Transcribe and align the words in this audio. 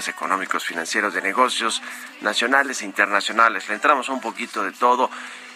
Temas 0.00 0.08
económicos, 0.08 0.64
financieros, 0.64 1.12
de 1.12 1.20
negocios 1.20 1.82
nacionales 2.22 2.80
e 2.80 2.86
internacionales. 2.86 3.68
Le 3.68 3.74
entramos 3.74 4.08
un 4.08 4.18
poquito 4.18 4.62
de 4.62 4.72
todo 4.72 5.10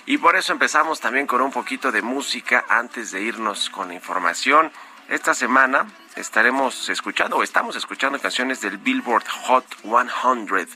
y 0.05 0.19
por 0.19 0.37
eso 0.37 0.53
empezamos 0.53 1.01
también 1.01 1.27
con 1.27 1.41
un 1.41 1.51
poquito 1.51 1.91
de 1.91 2.03
música 2.03 2.67
antes 2.69 3.11
de 3.11 3.23
irnos 3.23 3.71
con 3.71 3.89
la 3.89 3.95
información. 3.95 4.71
Esta 5.09 5.33
semana 5.33 5.87
estaremos 6.15 6.91
escuchando 6.91 7.39
o 7.39 7.43
estamos 7.43 7.75
escuchando 7.77 8.21
canciones 8.21 8.61
del 8.61 8.77
Billboard 8.77 9.27
Hot 9.47 9.65
100, 9.81 10.69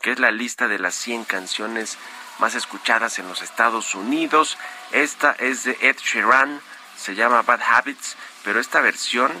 que 0.00 0.12
es 0.12 0.20
la 0.20 0.30
lista 0.30 0.68
de 0.68 0.78
las 0.78 0.94
100 0.94 1.24
canciones 1.24 1.98
más 2.38 2.54
escuchadas 2.54 3.18
en 3.18 3.26
los 3.26 3.42
Estados 3.42 3.96
Unidos. 3.96 4.56
Esta 4.92 5.32
es 5.32 5.64
de 5.64 5.76
Ed 5.80 5.96
Sheeran, 5.96 6.60
se 6.96 7.16
llama 7.16 7.42
Bad 7.42 7.62
Habits, 7.62 8.16
pero 8.44 8.60
esta 8.60 8.80
versión 8.80 9.32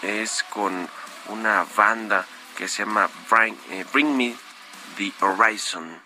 es 0.00 0.42
con 0.44 0.88
una 1.28 1.66
banda 1.76 2.24
que 2.56 2.68
se 2.68 2.84
llama 2.84 3.08
Bring, 3.30 3.56
eh, 3.70 3.84
Bring 3.92 4.16
Me 4.16 4.34
the 4.96 5.12
Horizon. 5.24 6.00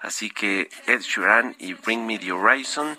Así 0.00 0.30
que 0.30 0.68
Ed 0.86 1.00
Sheeran 1.00 1.54
y 1.58 1.74
Bring 1.74 2.06
Me 2.06 2.18
the 2.18 2.32
Horizon 2.32 2.98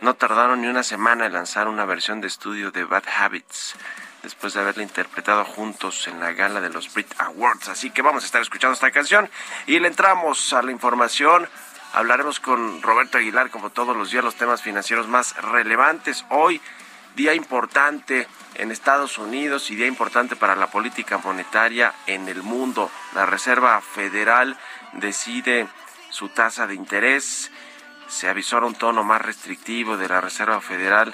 no 0.00 0.14
tardaron 0.14 0.60
ni 0.60 0.68
una 0.68 0.82
semana 0.82 1.26
en 1.26 1.32
lanzar 1.32 1.68
una 1.68 1.84
versión 1.84 2.20
de 2.20 2.28
estudio 2.28 2.70
de 2.70 2.84
Bad 2.84 3.04
Habits 3.16 3.74
después 4.22 4.54
de 4.54 4.60
haberla 4.60 4.82
interpretado 4.82 5.44
juntos 5.44 6.06
en 6.08 6.20
la 6.20 6.32
gala 6.32 6.60
de 6.60 6.70
los 6.70 6.92
Brit 6.92 7.12
Awards. 7.18 7.68
Así 7.68 7.90
que 7.90 8.02
vamos 8.02 8.24
a 8.24 8.26
estar 8.26 8.42
escuchando 8.42 8.74
esta 8.74 8.90
canción 8.90 9.30
y 9.66 9.78
le 9.78 9.88
entramos 9.88 10.52
a 10.52 10.62
la 10.62 10.72
información. 10.72 11.48
Hablaremos 11.92 12.38
con 12.40 12.82
Roberto 12.82 13.18
Aguilar 13.18 13.50
como 13.50 13.70
todos 13.70 13.96
los 13.96 14.10
días 14.10 14.24
los 14.24 14.36
temas 14.36 14.62
financieros 14.62 15.08
más 15.08 15.36
relevantes. 15.36 16.24
Hoy 16.30 16.60
día 17.18 17.34
importante 17.34 18.28
en 18.54 18.70
Estados 18.70 19.18
Unidos 19.18 19.72
y 19.72 19.74
día 19.74 19.88
importante 19.88 20.36
para 20.36 20.54
la 20.54 20.68
política 20.68 21.18
monetaria 21.18 21.92
en 22.06 22.28
el 22.28 22.44
mundo. 22.44 22.92
La 23.12 23.26
Reserva 23.26 23.80
Federal 23.80 24.56
decide 24.92 25.66
su 26.10 26.28
tasa 26.28 26.68
de 26.68 26.76
interés. 26.76 27.50
Se 28.06 28.28
avisó 28.28 28.58
un 28.58 28.76
tono 28.76 29.02
más 29.02 29.20
restrictivo 29.20 29.96
de 29.96 30.08
la 30.08 30.20
Reserva 30.20 30.60
Federal 30.60 31.12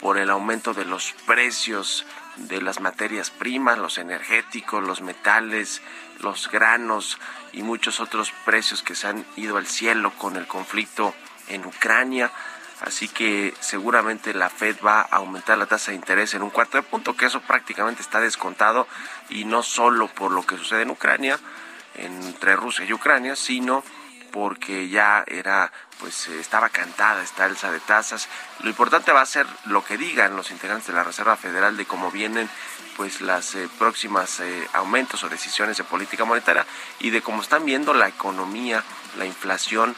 por 0.00 0.18
el 0.18 0.28
aumento 0.28 0.74
de 0.74 0.86
los 0.86 1.12
precios 1.24 2.04
de 2.36 2.60
las 2.60 2.80
materias 2.80 3.30
primas, 3.30 3.78
los 3.78 3.98
energéticos, 3.98 4.82
los 4.82 5.02
metales, 5.02 5.82
los 6.18 6.50
granos 6.50 7.20
y 7.52 7.62
muchos 7.62 8.00
otros 8.00 8.32
precios 8.44 8.82
que 8.82 8.96
se 8.96 9.06
han 9.06 9.24
ido 9.36 9.56
al 9.56 9.68
cielo 9.68 10.12
con 10.18 10.34
el 10.34 10.48
conflicto 10.48 11.14
en 11.46 11.64
Ucrania. 11.64 12.32
Así 12.84 13.08
que 13.08 13.54
seguramente 13.60 14.34
la 14.34 14.50
Fed 14.50 14.76
va 14.84 15.00
a 15.00 15.16
aumentar 15.16 15.56
la 15.56 15.66
tasa 15.66 15.90
de 15.90 15.96
interés 15.96 16.34
en 16.34 16.42
un 16.42 16.50
cuarto 16.50 16.76
de 16.76 16.82
punto, 16.82 17.16
que 17.16 17.26
eso 17.26 17.40
prácticamente 17.40 18.02
está 18.02 18.20
descontado 18.20 18.86
y 19.30 19.46
no 19.46 19.62
solo 19.62 20.08
por 20.08 20.32
lo 20.32 20.44
que 20.44 20.58
sucede 20.58 20.82
en 20.82 20.90
Ucrania, 20.90 21.38
entre 21.94 22.56
Rusia 22.56 22.84
y 22.84 22.92
Ucrania, 22.92 23.36
sino 23.36 23.82
porque 24.32 24.88
ya 24.88 25.24
era 25.26 25.72
pues 26.00 26.28
eh, 26.28 26.40
estaba 26.40 26.68
cantada 26.68 27.22
esta 27.22 27.44
alza 27.44 27.70
de 27.70 27.80
tasas. 27.80 28.28
Lo 28.60 28.68
importante 28.68 29.12
va 29.12 29.22
a 29.22 29.26
ser 29.26 29.46
lo 29.64 29.84
que 29.84 29.96
digan 29.96 30.36
los 30.36 30.50
integrantes 30.50 30.88
de 30.88 30.92
la 30.92 31.04
Reserva 31.04 31.36
Federal 31.36 31.76
de 31.76 31.86
cómo 31.86 32.10
vienen 32.10 32.50
pues 32.96 33.20
las 33.20 33.54
eh, 33.54 33.68
próximas 33.78 34.40
eh, 34.40 34.68
aumentos 34.72 35.24
o 35.24 35.28
decisiones 35.28 35.76
de 35.78 35.84
política 35.84 36.24
monetaria 36.24 36.66
y 37.00 37.10
de 37.10 37.22
cómo 37.22 37.42
están 37.42 37.64
viendo 37.64 37.94
la 37.94 38.08
economía, 38.08 38.82
la 39.16 39.24
inflación 39.24 39.94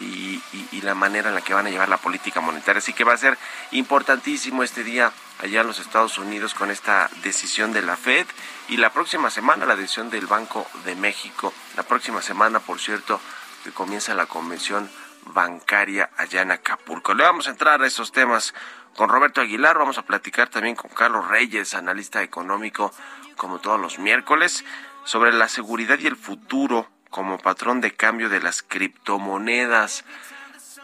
y, 0.00 0.42
y- 0.52 0.68
y 0.72 0.80
la 0.82 0.94
manera 0.94 1.28
en 1.28 1.34
la 1.34 1.42
que 1.42 1.54
van 1.54 1.66
a 1.66 1.70
llevar 1.70 1.88
la 1.88 1.98
política 1.98 2.40
monetaria. 2.40 2.78
Así 2.78 2.92
que 2.92 3.04
va 3.04 3.12
a 3.12 3.16
ser 3.18 3.36
importantísimo 3.72 4.62
este 4.62 4.82
día 4.84 5.12
allá 5.42 5.60
en 5.60 5.66
los 5.66 5.78
Estados 5.78 6.18
Unidos 6.18 6.54
con 6.54 6.70
esta 6.70 7.08
decisión 7.22 7.72
de 7.72 7.82
la 7.82 7.96
Fed 7.96 8.26
y 8.68 8.76
la 8.76 8.90
próxima 8.92 9.30
semana 9.30 9.66
la 9.66 9.76
decisión 9.76 10.10
del 10.10 10.26
Banco 10.26 10.66
de 10.84 10.94
México. 10.96 11.52
La 11.76 11.82
próxima 11.82 12.22
semana, 12.22 12.60
por 12.60 12.78
cierto, 12.78 13.20
que 13.64 13.72
comienza 13.72 14.14
la 14.14 14.26
convención 14.26 14.90
bancaria 15.26 16.10
allá 16.16 16.42
en 16.42 16.50
Acapulco. 16.52 17.14
Le 17.14 17.24
vamos 17.24 17.46
a 17.46 17.50
entrar 17.50 17.82
a 17.82 17.86
esos 17.86 18.12
temas 18.12 18.54
con 18.96 19.08
Roberto 19.08 19.40
Aguilar, 19.40 19.78
vamos 19.78 19.98
a 19.98 20.02
platicar 20.02 20.48
también 20.48 20.74
con 20.76 20.90
Carlos 20.90 21.28
Reyes, 21.28 21.74
analista 21.74 22.22
económico, 22.22 22.92
como 23.36 23.58
todos 23.60 23.80
los 23.80 23.98
miércoles, 23.98 24.64
sobre 25.04 25.32
la 25.32 25.48
seguridad 25.48 25.98
y 25.98 26.06
el 26.06 26.16
futuro 26.16 26.88
como 27.10 27.38
patrón 27.38 27.80
de 27.80 27.94
cambio 27.94 28.28
de 28.28 28.40
las 28.40 28.62
criptomonedas. 28.62 30.04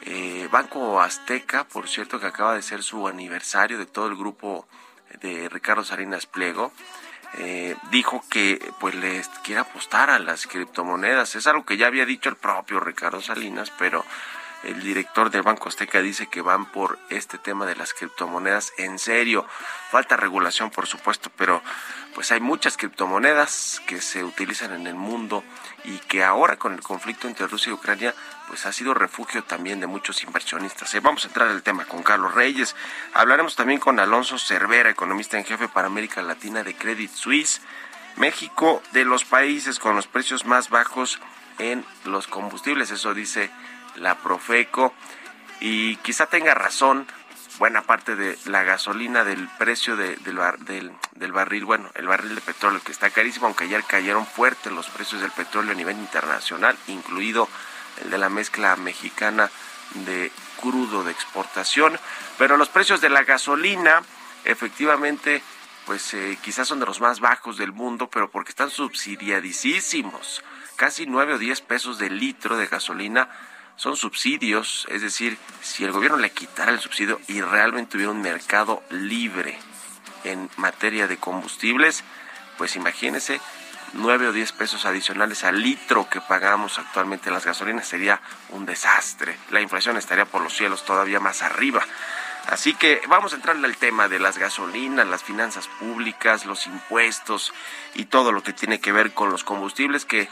Eh, 0.03 0.49
Banco 0.51 1.01
Azteca, 1.01 1.65
por 1.65 1.89
cierto, 1.89 2.21
que 2.21 2.27
acaba 2.27 2.55
de 2.55 2.63
ser 2.63 2.83
su 2.83 3.09
aniversario 3.09 3.79
de 3.79 3.87
todo 3.87 4.09
el 4.09 4.17
grupo 4.17 4.67
de 5.21 5.49
Ricardo 5.49 5.85
Salinas 5.85 6.27
Pliego, 6.27 6.73
eh, 7.39 7.77
dijo 7.91 8.25
que 8.31 8.73
pues 8.81 8.95
les 8.95 9.29
quiere 9.43 9.61
apostar 9.61 10.11
a 10.11 10.19
las 10.19 10.47
criptomonedas. 10.47 11.35
Es 11.37 11.47
algo 11.47 11.65
que 11.65 11.77
ya 11.77 11.87
había 11.87 12.07
dicho 12.07 12.29
el 12.29 12.37
propio 12.37 12.81
Ricardo 12.81 13.21
Salinas, 13.21 13.73
pero 13.79 14.05
el 14.65 14.83
director 14.83 15.31
del 15.31 15.43
Banco 15.43 15.69
Azteca 15.69 16.01
dice 16.01 16.27
que 16.29 16.41
van 16.41 16.67
por 16.67 16.99
este 17.09 17.39
tema 17.39 17.67
de 17.67 17.77
las 17.77 17.95
criptomonedas 17.95 18.73
en 18.79 18.99
serio. 18.99 19.47
Falta 19.91 20.17
regulación, 20.17 20.71
por 20.71 20.87
supuesto, 20.87 21.31
pero 21.37 21.63
pues 22.15 22.33
hay 22.33 22.41
muchas 22.41 22.77
criptomonedas 22.77 23.81
que 23.87 24.01
se 24.01 24.25
utilizan 24.25 24.73
en 24.73 24.87
el 24.87 24.95
mundo 24.95 25.45
y 25.85 25.99
que 25.99 26.25
ahora 26.25 26.57
con 26.57 26.73
el 26.73 26.81
conflicto 26.81 27.29
entre 27.29 27.47
Rusia 27.47 27.71
y 27.71 27.75
Ucrania 27.75 28.15
pues 28.49 28.65
ha 28.67 28.73
sido 28.73 28.95
refugio 28.95 29.45
también 29.45 29.81
de 29.81 29.87
muchos 29.87 30.23
inversionistas. 30.25 30.95
Eh, 30.95 31.01
Vamos 31.01 31.25
a 31.25 31.29
entrar 31.29 31.49
al 31.49 31.63
tema 31.63 31.85
con 31.85 32.03
Carlos 32.03 32.35
Reyes. 32.35 32.75
Hablaremos 33.13 33.57
también 33.57 33.81
con 33.81 34.01
Alonso 34.01 34.39
Cervera, 34.39 34.91
economista 34.91 35.37
en 35.37 35.45
jefe 35.45 35.69
para 35.69 35.89
América 35.89 36.23
Latina 36.23 36.63
de 36.63 36.75
Credit 36.75 37.11
Suisse. 37.11 37.61
México 38.17 38.83
de 38.93 39.05
los 39.05 39.25
países 39.25 39.79
con 39.79 39.95
los 39.95 40.07
precios 40.07 40.47
más 40.47 40.71
bajos 40.71 41.21
en 41.59 41.85
los 42.05 42.27
combustibles, 42.27 42.91
eso 42.91 43.15
dice 43.15 43.51
la 43.97 44.17
Profeco. 44.17 44.95
Y 45.61 45.97
quizá 45.97 46.27
tenga 46.27 46.55
razón 46.55 47.07
buena 47.59 47.83
parte 47.83 48.17
de 48.17 48.39
la 48.45 48.63
gasolina 48.63 49.25
del 49.25 49.49
precio 49.59 49.97
del, 49.97 50.23
del 50.23 51.33
barril, 51.33 51.65
bueno, 51.65 51.91
el 51.95 52.07
barril 52.07 52.35
de 52.35 52.41
petróleo 52.43 52.83
que 52.85 52.93
está 52.93 53.11
carísimo, 53.11 53.47
aunque 53.47 53.65
ayer 53.65 53.83
cayeron 53.85 54.27
fuerte 54.27 54.71
los 54.71 54.89
precios 54.91 55.23
del 55.23 55.31
petróleo 55.31 55.73
a 55.73 55.75
nivel 55.75 55.97
internacional, 55.97 56.77
incluido 56.87 57.49
el 58.03 58.11
de 58.11 58.19
la 58.19 58.29
mezcla 58.29 58.77
mexicana 58.77 59.51
de 60.07 60.31
crudo 60.61 61.05
de 61.05 61.13
exportación, 61.13 61.99
pero 62.37 62.57
los 62.57 62.69
precios 62.69 63.01
de 63.01 63.09
la 63.09 63.23
gasolina 63.23 64.03
efectivamente 64.45 65.43
pues 65.87 66.15
eh, 66.15 66.37
quizás 66.43 66.67
son 66.67 66.81
de 66.81 66.87
los 66.87 67.01
más 67.01 67.21
bajos 67.21 67.57
del 67.57 67.73
mundo, 67.73 68.11
pero 68.11 68.29
porque 68.29 68.51
están 68.51 68.71
subsidiadísimos. 68.71 70.43
Casi 70.75 71.07
9 71.07 71.35
o 71.35 71.39
10 71.39 71.61
pesos 71.61 71.99
de 71.99 72.11
litro 72.11 72.57
de 72.57 72.67
gasolina 72.67 73.31
son 73.77 73.97
subsidios, 73.97 74.87
es 74.91 75.03
decir, 75.03 75.39
si 75.61 75.85
el 75.85 75.93
gobierno 75.93 76.19
le 76.19 76.31
quitara 76.31 76.73
el 76.73 76.81
subsidio 76.81 77.21
y 77.29 77.41
realmente 77.43 77.93
tuviera 77.93 78.11
un 78.11 78.23
mercado 78.23 78.83
libre 78.91 79.59
en 80.25 80.51
materia 80.57 81.07
de 81.07 81.19
combustibles, 81.19 82.03
pues 82.57 82.77
imagínense, 82.77 83.41
9 83.93 84.29
o 84.29 84.33
10 84.33 84.53
pesos 84.53 84.85
adicionales 84.87 85.45
al 85.45 85.63
litro 85.63 86.09
que 86.09 86.21
pagamos 86.21 86.79
actualmente 86.79 87.29
en 87.29 87.35
las 87.35 87.45
gasolinas 87.45 87.87
sería 87.87 88.21
un 88.51 88.67
desastre. 88.67 89.37
La 89.51 89.61
inflación 89.61 89.97
estaría 89.97 90.25
por 90.25 90.43
los 90.43 90.57
cielos 90.57 90.85
todavía 90.85 91.21
más 91.21 91.43
arriba. 91.43 91.85
Así 92.49 92.75
que 92.75 93.01
vamos 93.09 93.33
a 93.33 93.37
entrarle 93.37 93.67
al 93.67 93.77
tema 93.77 94.09
de 94.09 94.21
las 94.21 94.39
gasolinas, 94.39 95.07
las 95.07 95.25
finanzas 95.25 95.69
públicas, 95.81 96.47
los 96.47 96.67
impuestos 96.67 97.53
y 97.95 98.05
todo 98.05 98.33
lo 98.33 98.43
que 98.43 98.53
tiene 98.53 98.81
que 98.81 98.93
ver 98.93 99.13
con 99.13 99.31
los 99.31 99.45
combustibles 99.45 100.05
que 100.05 100.29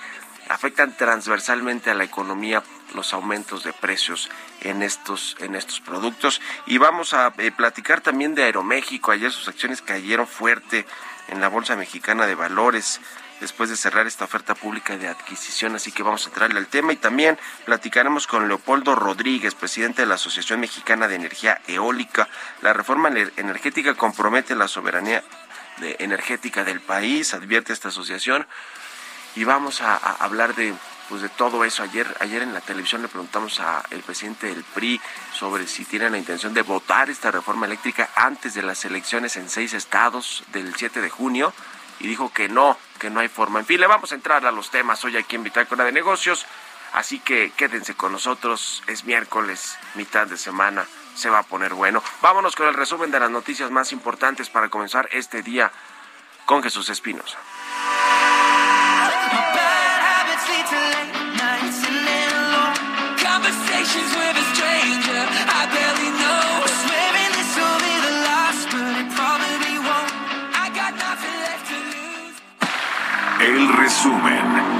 afectan 0.48 0.96
transversalmente 0.96 1.90
a 1.90 1.94
la 1.94 2.04
economía 2.04 2.62
los 2.94 3.12
aumentos 3.12 3.64
de 3.64 3.72
precios 3.72 4.30
en 4.60 4.82
estos 4.82 5.36
en 5.40 5.54
estos 5.54 5.80
productos. 5.80 6.40
Y 6.66 6.78
vamos 6.78 7.14
a 7.14 7.32
eh, 7.38 7.50
platicar 7.50 8.00
también 8.00 8.34
de 8.34 8.44
Aeroméxico. 8.44 9.10
Ayer 9.10 9.30
sus 9.32 9.48
acciones 9.48 9.82
cayeron 9.82 10.26
fuerte 10.26 10.86
en 11.28 11.40
la 11.40 11.48
bolsa 11.48 11.76
mexicana 11.76 12.26
de 12.26 12.34
valores 12.34 13.00
después 13.40 13.68
de 13.68 13.76
cerrar 13.76 14.06
esta 14.06 14.24
oferta 14.24 14.54
pública 14.54 14.96
de 14.96 15.08
adquisición, 15.08 15.74
así 15.74 15.92
que 15.92 16.02
vamos 16.02 16.24
a 16.24 16.28
entrarle 16.30 16.58
al 16.58 16.68
tema 16.68 16.92
y 16.92 16.96
también 16.96 17.38
platicaremos 17.64 18.26
con 18.26 18.48
Leopoldo 18.48 18.94
Rodríguez, 18.94 19.54
presidente 19.54 20.02
de 20.02 20.06
la 20.06 20.14
Asociación 20.14 20.60
Mexicana 20.60 21.08
de 21.08 21.16
Energía 21.16 21.60
Eólica. 21.66 22.28
La 22.62 22.72
reforma 22.72 23.10
energética 23.36 23.94
compromete 23.94 24.54
la 24.54 24.68
soberanía 24.68 25.22
energética 25.98 26.64
del 26.64 26.80
país, 26.80 27.34
advierte 27.34 27.72
esta 27.72 27.88
asociación, 27.88 28.46
y 29.36 29.44
vamos 29.44 29.80
a, 29.80 29.96
hablar 29.96 30.54
de 30.54 30.72
pues 31.14 31.22
de 31.22 31.28
todo 31.28 31.64
eso. 31.64 31.84
Ayer, 31.84 32.12
ayer 32.18 32.42
en 32.42 32.52
la 32.52 32.60
televisión 32.60 33.00
le 33.00 33.06
preguntamos 33.06 33.60
al 33.60 34.00
presidente 34.04 34.48
del 34.48 34.64
PRI 34.64 35.00
sobre 35.32 35.68
si 35.68 35.84
tiene 35.84 36.10
la 36.10 36.18
intención 36.18 36.52
de 36.54 36.62
votar 36.62 37.08
esta 37.08 37.30
reforma 37.30 37.66
eléctrica 37.66 38.10
antes 38.16 38.54
de 38.54 38.62
las 38.62 38.84
elecciones 38.84 39.36
en 39.36 39.48
seis 39.48 39.74
estados 39.74 40.42
del 40.52 40.74
7 40.74 41.00
de 41.00 41.10
junio 41.10 41.52
y 42.00 42.08
dijo 42.08 42.32
que 42.32 42.48
no, 42.48 42.76
que 42.98 43.10
no 43.10 43.20
hay 43.20 43.28
forma. 43.28 43.60
En 43.60 43.64
fin, 43.64 43.78
le 43.78 43.86
vamos 43.86 44.10
a 44.10 44.16
entrar 44.16 44.44
a 44.44 44.50
los 44.50 44.72
temas 44.72 45.04
hoy 45.04 45.16
aquí 45.16 45.36
en 45.36 45.44
Bitácora 45.44 45.84
de 45.84 45.92
Negocios, 45.92 46.46
así 46.94 47.20
que 47.20 47.52
quédense 47.56 47.94
con 47.94 48.10
nosotros, 48.10 48.82
es 48.88 49.04
miércoles, 49.04 49.78
mitad 49.94 50.26
de 50.26 50.36
semana, 50.36 50.84
se 51.14 51.30
va 51.30 51.38
a 51.38 51.42
poner 51.44 51.74
bueno. 51.74 52.02
Vámonos 52.22 52.56
con 52.56 52.66
el 52.66 52.74
resumen 52.74 53.12
de 53.12 53.20
las 53.20 53.30
noticias 53.30 53.70
más 53.70 53.92
importantes 53.92 54.50
para 54.50 54.68
comenzar 54.68 55.08
este 55.12 55.42
día 55.42 55.70
con 56.44 56.60
Jesús 56.60 56.88
Espinos. 56.88 57.36
Resumen. 73.84 74.73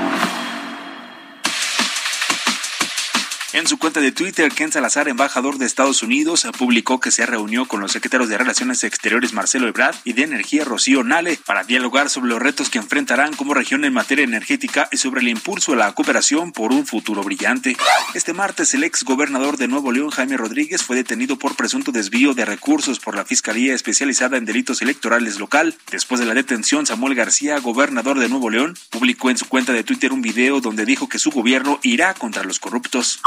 En 3.55 3.69
su 3.69 3.79
cuenta 3.79 4.01
de 4.01 4.11
Twitter, 4.11 4.51
Ken 4.51 4.73
Salazar, 4.73 5.06
embajador 5.06 5.59
de 5.59 5.65
Estados 5.65 6.03
Unidos, 6.03 6.45
publicó 6.59 6.99
que 6.99 7.12
se 7.12 7.25
reunió 7.25 7.67
con 7.67 7.81
los 7.81 7.93
secretarios 7.93 8.29
de 8.29 8.37
Relaciones 8.37 8.83
Exteriores 8.83 9.33
Marcelo 9.33 9.69
Ebrard 9.69 9.95
y 10.03 10.12
de 10.12 10.25
Energía 10.25 10.65
Rocío 10.65 11.05
Nale 11.05 11.39
para 11.47 11.62
dialogar 11.62 12.11
sobre 12.11 12.31
los 12.31 12.43
retos 12.43 12.69
que 12.69 12.79
enfrentarán 12.79 13.33
como 13.35 13.55
región 13.55 13.85
en 13.85 13.93
materia 13.93 14.25
energética 14.25 14.89
y 14.91 14.97
sobre 14.97 15.21
el 15.21 15.29
impulso 15.29 15.73
a 15.73 15.77
la 15.77 15.93
cooperación 15.93 16.51
por 16.51 16.73
un 16.73 16.85
futuro 16.85 17.23
brillante. 17.23 17.77
Este 18.15 18.33
martes, 18.33 18.75
el 18.75 18.83
ex 18.83 19.05
gobernador 19.05 19.57
de 19.57 19.69
Nuevo 19.69 19.93
León, 19.93 20.11
Jaime 20.11 20.37
Rodríguez, 20.37 20.83
fue 20.83 20.97
detenido 20.97 21.39
por 21.39 21.55
presunto 21.55 21.93
desvío 21.93 22.35
de 22.35 22.45
recursos 22.45 22.99
por 22.99 23.15
la 23.15 23.25
Fiscalía 23.25 23.73
Especializada 23.73 24.37
en 24.37 24.47
Delitos 24.47 24.83
Electorales 24.83 25.39
local. 25.39 25.77
Después 25.93 26.19
de 26.19 26.27
la 26.27 26.35
detención, 26.35 26.87
Samuel 26.87 27.15
García, 27.15 27.61
gobernador 27.61 28.19
de 28.19 28.29
Nuevo 28.29 28.50
León, 28.50 28.77
publicó 28.91 29.31
en 29.31 29.39
su 29.39 29.47
cuenta 29.47 29.73
de 29.73 29.85
Twitter 29.85 30.12
un 30.12 30.23
video 30.23 30.61
donde 30.61 30.85
dijo 30.85 31.09
que 31.09 31.21
su 31.21 31.31
gobierno 31.31 31.79
irá 31.85 32.15
contra 32.15 32.43
los 32.43 32.59
corruptos 32.59 33.21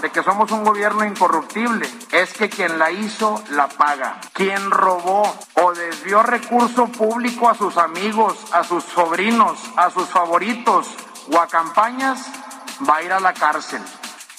de 0.00 0.10
que 0.10 0.22
somos 0.22 0.50
un 0.50 0.64
gobierno 0.64 1.04
incorruptible, 1.04 1.88
es 2.10 2.32
que 2.32 2.48
quien 2.48 2.78
la 2.78 2.90
hizo 2.90 3.42
la 3.50 3.68
paga. 3.68 4.20
Quien 4.32 4.70
robó 4.70 5.32
o 5.54 5.72
desvió 5.74 6.22
recurso 6.22 6.86
público 6.86 7.48
a 7.48 7.54
sus 7.54 7.76
amigos, 7.76 8.36
a 8.52 8.64
sus 8.64 8.82
sobrinos, 8.84 9.58
a 9.76 9.90
sus 9.90 10.08
favoritos 10.08 10.88
o 11.30 11.38
a 11.38 11.46
campañas, 11.46 12.26
va 12.88 12.96
a 12.96 13.02
ir 13.02 13.12
a 13.12 13.20
la 13.20 13.32
cárcel. 13.32 13.82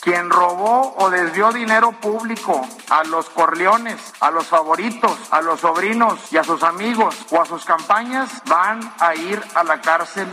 Quien 0.01 0.29
robó 0.29 0.95
o 0.97 1.09
desvió 1.09 1.51
dinero 1.51 1.91
público 1.91 2.67
a 2.89 3.03
los 3.03 3.29
corleones, 3.29 4.13
a 4.19 4.31
los 4.31 4.47
favoritos, 4.47 5.17
a 5.31 5.41
los 5.41 5.61
sobrinos 5.61 6.31
y 6.31 6.37
a 6.37 6.43
sus 6.43 6.63
amigos 6.63 7.15
o 7.31 7.41
a 7.41 7.45
sus 7.45 7.63
campañas 7.63 8.41
van 8.45 8.79
a 8.99 9.15
ir 9.15 9.41
a 9.55 9.63
la 9.63 9.81
cárcel 9.81 10.27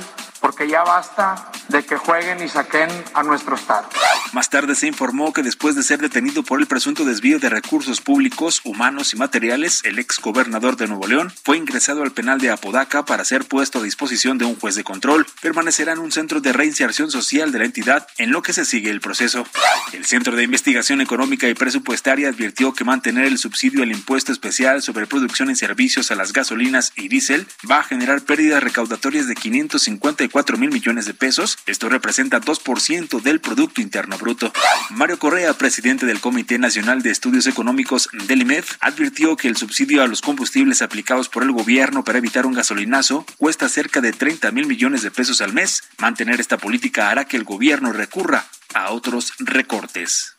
porque 0.44 0.68
ya 0.68 0.82
basta 0.82 1.50
de 1.68 1.82
que 1.86 1.96
jueguen 1.96 2.42
y 2.42 2.50
saquen 2.50 2.90
a 3.14 3.22
nuestro 3.22 3.56
Estado. 3.56 3.88
Más 4.34 4.50
tarde 4.50 4.74
se 4.74 4.86
informó 4.86 5.32
que 5.32 5.42
después 5.42 5.74
de 5.74 5.82
ser 5.82 6.00
detenido 6.00 6.42
por 6.42 6.60
el 6.60 6.66
presunto 6.66 7.06
desvío 7.06 7.38
de 7.38 7.48
recursos 7.48 8.02
públicos, 8.02 8.60
humanos 8.62 9.14
y 9.14 9.16
materiales, 9.16 9.80
el 9.84 9.98
ex 9.98 10.20
gobernador 10.20 10.76
de 10.76 10.86
Nuevo 10.86 11.06
León 11.06 11.32
fue 11.44 11.56
ingresado 11.56 12.02
al 12.02 12.12
penal 12.12 12.40
de 12.40 12.50
Apodaca 12.50 13.06
para 13.06 13.24
ser 13.24 13.46
puesto 13.46 13.78
a 13.78 13.82
disposición 13.82 14.36
de 14.36 14.44
un 14.44 14.56
juez 14.56 14.74
de 14.74 14.84
control. 14.84 15.26
Permanecerá 15.40 15.92
en 15.94 16.00
un 16.00 16.12
centro 16.12 16.42
de 16.42 16.52
reinserción 16.52 17.10
social 17.10 17.50
de 17.50 17.60
la 17.60 17.64
entidad 17.64 18.06
en 18.18 18.30
lo 18.30 18.42
que 18.42 18.52
se 18.52 18.66
sigue 18.66 18.90
el 18.90 19.00
proceso. 19.00 19.46
El 19.94 20.04
Centro 20.04 20.36
de 20.36 20.42
Investigación 20.42 21.00
Económica 21.00 21.48
y 21.48 21.54
Presupuestaria 21.54 22.28
advirtió 22.28 22.74
que 22.74 22.84
mantener 22.84 23.24
el 23.24 23.38
subsidio 23.38 23.82
al 23.82 23.92
impuesto 23.92 24.30
especial 24.30 24.82
sobre 24.82 25.06
producción 25.06 25.50
y 25.50 25.56
servicios 25.56 26.10
a 26.10 26.16
las 26.16 26.34
gasolinas 26.34 26.92
y 26.96 27.08
diésel 27.08 27.46
va 27.70 27.78
a 27.78 27.84
generar 27.84 28.20
pérdidas 28.20 28.62
recaudatorias 28.62 29.26
de 29.26 29.36
554 29.36 30.33
4 30.34 30.58
mil 30.58 30.72
millones 30.72 31.06
de 31.06 31.14
pesos. 31.14 31.58
Esto 31.64 31.88
representa 31.88 32.40
2% 32.40 33.22
del 33.22 33.38
Producto 33.38 33.80
Interno 33.80 34.18
Bruto. 34.18 34.52
Mario 34.90 35.16
Correa, 35.16 35.54
presidente 35.54 36.06
del 36.06 36.20
Comité 36.20 36.58
Nacional 36.58 37.02
de 37.02 37.12
Estudios 37.12 37.46
Económicos 37.46 38.08
del 38.26 38.42
IMEF, 38.42 38.72
advirtió 38.80 39.36
que 39.36 39.46
el 39.46 39.56
subsidio 39.56 40.02
a 40.02 40.08
los 40.08 40.22
combustibles 40.22 40.82
aplicados 40.82 41.28
por 41.28 41.44
el 41.44 41.52
gobierno 41.52 42.02
para 42.02 42.18
evitar 42.18 42.46
un 42.46 42.52
gasolinazo 42.52 43.24
cuesta 43.38 43.68
cerca 43.68 44.00
de 44.00 44.10
30 44.10 44.50
mil 44.50 44.66
millones 44.66 45.02
de 45.02 45.12
pesos 45.12 45.40
al 45.40 45.52
mes. 45.52 45.84
Mantener 45.98 46.40
esta 46.40 46.58
política 46.58 47.10
hará 47.10 47.26
que 47.26 47.36
el 47.36 47.44
gobierno 47.44 47.92
recurra 47.92 48.44
a 48.74 48.90
otros 48.90 49.34
recortes. 49.38 50.34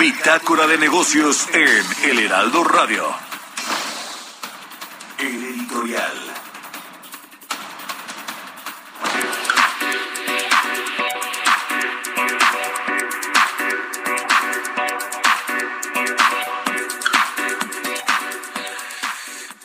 Bitácora 0.00 0.66
de 0.66 0.78
negocios 0.78 1.46
en 1.52 2.10
El 2.10 2.18
Heraldo 2.20 2.64
Radio. 2.64 3.14
El 5.18 5.44
editorial. 5.44 6.45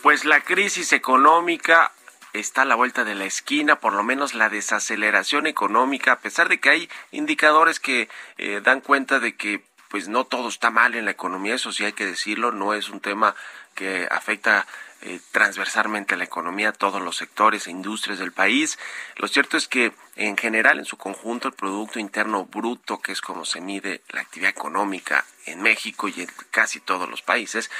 Pues 0.01 0.25
la 0.25 0.41
crisis 0.41 0.93
económica 0.93 1.93
está 2.33 2.63
a 2.63 2.65
la 2.65 2.75
vuelta 2.75 3.03
de 3.03 3.15
la 3.15 3.25
esquina, 3.25 3.79
por 3.79 3.93
lo 3.93 4.03
menos 4.03 4.33
la 4.33 4.49
desaceleración 4.49 5.47
económica, 5.47 6.11
a 6.13 6.19
pesar 6.19 6.49
de 6.49 6.59
que 6.59 6.69
hay 6.69 6.89
indicadores 7.11 7.79
que 7.79 8.09
eh, 8.37 8.61
dan 8.63 8.81
cuenta 8.81 9.19
de 9.19 9.35
que 9.35 9.63
pues 9.89 10.07
no 10.07 10.25
todo 10.25 10.49
está 10.49 10.69
mal 10.69 10.95
en 10.95 11.05
la 11.05 11.11
economía, 11.11 11.55
eso 11.55 11.71
sí 11.71 11.85
hay 11.85 11.93
que 11.93 12.05
decirlo, 12.05 12.51
no 12.51 12.73
es 12.73 12.89
un 12.89 12.99
tema 12.99 13.35
que 13.75 14.07
afecta 14.09 14.65
eh, 15.03 15.19
transversalmente 15.31 16.13
a 16.13 16.17
la 16.17 16.25
economía, 16.25 16.69
a 16.69 16.73
todos 16.73 17.01
los 17.01 17.17
sectores 17.17 17.65
e 17.65 17.71
industrias 17.71 18.19
del 18.19 18.31
país. 18.31 18.77
Lo 19.15 19.27
cierto 19.27 19.57
es 19.57 19.67
que 19.67 19.93
en 20.15 20.37
general, 20.37 20.77
en 20.77 20.85
su 20.85 20.97
conjunto, 20.97 21.47
el 21.47 21.55
Producto 21.55 21.99
Interno 21.99 22.45
Bruto, 22.45 23.01
que 23.01 23.11
es 23.11 23.21
como 23.21 23.43
se 23.43 23.61
mide 23.61 24.01
la 24.09 24.21
actividad 24.21 24.51
económica 24.51 25.25
en 25.45 25.61
México 25.61 26.07
y 26.07 26.21
en 26.21 26.29
casi 26.51 26.79
todos 26.79 27.09
los 27.09 27.23
países, 27.23 27.71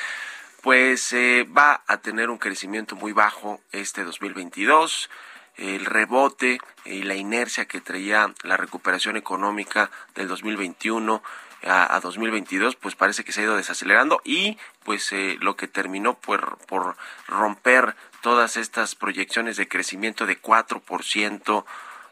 pues 0.62 1.13
eh, 1.13 1.46
va 1.46 1.84
a 1.88 1.98
tener 1.98 2.30
un 2.30 2.38
crecimiento 2.38 2.96
muy 2.96 3.12
bajo 3.12 3.62
este 3.72 4.04
2022. 4.04 5.10
El 5.58 5.86
rebote 5.86 6.60
y 6.86 7.04
la 7.04 7.16
inercia 7.16 7.66
que 7.66 7.82
traía 7.82 8.34
la 8.44 8.58
recuperación 8.58 9.18
económica 9.18 9.92
del 10.16 10.28
2021 10.28 11.22
a, 11.63 12.00
2022, 12.01 12.75
pues 12.75 12.96
parece 12.96 13.24
que 13.24 13.32
se 13.32 13.41
ha 13.41 13.44
ido 13.44 13.56
desacelerando 13.56 14.22
y 14.24 14.58
pues 14.84 15.12
eh, 15.12 15.38
lo 15.41 15.56
que 15.56 15.68
terminó 15.68 16.15
por, 16.15 16.58
por 16.68 16.98
romper 17.27 17.96
todas 18.22 18.58
estas 18.58 18.96
proyecciones 18.96 19.58
de 19.58 19.68
crecimiento 19.68 20.25
de 20.25 20.41
4%, 20.41 21.65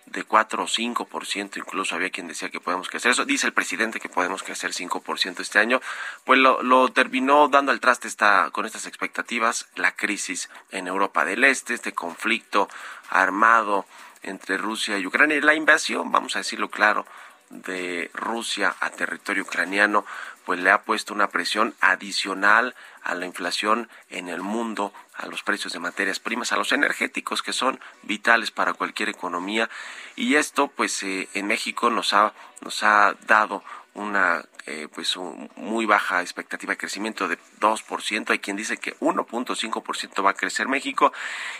de 0.08 0.24
4 0.24 0.64
o 0.64 0.68
5%, 0.68 1.58
incluso 1.58 1.96
había 1.96 2.10
quien 2.10 2.28
decía 2.28 2.50
que 2.50 2.60
podemos 2.60 2.90
crecer 2.90 3.12
eso, 3.12 3.26
dice 3.26 3.48
el 3.48 3.54
presidente 3.54 4.00
que 4.00 4.10
podemos 4.10 4.44
crecer 4.44 4.72
5% 4.72 5.40
este 5.40 5.60
año, 5.60 5.82
pues 6.26 6.40
lo, 6.40 6.64
lo, 6.64 6.90
terminó 6.90 7.48
dando 7.48 7.72
al 7.72 7.80
traste 7.80 8.08
esta, 8.08 8.50
con 8.52 8.66
estas 8.66 8.88
expectativas 8.88 9.68
la 9.76 9.96
crisis 9.96 10.50
en 10.72 10.88
Europa 10.88 11.26
del 11.26 11.44
Este, 11.44 11.74
este 11.74 11.94
conflicto 11.94 12.70
armado 13.10 13.86
entre 14.24 14.58
Rusia 14.58 14.98
y 14.98 15.06
Ucrania, 15.06 15.40
la 15.42 15.54
invasión, 15.54 16.12
vamos 16.12 16.36
a 16.36 16.40
decirlo 16.40 16.70
claro, 16.70 17.06
de 17.50 18.12
Rusia 18.14 18.76
a 18.80 18.90
territorio 18.90 19.44
ucraniano, 19.44 20.06
pues 20.46 20.60
le 20.60 20.72
ha 20.72 20.84
puesto 20.84 21.14
una 21.14 21.30
presión 21.30 21.76
adicional 21.82 22.76
a 23.04 23.16
la 23.16 23.26
inflación 23.26 23.90
en 24.10 24.30
el 24.30 24.42
mundo, 24.42 24.94
a 25.16 25.28
los 25.28 25.44
precios 25.44 25.74
de 25.74 25.80
materias 25.80 26.20
primas, 26.20 26.52
a 26.52 26.58
los 26.58 26.72
energéticos 26.72 27.42
que 27.42 27.54
son 27.54 27.80
vitales 28.04 28.52
para 28.52 28.74
cualquier 28.74 29.10
economía 29.10 29.70
y 30.16 30.36
esto 30.36 30.68
pues 30.68 31.04
eh, 31.04 31.28
en 31.34 31.48
México 31.48 31.90
nos 31.90 32.14
ha 32.14 32.34
nos 32.62 32.84
ha 32.84 33.16
dado 33.28 33.64
una 33.94 34.46
eh, 34.66 34.88
pues 34.94 35.18
muy 35.56 35.86
baja 35.86 36.22
expectativa 36.22 36.74
de 36.74 36.78
crecimiento 36.78 37.28
de 37.28 37.40
2%, 37.60 38.30
hay 38.30 38.40
quien 38.40 38.56
dice 38.56 38.78
que 38.78 38.96
1.5% 39.00 40.24
va 40.24 40.30
a 40.30 40.36
crecer 40.36 40.68
México. 40.68 41.12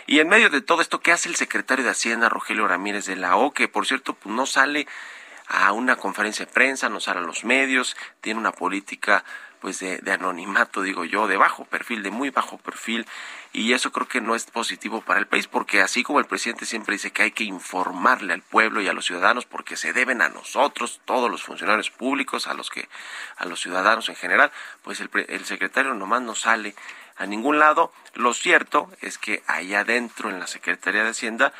Y 0.06 0.20
en 0.20 0.28
medio 0.28 0.48
de 0.48 0.60
todo 0.60 0.80
esto, 0.80 1.00
¿qué 1.00 1.10
hace 1.10 1.28
el 1.28 1.34
secretario 1.34 1.84
de 1.84 1.90
Hacienda, 1.90 2.28
Rogelio 2.28 2.68
Ramírez 2.68 3.06
de 3.06 3.16
la 3.16 3.36
O, 3.36 3.52
que 3.52 3.66
por 3.66 3.84
cierto 3.84 4.14
pues, 4.14 4.32
no 4.32 4.46
sale 4.46 4.86
a 5.50 5.72
una 5.72 5.96
conferencia 5.96 6.46
de 6.46 6.52
prensa, 6.52 6.88
no 6.88 7.00
sale 7.00 7.18
a 7.18 7.22
los 7.24 7.44
medios, 7.44 7.96
tiene 8.20 8.38
una 8.38 8.52
política 8.52 9.24
pues 9.60 9.80
de, 9.80 9.98
de, 9.98 10.12
anonimato, 10.12 10.80
digo 10.80 11.04
yo, 11.04 11.26
de 11.26 11.36
bajo 11.36 11.64
perfil, 11.64 12.02
de 12.02 12.10
muy 12.10 12.30
bajo 12.30 12.56
perfil, 12.56 13.06
y 13.52 13.72
eso 13.72 13.92
creo 13.92 14.08
que 14.08 14.20
no 14.22 14.34
es 14.34 14.46
positivo 14.46 15.02
para 15.02 15.18
el 15.18 15.26
país, 15.26 15.48
porque 15.48 15.82
así 15.82 16.02
como 16.02 16.18
el 16.18 16.24
presidente 16.24 16.64
siempre 16.64 16.94
dice 16.94 17.10
que 17.10 17.24
hay 17.24 17.32
que 17.32 17.44
informarle 17.44 18.32
al 18.32 18.42
pueblo 18.42 18.80
y 18.80 18.88
a 18.88 18.94
los 18.94 19.04
ciudadanos, 19.04 19.44
porque 19.44 19.76
se 19.76 19.92
deben 19.92 20.22
a 20.22 20.30
nosotros, 20.30 21.00
todos 21.04 21.30
los 21.30 21.42
funcionarios 21.42 21.90
públicos, 21.90 22.46
a 22.46 22.54
los 22.54 22.70
que, 22.70 22.88
a 23.36 23.44
los 23.44 23.60
ciudadanos 23.60 24.08
en 24.08 24.16
general, 24.16 24.50
pues 24.82 25.00
el, 25.00 25.10
el 25.28 25.44
secretario 25.44 25.92
nomás 25.94 26.22
no 26.22 26.34
sale 26.34 26.74
a 27.16 27.26
ningún 27.26 27.58
lado. 27.58 27.92
Lo 28.14 28.32
cierto 28.32 28.90
es 29.02 29.18
que 29.18 29.42
allá 29.46 29.80
adentro 29.80 30.30
en 30.30 30.38
la 30.38 30.46
Secretaría 30.46 31.04
de 31.04 31.10
Hacienda, 31.10 31.52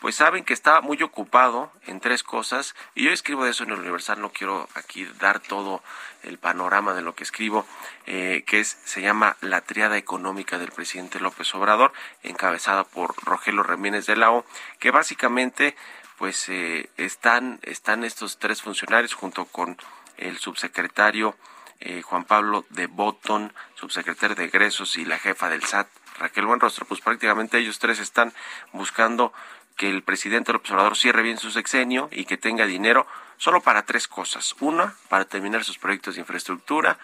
pues 0.00 0.14
saben 0.14 0.44
que 0.44 0.54
estaba 0.54 0.80
muy 0.80 1.02
ocupado 1.02 1.72
en 1.86 2.00
tres 2.00 2.22
cosas 2.22 2.74
y 2.94 3.04
yo 3.04 3.10
escribo 3.10 3.44
de 3.44 3.50
eso 3.50 3.64
en 3.64 3.70
el 3.70 3.80
Universal, 3.80 4.20
no 4.20 4.30
quiero 4.30 4.68
aquí 4.74 5.04
dar 5.18 5.40
todo 5.40 5.82
el 6.22 6.38
panorama 6.38 6.94
de 6.94 7.02
lo 7.02 7.14
que 7.14 7.24
escribo, 7.24 7.66
eh, 8.06 8.44
que 8.46 8.60
es, 8.60 8.78
se 8.84 9.02
llama 9.02 9.36
La 9.40 9.60
triada 9.60 9.96
económica 9.96 10.58
del 10.58 10.70
presidente 10.70 11.20
López 11.20 11.54
Obrador, 11.54 11.92
encabezada 12.22 12.84
por 12.84 13.14
Rogelio 13.24 13.62
Ramírez 13.62 14.06
de 14.06 14.16
la 14.16 14.30
O, 14.30 14.44
que 14.78 14.90
básicamente 14.90 15.76
pues 16.16 16.48
eh, 16.48 16.90
están, 16.96 17.60
están 17.62 18.04
estos 18.04 18.38
tres 18.38 18.62
funcionarios 18.62 19.14
junto 19.14 19.44
con 19.46 19.76
el 20.16 20.38
subsecretario 20.38 21.36
eh, 21.80 22.02
Juan 22.02 22.24
Pablo 22.24 22.66
de 22.70 22.88
Botton, 22.88 23.52
subsecretario 23.76 24.34
de 24.34 24.46
egresos 24.46 24.96
y 24.96 25.04
la 25.04 25.18
jefa 25.18 25.48
del 25.48 25.62
SAT, 25.62 25.86
Raquel 26.18 26.46
Buenrostro, 26.46 26.84
pues 26.86 27.00
prácticamente 27.00 27.58
ellos 27.58 27.78
tres 27.78 28.00
están 28.00 28.32
buscando 28.72 29.32
que 29.78 29.88
el 29.88 30.02
presidente 30.02 30.52
López 30.52 30.72
Obrador 30.72 30.96
cierre 30.96 31.22
bien 31.22 31.38
su 31.38 31.50
sexenio 31.52 32.08
y 32.12 32.24
que 32.24 32.36
tenga 32.36 32.66
dinero 32.66 33.06
solo 33.38 33.62
para 33.62 33.86
tres 33.86 34.08
cosas. 34.08 34.54
Una, 34.60 34.96
para 35.08 35.24
terminar 35.24 35.64
sus 35.64 35.78
proyectos 35.78 36.16
de 36.16 36.20
infraestructura. 36.20 36.98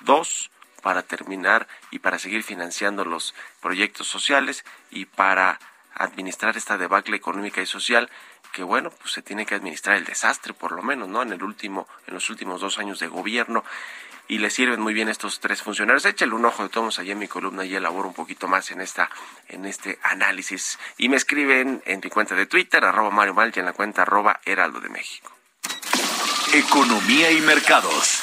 Dos, 0.00 0.50
para 0.80 1.02
terminar 1.02 1.66
y 1.90 1.98
para 1.98 2.20
seguir 2.20 2.44
financiando 2.44 3.04
los 3.04 3.34
proyectos 3.60 4.06
sociales 4.06 4.64
y 4.90 5.06
para 5.06 5.58
administrar 5.94 6.56
esta 6.56 6.78
debacle 6.78 7.16
económica 7.16 7.60
y 7.60 7.66
social 7.66 8.08
que 8.52 8.62
bueno, 8.62 8.90
pues 8.90 9.12
se 9.12 9.22
tiene 9.22 9.44
que 9.44 9.54
administrar 9.54 9.96
el 9.96 10.04
desastre 10.04 10.54
por 10.54 10.72
lo 10.72 10.82
menos, 10.82 11.08
¿no? 11.08 11.22
En 11.22 11.32
el 11.32 11.42
último 11.42 11.86
en 12.06 12.14
los 12.14 12.30
últimos 12.30 12.60
dos 12.60 12.78
años 12.78 13.00
de 13.00 13.08
gobierno 13.08 13.64
y 14.30 14.38
le 14.38 14.48
sirven 14.48 14.80
muy 14.80 14.94
bien 14.94 15.08
estos 15.08 15.40
tres 15.40 15.60
funcionarios. 15.60 16.04
Échale 16.04 16.32
un 16.32 16.44
ojo 16.44 16.62
de 16.62 16.68
todos 16.68 17.00
allá 17.00 17.12
en 17.12 17.18
mi 17.18 17.26
columna 17.26 17.64
y 17.64 17.74
elaboro 17.74 18.06
un 18.06 18.14
poquito 18.14 18.46
más 18.46 18.70
en 18.70 18.80
esta, 18.80 19.10
en 19.48 19.66
este 19.66 19.98
análisis. 20.04 20.78
Y 20.98 21.08
me 21.08 21.16
escriben 21.16 21.82
en 21.84 22.00
mi 22.02 22.10
cuenta 22.10 22.36
de 22.36 22.46
Twitter, 22.46 22.84
arroba 22.84 23.10
Mario 23.10 23.34
Mal, 23.34 23.52
y 23.52 23.58
en 23.58 23.64
la 23.64 23.72
cuenta 23.72 24.02
arroba 24.02 24.40
Heraldo 24.44 24.80
de 24.80 24.88
México. 24.88 25.32
Economía 26.54 27.32
y 27.32 27.40
mercados. 27.40 28.22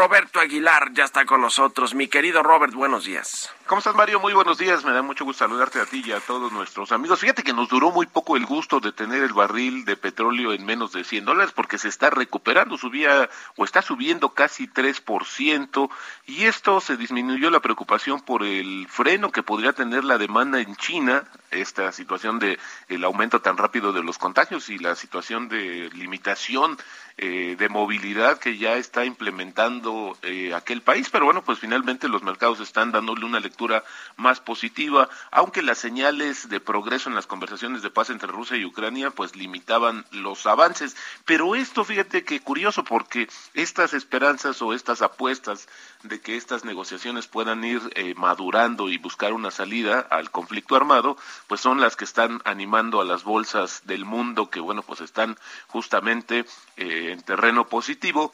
Roberto 0.00 0.40
Aguilar 0.40 0.94
ya 0.94 1.04
está 1.04 1.26
con 1.26 1.42
nosotros. 1.42 1.94
Mi 1.94 2.08
querido 2.08 2.42
Robert, 2.42 2.72
buenos 2.72 3.04
días. 3.04 3.50
¿Cómo 3.66 3.80
estás, 3.80 3.94
Mario? 3.94 4.18
Muy 4.18 4.32
buenos 4.32 4.56
días. 4.56 4.82
Me 4.82 4.92
da 4.92 5.02
mucho 5.02 5.26
gusto 5.26 5.44
saludarte 5.44 5.78
a 5.78 5.84
ti 5.84 6.02
y 6.06 6.12
a 6.12 6.20
todos 6.20 6.50
nuestros 6.52 6.90
amigos. 6.90 7.20
Fíjate 7.20 7.42
que 7.42 7.52
nos 7.52 7.68
duró 7.68 7.90
muy 7.90 8.06
poco 8.06 8.38
el 8.38 8.46
gusto 8.46 8.80
de 8.80 8.92
tener 8.92 9.22
el 9.22 9.34
barril 9.34 9.84
de 9.84 9.96
petróleo 9.96 10.54
en 10.54 10.64
menos 10.64 10.92
de 10.92 11.04
100 11.04 11.26
dólares 11.26 11.52
porque 11.54 11.76
se 11.76 11.88
está 11.88 12.08
recuperando, 12.08 12.78
subía 12.78 13.28
o 13.56 13.64
está 13.66 13.82
subiendo 13.82 14.30
casi 14.30 14.66
3%. 14.68 15.90
Y 16.26 16.46
esto 16.46 16.80
se 16.80 16.96
disminuyó 16.96 17.50
la 17.50 17.60
preocupación 17.60 18.22
por 18.22 18.42
el 18.42 18.88
freno 18.88 19.30
que 19.30 19.42
podría 19.42 19.74
tener 19.74 20.04
la 20.04 20.16
demanda 20.16 20.60
en 20.60 20.76
China, 20.76 21.24
esta 21.50 21.92
situación 21.92 22.38
de 22.38 22.58
el 22.88 23.04
aumento 23.04 23.42
tan 23.42 23.58
rápido 23.58 23.92
de 23.92 24.02
los 24.02 24.16
contagios 24.16 24.70
y 24.70 24.78
la 24.78 24.94
situación 24.94 25.50
de 25.50 25.90
limitación 25.92 26.78
eh, 27.22 27.54
de 27.58 27.68
movilidad 27.68 28.38
que 28.38 28.56
ya 28.56 28.76
está 28.76 29.04
implementando 29.04 29.89
eh, 30.22 30.54
aquel 30.54 30.82
país. 30.82 31.08
Pero 31.10 31.24
bueno, 31.24 31.42
pues 31.42 31.58
finalmente 31.58 32.08
los 32.08 32.22
mercados 32.22 32.60
están 32.60 32.92
dándole 32.92 33.24
una 33.24 33.40
lectura 33.40 33.84
más 34.16 34.40
positiva, 34.40 35.08
aunque 35.30 35.62
las 35.62 35.78
señales 35.78 36.48
de 36.48 36.60
progreso 36.60 37.08
en 37.08 37.14
las 37.14 37.26
conversaciones 37.26 37.82
de 37.82 37.90
paz 37.90 38.10
entre 38.10 38.28
Rusia 38.28 38.56
y 38.56 38.64
Ucrania 38.64 39.10
pues 39.10 39.36
limitaban 39.36 40.04
los 40.10 40.46
avances. 40.46 40.96
Pero 41.24 41.54
esto, 41.54 41.84
fíjate 41.84 42.24
que 42.24 42.40
curioso, 42.40 42.84
porque 42.84 43.28
estas 43.54 43.94
esperanzas 43.94 44.60
o 44.62 44.72
estas 44.72 45.02
apuestas 45.02 45.68
de 46.02 46.20
que 46.20 46.36
estas 46.36 46.64
negociaciones 46.64 47.26
puedan 47.26 47.62
ir 47.64 47.80
eh, 47.94 48.14
madurando 48.16 48.88
y 48.88 48.98
buscar 48.98 49.32
una 49.32 49.50
salida 49.50 50.00
al 50.10 50.30
conflicto 50.30 50.76
armado, 50.76 51.16
pues 51.46 51.60
son 51.60 51.80
las 51.80 51.96
que 51.96 52.04
están 52.04 52.40
animando 52.44 53.00
a 53.00 53.04
las 53.04 53.24
bolsas 53.24 53.82
del 53.84 54.04
mundo 54.04 54.50
que, 54.50 54.60
bueno, 54.60 54.82
pues 54.82 55.00
están 55.00 55.36
justamente 55.68 56.44
eh, 56.76 57.12
en 57.12 57.22
terreno 57.22 57.66
positivo 57.66 58.32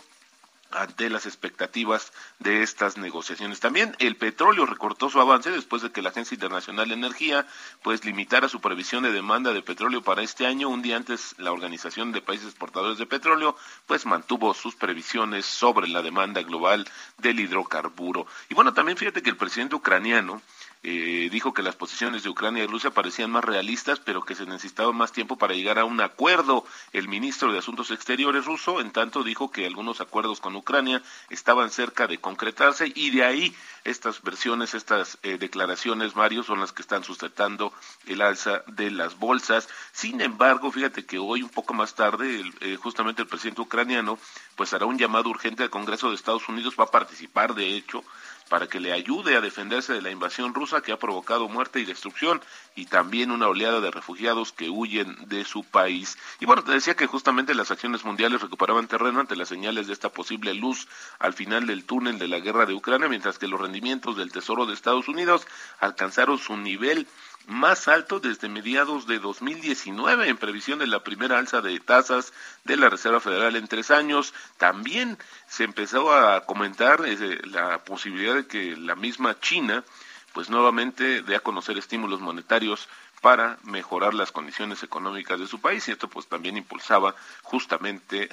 ante 0.70 1.10
las 1.10 1.26
expectativas 1.26 2.12
de 2.38 2.62
estas 2.62 2.96
negociaciones. 2.96 3.60
También 3.60 3.96
el 3.98 4.16
petróleo 4.16 4.66
recortó 4.66 5.10
su 5.10 5.20
avance 5.20 5.50
después 5.50 5.82
de 5.82 5.90
que 5.90 6.02
la 6.02 6.10
Agencia 6.10 6.34
Internacional 6.34 6.88
de 6.88 6.94
Energía 6.94 7.46
pues 7.82 8.04
limitara 8.04 8.48
su 8.48 8.60
previsión 8.60 9.02
de 9.02 9.12
demanda 9.12 9.52
de 9.52 9.62
petróleo 9.62 10.02
para 10.02 10.22
este 10.22 10.46
año. 10.46 10.68
Un 10.68 10.82
día 10.82 10.96
antes 10.96 11.34
la 11.38 11.52
Organización 11.52 12.12
de 12.12 12.22
Países 12.22 12.48
Exportadores 12.48 12.98
de 12.98 13.06
Petróleo 13.06 13.56
pues 13.86 14.06
mantuvo 14.06 14.54
sus 14.54 14.74
previsiones 14.74 15.46
sobre 15.46 15.88
la 15.88 16.02
demanda 16.02 16.42
global 16.42 16.88
del 17.18 17.40
hidrocarburo. 17.40 18.26
Y 18.48 18.54
bueno, 18.54 18.74
también 18.74 18.98
fíjate 18.98 19.22
que 19.22 19.30
el 19.30 19.36
presidente 19.36 19.76
ucraniano 19.76 20.42
eh, 20.88 21.28
dijo 21.32 21.52
que 21.52 21.64
las 21.64 21.74
posiciones 21.74 22.22
de 22.22 22.28
Ucrania 22.28 22.62
y 22.62 22.68
Rusia 22.68 22.92
parecían 22.92 23.32
más 23.32 23.42
realistas, 23.42 23.98
pero 23.98 24.22
que 24.22 24.36
se 24.36 24.46
necesitaba 24.46 24.92
más 24.92 25.10
tiempo 25.10 25.36
para 25.36 25.54
llegar 25.54 25.80
a 25.80 25.84
un 25.84 26.00
acuerdo. 26.00 26.64
El 26.92 27.08
ministro 27.08 27.52
de 27.52 27.58
Asuntos 27.58 27.90
Exteriores 27.90 28.44
ruso, 28.44 28.80
en 28.80 28.92
tanto, 28.92 29.24
dijo 29.24 29.50
que 29.50 29.66
algunos 29.66 30.00
acuerdos 30.00 30.40
con 30.40 30.54
Ucrania 30.54 31.02
estaban 31.28 31.70
cerca 31.70 32.06
de 32.06 32.18
concretarse 32.18 32.92
y 32.94 33.10
de 33.10 33.24
ahí 33.24 33.56
estas 33.82 34.22
versiones, 34.22 34.74
estas 34.74 35.18
eh, 35.24 35.38
declaraciones, 35.38 36.14
Mario, 36.14 36.44
son 36.44 36.60
las 36.60 36.72
que 36.72 36.82
están 36.82 37.02
sustentando 37.02 37.72
el 38.06 38.20
alza 38.20 38.62
de 38.68 38.92
las 38.92 39.18
bolsas. 39.18 39.68
Sin 39.90 40.20
embargo, 40.20 40.70
fíjate 40.70 41.04
que 41.04 41.18
hoy, 41.18 41.42
un 41.42 41.48
poco 41.48 41.74
más 41.74 41.96
tarde, 41.96 42.44
eh, 42.60 42.76
justamente 42.80 43.22
el 43.22 43.28
presidente 43.28 43.60
ucraniano, 43.60 44.20
pues 44.54 44.72
hará 44.72 44.86
un 44.86 44.98
llamado 44.98 45.30
urgente 45.30 45.64
al 45.64 45.70
Congreso 45.70 46.10
de 46.10 46.14
Estados 46.14 46.48
Unidos, 46.48 46.76
va 46.78 46.84
a 46.84 46.90
participar, 46.92 47.56
de 47.56 47.76
hecho, 47.76 48.04
para 48.48 48.68
que 48.68 48.80
le 48.80 48.92
ayude 48.92 49.36
a 49.36 49.40
defenderse 49.40 49.92
de 49.92 50.02
la 50.02 50.10
invasión 50.10 50.54
rusa 50.54 50.80
que 50.80 50.92
ha 50.92 50.98
provocado 50.98 51.48
muerte 51.48 51.80
y 51.80 51.84
destrucción 51.84 52.40
y 52.74 52.86
también 52.86 53.30
una 53.30 53.48
oleada 53.48 53.80
de 53.80 53.90
refugiados 53.90 54.52
que 54.52 54.70
huyen 54.70 55.16
de 55.28 55.44
su 55.44 55.64
país. 55.64 56.16
Y 56.40 56.46
bueno, 56.46 56.62
te 56.62 56.72
decía 56.72 56.94
que 56.94 57.06
justamente 57.06 57.54
las 57.54 57.70
acciones 57.70 58.04
mundiales 58.04 58.40
recuperaban 58.40 58.86
terreno 58.86 59.20
ante 59.20 59.36
las 59.36 59.48
señales 59.48 59.86
de 59.86 59.92
esta 59.92 60.10
posible 60.10 60.54
luz 60.54 60.86
al 61.18 61.32
final 61.32 61.66
del 61.66 61.84
túnel 61.84 62.18
de 62.18 62.28
la 62.28 62.40
guerra 62.40 62.66
de 62.66 62.74
Ucrania, 62.74 63.08
mientras 63.08 63.38
que 63.38 63.48
los 63.48 63.60
rendimientos 63.60 64.16
del 64.16 64.32
Tesoro 64.32 64.66
de 64.66 64.74
Estados 64.74 65.08
Unidos 65.08 65.46
alcanzaron 65.80 66.38
su 66.38 66.56
nivel 66.56 67.06
más 67.46 67.88
alto 67.88 68.20
desde 68.20 68.48
mediados 68.48 69.06
de 69.06 69.18
2019 69.18 70.28
en 70.28 70.36
previsión 70.36 70.78
de 70.80 70.86
la 70.86 71.04
primera 71.04 71.38
alza 71.38 71.60
de 71.60 71.78
tasas 71.80 72.32
de 72.64 72.76
la 72.76 72.90
Reserva 72.90 73.20
Federal 73.20 73.56
en 73.56 73.68
tres 73.68 73.90
años. 73.90 74.34
También 74.58 75.16
se 75.46 75.64
empezó 75.64 76.12
a 76.12 76.44
comentar 76.44 77.02
eh, 77.06 77.40
la 77.44 77.84
posibilidad 77.84 78.34
de 78.34 78.46
que 78.46 78.76
la 78.76 78.96
misma 78.96 79.38
China 79.40 79.84
pues 80.32 80.50
nuevamente 80.50 81.22
dé 81.22 81.36
a 81.36 81.40
conocer 81.40 81.78
estímulos 81.78 82.20
monetarios 82.20 82.88
para 83.22 83.58
mejorar 83.62 84.12
las 84.12 84.32
condiciones 84.32 84.82
económicas 84.82 85.40
de 85.40 85.46
su 85.46 85.60
país 85.60 85.88
y 85.88 85.92
esto 85.92 86.08
pues 86.08 86.26
también 86.26 86.58
impulsaba 86.58 87.14
justamente 87.42 88.28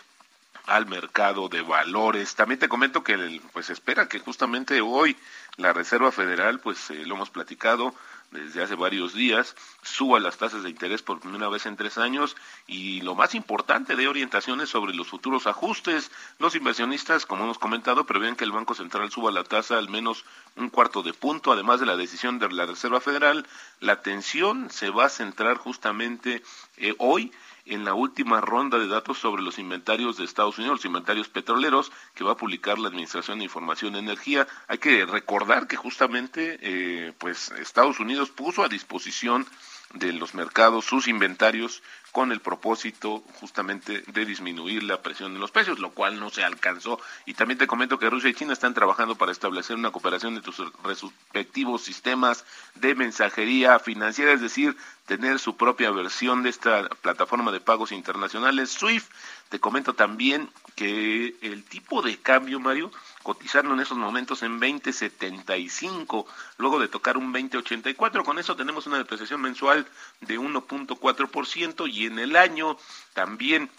al 0.66 0.86
mercado 0.86 1.50
de 1.50 1.62
valores. 1.62 2.36
También 2.36 2.60
te 2.60 2.70
comento 2.70 3.04
que 3.04 3.42
pues 3.54 3.70
espera 3.70 4.08
que 4.08 4.20
justamente 4.20 4.82
hoy 4.82 5.16
la 5.58 5.74
Reserva 5.74 6.12
Federal, 6.12 6.60
pues 6.60 6.90
eh, 6.90 7.06
lo 7.06 7.16
hemos 7.16 7.30
platicado, 7.30 7.94
desde 8.34 8.64
hace 8.64 8.76
varios 8.76 9.14
días, 9.14 9.56
suba 9.82 10.20
las 10.20 10.38
tasas 10.38 10.64
de 10.64 10.70
interés 10.70 11.02
por 11.02 11.20
primera 11.20 11.48
vez 11.50 11.66
en 11.66 11.78
tres 11.78 11.98
años 11.98 12.36
y 12.68 13.02
lo 13.02 13.16
más 13.16 13.36
importante 13.36 13.96
de 13.96 14.08
orientaciones 14.08 14.70
sobre 14.70 14.94
los 14.94 15.08
futuros 15.08 15.48
ajustes. 15.48 16.12
Los 16.40 16.56
inversionistas, 16.56 17.26
como 17.26 17.44
hemos 17.44 17.60
comentado, 17.60 18.06
prevén 18.06 18.36
que 18.36 18.44
el 18.44 18.52
Banco 18.52 18.76
Central 18.76 19.12
suba 19.12 19.32
la 19.32 19.44
tasa 19.44 19.78
al 19.78 19.90
menos 19.90 20.26
un 20.56 20.70
cuarto 20.70 21.04
de 21.04 21.14
punto, 21.14 21.52
además 21.52 21.80
de 21.80 21.86
la 21.86 21.96
decisión 21.96 22.40
de 22.40 22.50
la 22.52 22.66
Reserva 22.66 23.00
Federal. 23.00 23.46
La 23.80 23.94
atención 23.94 24.70
se 24.70 24.90
va 24.90 25.06
a 25.06 25.10
centrar 25.10 25.58
justamente 25.58 26.44
eh, 26.78 26.96
hoy 26.98 27.32
en 27.66 27.86
la 27.86 27.94
última 27.94 28.42
ronda 28.42 28.78
de 28.78 28.88
datos 28.88 29.18
sobre 29.18 29.42
los 29.42 29.60
inventarios 29.60 30.18
de 30.18 30.26
Estados 30.26 30.58
Unidos, 30.58 30.80
los 30.80 30.86
inventarios 30.86 31.30
petroleros 31.30 31.92
que 32.14 32.24
va 32.24 32.34
a 32.34 32.38
publicar 32.38 32.78
la 32.78 32.90
Administración 32.90 33.40
de 33.40 33.46
Información 33.46 33.96
y 33.96 34.00
Energía. 34.00 34.48
Hay 34.68 34.80
que 34.80 35.06
recordar 35.06 35.68
que 35.68 35.76
justamente 35.76 36.58
eh, 36.62 37.14
pues 37.18 37.52
Estados 37.52 38.00
Unidos 38.00 38.32
puso 38.32 38.64
a 38.64 38.70
disposición 38.70 39.46
de 39.94 40.14
los 40.14 40.34
mercados 40.34 40.86
sus 40.86 41.08
inventarios 41.08 41.84
con 42.14 42.32
el 42.32 42.42
propósito 42.42 43.24
justamente 43.40 44.04
de 44.06 44.26
disminuir 44.26 44.84
la 44.84 45.02
presión 45.02 45.34
de 45.34 45.40
los 45.40 45.50
precios, 45.50 45.80
lo 45.80 45.92
cual 45.92 46.20
no 46.20 46.30
se 46.30 46.44
alcanzó. 46.44 47.00
Y 47.26 47.34
también 47.34 47.58
te 47.58 47.66
comento 47.66 47.98
que 47.98 48.10
Rusia 48.10 48.30
y 48.30 48.36
China 48.36 48.54
están 48.54 48.76
trabajando 48.76 49.16
para 49.16 49.32
establecer 49.32 49.76
una 49.76 49.90
cooperación 49.90 50.36
de 50.36 50.44
sus 50.44 50.72
respectivos 50.84 51.84
sistemas 51.84 52.46
de 52.76 52.94
mensajería 52.94 53.80
financiera, 53.80 54.32
es 54.32 54.42
decir, 54.42 54.78
tener 55.08 55.40
su 55.40 55.58
propia 55.58 55.90
versión 55.90 56.44
de 56.44 56.50
esta 56.50 56.88
plataforma 57.02 57.52
de 57.52 57.62
pagos 57.62 57.92
internacionales 57.92 58.72
SWIFT. 58.72 59.12
Te 59.54 59.60
comento 59.60 59.94
también 59.94 60.50
que 60.76 61.36
el 61.44 61.64
tipo 61.66 62.02
de 62.02 62.18
cambio, 62.18 62.60
Mario, 62.60 62.92
cotizando 63.22 63.76
en 63.76 63.82
esos 63.82 64.00
momentos 64.00 64.42
en 64.42 64.60
20.75, 64.60 66.26
luego 66.58 66.80
de 66.80 66.88
tocar 66.88 67.18
un 67.18 67.32
20.84. 67.32 68.24
Con 68.26 68.40
eso 68.40 68.56
tenemos 68.56 68.88
una 68.88 68.98
depreciación 68.98 69.42
mensual 69.42 69.86
de 70.22 70.40
1.4% 70.40 71.88
y 71.88 72.08
en 72.08 72.18
el 72.18 72.36
año 72.36 72.78
también 73.14 73.70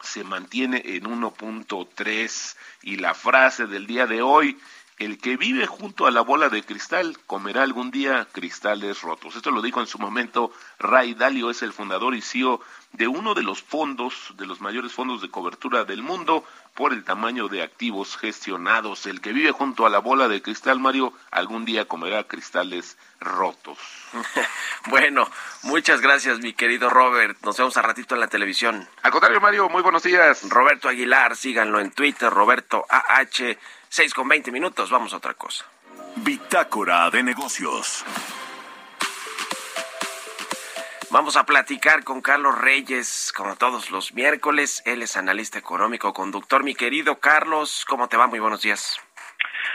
se 0.00 0.24
mantiene 0.24 0.80
en 0.82 1.04
1.3 1.04 2.56
y 2.80 2.96
la 2.96 3.12
frase 3.12 3.66
del 3.66 3.86
día 3.86 4.06
de 4.06 4.22
hoy 4.22 4.58
el 5.04 5.18
que 5.18 5.36
vive 5.36 5.66
junto 5.66 6.06
a 6.06 6.10
la 6.10 6.20
bola 6.20 6.48
de 6.48 6.62
cristal 6.62 7.18
comerá 7.26 7.62
algún 7.62 7.90
día 7.90 8.28
cristales 8.30 9.02
rotos. 9.02 9.34
Esto 9.34 9.50
lo 9.50 9.60
dijo 9.60 9.80
en 9.80 9.86
su 9.86 9.98
momento 9.98 10.52
Ray 10.78 11.14
Dalio, 11.14 11.50
es 11.50 11.62
el 11.62 11.72
fundador 11.72 12.14
y 12.14 12.22
CEO 12.22 12.60
de 12.92 13.08
uno 13.08 13.34
de 13.34 13.42
los 13.42 13.62
fondos, 13.62 14.32
de 14.36 14.46
los 14.46 14.60
mayores 14.60 14.92
fondos 14.92 15.20
de 15.20 15.30
cobertura 15.30 15.84
del 15.84 16.02
mundo 16.02 16.44
por 16.74 16.92
el 16.92 17.04
tamaño 17.04 17.48
de 17.48 17.62
activos 17.62 18.16
gestionados. 18.16 19.06
El 19.06 19.20
que 19.20 19.32
vive 19.32 19.50
junto 19.50 19.86
a 19.86 19.90
la 19.90 19.98
bola 19.98 20.28
de 20.28 20.40
cristal, 20.40 20.78
Mario, 20.78 21.12
algún 21.30 21.64
día 21.64 21.86
comerá 21.86 22.24
cristales 22.24 22.96
rotos. 23.18 23.78
bueno, 24.86 25.28
muchas 25.62 26.00
gracias, 26.00 26.38
mi 26.38 26.52
querido 26.52 26.90
Robert. 26.90 27.38
Nos 27.42 27.56
vemos 27.56 27.76
a 27.76 27.82
ratito 27.82 28.14
en 28.14 28.20
la 28.20 28.28
televisión. 28.28 28.88
Al 29.02 29.10
contrario, 29.10 29.40
Mario, 29.40 29.68
muy 29.68 29.82
buenos 29.82 30.02
días. 30.02 30.48
Roberto 30.48 30.88
Aguilar, 30.88 31.34
síganlo 31.36 31.80
en 31.80 31.90
Twitter, 31.90 32.30
Roberto 32.30 32.84
AH, 32.88 33.56
6 33.92 34.14
con 34.14 34.26
20 34.26 34.50
minutos. 34.50 34.90
Vamos 34.90 35.12
a 35.12 35.18
otra 35.18 35.34
cosa. 35.34 35.66
Bitácora 36.16 37.10
de 37.10 37.22
negocios. 37.22 38.06
Vamos 41.10 41.36
a 41.36 41.44
platicar 41.44 42.02
con 42.02 42.22
Carlos 42.22 42.58
Reyes, 42.58 43.34
como 43.36 43.54
todos 43.56 43.90
los 43.90 44.14
miércoles. 44.14 44.82
Él 44.86 45.02
es 45.02 45.18
analista 45.18 45.58
económico, 45.58 46.14
conductor. 46.14 46.64
Mi 46.64 46.74
querido 46.74 47.18
Carlos, 47.18 47.84
¿cómo 47.86 48.08
te 48.08 48.16
va? 48.16 48.26
Muy 48.28 48.38
buenos 48.38 48.62
días. 48.62 48.98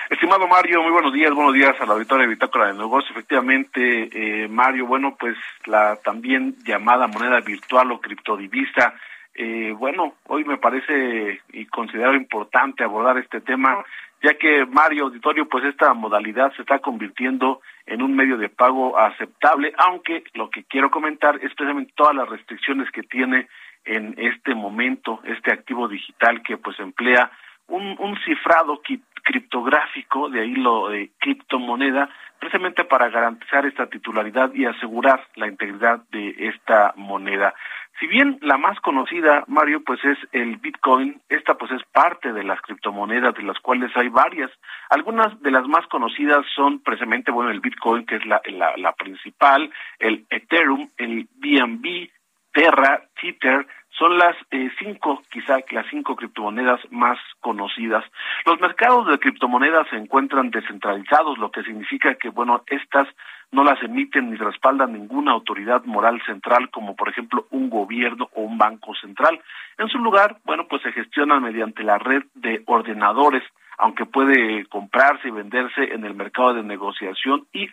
Estimado 0.10 0.48
Mario, 0.48 0.82
muy 0.82 0.92
buenos 0.92 1.14
días, 1.14 1.32
buenos 1.32 1.54
días 1.54 1.80
a 1.80 1.86
la 1.86 1.94
auditoría 1.94 2.26
de 2.26 2.34
Bitácora 2.34 2.68
de 2.70 2.74
Negocios. 2.74 3.12
Efectivamente, 3.12 4.10
eh, 4.12 4.48
Mario, 4.48 4.88
bueno, 4.88 5.16
pues 5.20 5.38
la 5.68 5.98
también 5.98 6.56
llamada 6.64 7.06
moneda 7.06 7.40
virtual 7.42 7.92
o 7.92 8.02
criptodivisa, 8.02 8.96
eh, 9.40 9.72
bueno, 9.78 10.16
hoy 10.24 10.44
me 10.46 10.58
parece 10.58 11.42
y 11.54 11.68
considero 11.68 12.16
importante 12.16 12.84
abordar 12.84 13.20
este 13.20 13.40
tema 13.40 13.86
ya 14.24 14.34
que 14.34 14.66
Mario 14.66 15.06
Auditorio, 15.06 15.48
pues 15.48 15.64
esta 15.66 15.94
modalidad 15.94 16.54
se 16.56 16.62
está 16.62 16.80
convirtiendo 16.80 17.62
en 17.86 18.02
un 18.02 18.16
medio 18.16 18.38
de 18.38 18.50
pago 18.50 18.98
aceptable, 18.98 19.74
aunque 19.78 20.24
lo 20.34 20.50
que 20.50 20.64
quiero 20.64 20.90
comentar 20.90 21.36
es 21.36 21.54
precisamente 21.54 21.94
todas 21.96 22.16
las 22.16 22.28
restricciones 22.28 22.90
que 22.92 23.04
tiene 23.04 23.48
en 23.86 24.16
este 24.18 24.54
momento 24.56 25.22
este 25.24 25.54
activo 25.54 25.88
digital 25.88 26.42
que 26.44 26.58
pues 26.58 26.80
emplea 26.80 27.32
un, 27.68 27.96
un 28.00 28.18
cifrado 28.26 28.82
criptográfico, 29.28 30.30
de 30.30 30.40
ahí 30.40 30.56
lo 30.56 30.88
de 30.88 31.12
criptomoneda, 31.20 32.10
precisamente 32.40 32.86
para 32.86 33.10
garantizar 33.10 33.66
esta 33.66 33.88
titularidad 33.88 34.54
y 34.54 34.64
asegurar 34.64 35.22
la 35.36 35.48
integridad 35.48 36.00
de 36.12 36.34
esta 36.48 36.94
moneda. 36.96 37.54
Si 38.00 38.08
bien 38.08 38.38
la 38.42 38.58
más 38.58 38.80
conocida, 38.80 39.44
Mario, 39.48 39.84
pues 39.86 40.00
es 40.06 40.18
el 40.32 40.56
Bitcoin, 40.58 41.20
esta 41.28 41.56
pues 41.56 41.72
es 41.72 41.84
parte 41.92 42.32
de 42.32 42.46
las 42.46 42.62
criptomonedas 42.62 43.36
de 43.36 43.44
las 43.44 43.60
cuales 43.60 43.92
hay 43.98 44.08
varias. 44.08 44.50
Algunas 44.90 45.42
de 45.42 45.52
las 45.52 45.68
más 45.68 45.86
conocidas 45.88 46.46
son 46.56 46.80
precisamente, 46.80 47.30
bueno, 47.32 47.52
el 47.52 47.60
Bitcoin, 47.60 48.06
que 48.06 48.16
es 48.16 48.26
la, 48.26 48.42
la, 48.78 48.94
principal, 48.94 49.70
el 50.00 50.26
Ethereum, 50.30 50.90
el 50.98 51.28
BNB, 51.36 52.10
Terra, 52.54 53.02
Tether, 53.20 53.68
son 53.98 54.18
las 54.18 54.36
eh, 54.52 54.70
cinco, 54.78 55.24
quizá 55.32 55.58
las 55.72 55.88
cinco 55.90 56.16
criptomonedas 56.16 56.80
más 56.92 57.18
conocidas. 57.40 58.04
Los 58.46 58.60
mercados 58.62 59.08
de 59.08 59.18
criptomonedas 59.18 59.88
se 59.90 59.96
encuentran 59.96 60.52
descentralizados, 60.52 61.38
lo 61.38 61.52
que 61.52 61.64
significa 61.64 62.16
que, 62.16 62.30
bueno, 62.30 62.64
estas 62.68 63.08
no 63.52 63.64
las 63.64 63.82
emiten 63.82 64.30
ni 64.30 64.36
respaldan 64.36 64.94
ninguna 64.94 65.32
autoridad 65.32 65.84
moral 65.86 66.22
central, 66.26 66.70
como 66.70 66.96
por 66.96 67.10
ejemplo 67.10 67.48
un 67.50 67.70
gobierno 67.70 68.30
o 68.36 68.42
un 68.42 68.58
banco 68.58 68.94
central. 68.96 69.40
En 69.78 69.88
su 69.88 69.98
lugar, 70.00 70.38
bueno, 70.44 70.68
pues 70.68 70.82
se 70.84 70.92
gestionan 70.92 71.42
mediante 71.42 71.84
la 71.84 71.98
red 71.98 72.24
de 72.36 72.62
ordenadores, 72.66 73.44
aunque 73.78 74.06
puede 74.06 74.66
comprarse 74.66 75.30
y 75.30 75.32
venderse 75.32 75.94
en 75.94 76.04
el 76.04 76.14
mercado 76.14 76.54
de 76.54 76.64
negociación 76.64 77.48
y 77.54 77.70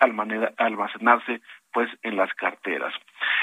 almacenarse 0.59 1.41
pues 1.75 1.91
en 2.05 2.17
las 2.17 2.33
carteras. 2.35 2.95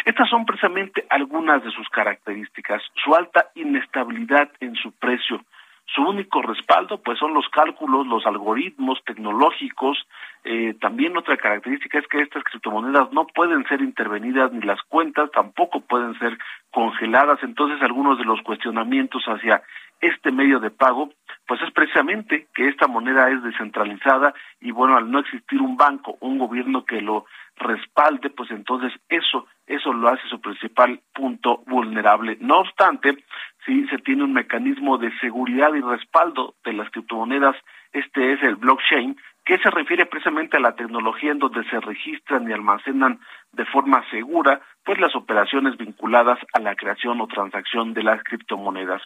Estas 0.06 0.30
son 0.30 0.46
precisamente 0.46 1.06
algunas 1.10 1.64
de 1.64 1.70
sus 1.70 1.88
características, 1.90 2.82
su 3.04 3.14
alta 3.14 3.52
inestabilidad 3.56 4.50
en 4.62 4.74
su 4.76 4.94
precio, 4.94 5.42
su 5.86 6.02
único 6.02 6.42
respaldo 6.42 7.02
pues 7.02 7.20
son 7.20 7.34
los 7.34 7.48
cálculos, 7.50 8.08
los 8.08 8.26
algoritmos 8.26 9.04
tecnológicos. 9.06 9.98
Eh, 10.44 10.74
también 10.80 11.18
otra 11.18 11.38
característica 11.38 12.00
es 12.00 12.08
que 12.08 12.22
estas 12.22 12.44
criptomonedas 12.44 13.12
no 13.12 13.28
pueden 13.28 13.68
ser 13.68 13.82
intervenidas 13.82 14.52
ni 14.54 14.62
las 14.62 14.82
cuentas 14.84 15.30
tampoco 15.32 15.82
pueden 15.82 16.18
ser 16.20 16.38
congeladas. 16.72 17.40
Entonces 17.44 17.82
algunos 17.82 18.18
de 18.18 18.26
los 18.26 18.42
cuestionamientos 18.42 19.24
hacia 19.26 19.62
este 20.00 20.32
medio 20.32 20.60
de 20.60 20.72
pago 20.72 21.10
pues 21.46 21.62
es 21.64 21.72
precisamente 21.72 22.48
que 22.54 22.70
esta 22.70 22.88
moneda 22.88 23.30
es 23.30 23.44
descentralizada 23.44 24.34
y 24.62 24.72
bueno, 24.72 24.96
al 24.96 25.12
no 25.12 25.20
existir 25.20 25.62
un 25.62 25.76
banco, 25.76 26.18
un 26.22 26.38
gobierno 26.38 26.86
que 26.86 27.02
lo 27.02 27.26
respalde, 27.58 28.30
pues 28.30 28.50
entonces 28.52 28.94
eso, 29.10 29.48
eso 29.68 29.92
lo 29.94 30.08
hace 30.08 30.28
su 30.30 30.40
principal 30.40 31.02
punto 31.14 31.64
vulnerable. 31.68 32.38
No 32.40 32.60
obstante, 32.60 33.18
si 33.66 33.88
se 33.88 33.98
tiene 34.00 34.24
un 34.24 34.34
mecanismo 34.34 34.98
de 34.98 35.12
seguridad 35.20 35.74
y 35.74 35.82
respaldo 35.82 36.56
de 36.64 36.74
las 36.74 36.90
criptomonedas, 36.90 37.56
este 37.92 38.34
es 38.34 38.44
el 38.44 38.56
blockchain, 38.56 39.18
que 39.46 39.58
se 39.58 39.70
refiere 39.70 40.06
precisamente 40.06 40.58
a 40.58 40.60
la 40.60 40.76
tecnología 40.76 41.32
en 41.32 41.40
donde 41.40 41.64
se 41.70 41.80
registran 41.80 42.50
y 42.50 42.54
almacenan 42.54 43.20
de 43.52 43.66
forma 43.66 44.04
segura 44.10 44.62
pues 44.84 45.00
las 45.00 45.16
operaciones 45.16 45.78
vinculadas 45.78 46.40
a 46.54 46.60
la 46.60 46.76
creación 46.76 47.22
o 47.22 47.28
transacción 47.28 47.94
de 47.94 48.04
las 48.04 48.24
criptomonedas. 48.24 49.02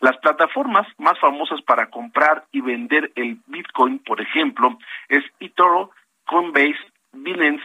Las 0.00 0.16
plataformas 0.18 0.86
más 0.98 1.18
famosas 1.18 1.62
para 1.62 1.90
comprar 1.90 2.44
y 2.52 2.60
vender 2.60 3.12
el 3.14 3.38
Bitcoin, 3.46 3.98
por 4.00 4.20
ejemplo, 4.20 4.78
es 5.08 5.24
eToro, 5.40 5.90
Coinbase, 6.26 6.78
Binance, 7.12 7.64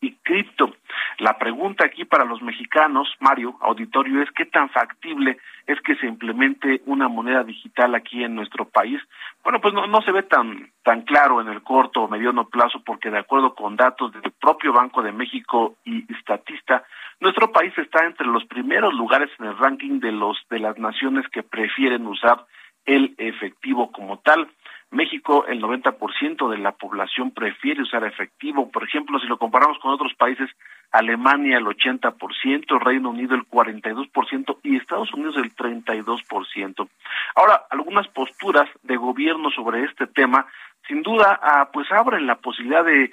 Y 0.00 0.12
Crypto. 0.22 0.74
La 1.18 1.38
pregunta 1.38 1.84
aquí 1.84 2.04
para 2.04 2.24
los 2.24 2.42
mexicanos, 2.42 3.08
Mario, 3.20 3.56
auditorio, 3.60 4.22
es 4.22 4.30
qué 4.32 4.46
tan 4.46 4.68
factible 4.70 5.38
es 5.66 5.80
que 5.80 5.96
se 5.96 6.06
implemente 6.06 6.82
una 6.86 7.08
moneda 7.08 7.44
digital 7.44 7.94
aquí 7.94 8.22
en 8.22 8.34
nuestro 8.34 8.66
país. 8.66 9.00
Bueno, 9.42 9.60
pues 9.60 9.74
no, 9.74 9.86
no 9.86 10.02
se 10.02 10.12
ve 10.12 10.22
tan, 10.22 10.70
tan 10.82 11.02
claro 11.02 11.40
en 11.40 11.48
el 11.48 11.62
corto 11.62 12.02
o 12.02 12.08
mediano 12.08 12.48
plazo 12.48 12.82
porque 12.84 13.10
de 13.10 13.18
acuerdo 13.18 13.54
con 13.54 13.76
datos 13.76 14.12
del 14.12 14.32
propio 14.32 14.72
Banco 14.72 15.02
de 15.02 15.12
México 15.12 15.76
y 15.84 16.10
Estatista, 16.12 16.84
nuestro 17.20 17.52
país 17.52 17.72
está 17.78 18.04
entre 18.04 18.26
los 18.26 18.44
primeros 18.44 18.92
lugares 18.94 19.30
en 19.38 19.46
el 19.46 19.58
ranking 19.58 20.00
de 20.00 20.12
los 20.12 20.36
de 20.50 20.58
las 20.58 20.78
naciones 20.78 21.26
que 21.28 21.42
prefieren 21.42 22.06
usar 22.06 22.44
el 22.84 23.14
efectivo 23.18 23.90
como 23.92 24.18
tal. 24.18 24.48
México, 24.94 25.44
el 25.46 25.60
90% 25.60 26.48
de 26.48 26.58
la 26.58 26.72
población 26.72 27.32
prefiere 27.32 27.82
usar 27.82 28.04
efectivo. 28.04 28.70
Por 28.70 28.84
ejemplo, 28.84 29.18
si 29.18 29.26
lo 29.26 29.38
comparamos 29.38 29.78
con 29.80 29.92
otros 29.92 30.14
países, 30.14 30.48
Alemania 30.92 31.58
el 31.58 31.64
80%, 31.64 32.78
Reino 32.80 33.10
Unido 33.10 33.34
el 33.34 33.42
42% 33.42 34.58
y 34.62 34.76
Estados 34.76 35.12
Unidos 35.12 35.36
el 35.36 35.54
32%. 35.54 36.88
Ahora, 37.34 37.64
algunas 37.70 38.06
posturas 38.08 38.70
de 38.84 38.96
gobierno 38.96 39.50
sobre 39.50 39.84
este 39.84 40.06
tema, 40.06 40.46
sin 40.86 41.02
duda, 41.02 41.40
ah, 41.42 41.70
pues 41.72 41.90
abren 41.90 42.26
la 42.28 42.36
posibilidad 42.36 42.84
de 42.84 43.12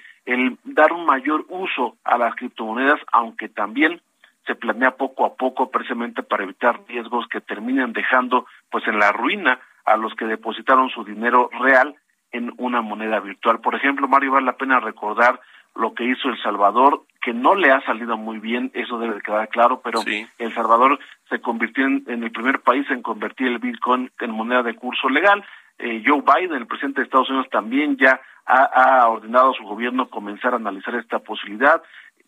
dar 0.64 0.94
un 0.94 1.06
mayor 1.06 1.46
uso 1.50 1.98
a 2.04 2.18
las 2.20 2.36
criptomonedas, 2.36 3.00
aunque 3.12 3.50
también 3.50 4.00
se 4.46 4.54
planea 4.54 4.92
poco 4.92 5.26
a 5.26 5.36
poco 5.36 5.72
precisamente 5.72 6.22
para 6.22 6.44
evitar 6.44 6.82
riesgos 6.88 7.28
que 7.28 7.42
terminen 7.42 7.94
dejando 7.94 8.46
pues 8.70 8.88
en 8.88 9.00
la 9.00 9.12
ruina 9.12 9.60
a 9.86 9.98
los 9.98 10.14
que 10.16 10.26
depositaron 10.26 10.90
su 10.90 11.04
dinero 11.04 11.50
real 11.60 11.96
en 12.32 12.54
una 12.58 12.82
moneda 12.82 13.20
virtual. 13.20 13.60
Por 13.60 13.76
ejemplo, 13.76 14.08
Mario, 14.08 14.32
vale 14.32 14.46
la 14.46 14.58
pena 14.58 14.80
recordar 14.80 15.40
lo 15.76 15.94
que 15.94 16.06
hizo 16.06 16.30
El 16.30 16.42
Salvador, 16.42 17.04
que 17.22 17.34
no 17.34 17.56
le 17.56 17.72
ha 17.72 17.82
salido 17.82 18.18
muy 18.18 18.40
bien, 18.40 18.72
eso 18.74 18.98
debe 18.98 19.22
quedar 19.22 19.48
claro, 19.50 19.82
pero 19.82 20.02
El 20.38 20.54
Salvador 20.54 21.00
se 21.30 21.40
convirtió 21.40 21.86
en, 21.86 22.06
el 22.08 22.32
primer 22.32 22.62
país 22.62 22.86
en 22.90 23.02
convertir 23.02 23.48
el 23.48 23.60
Bitcoin 23.60 24.12
en 24.20 24.32
moneda 24.32 24.64
de 24.64 24.76
curso 24.76 25.08
legal. 25.08 25.44
Eh, 25.78 26.04
Joe 26.06 26.22
Biden, 26.22 26.58
el 26.58 26.68
presidente 26.68 27.02
de 27.02 27.06
Estados 27.06 27.30
Unidos, 27.30 27.48
también 27.50 27.98
ya 27.98 28.20
ha, 28.46 28.64
ha 28.64 29.08
ordenado 29.08 29.52
a 29.52 29.54
su 29.54 29.64
gobierno 29.64 30.10
comenzar 30.10 30.54
a 30.54 30.58
analizar 30.58 30.96
esta 30.96 31.20
posibilidad. 31.20 31.82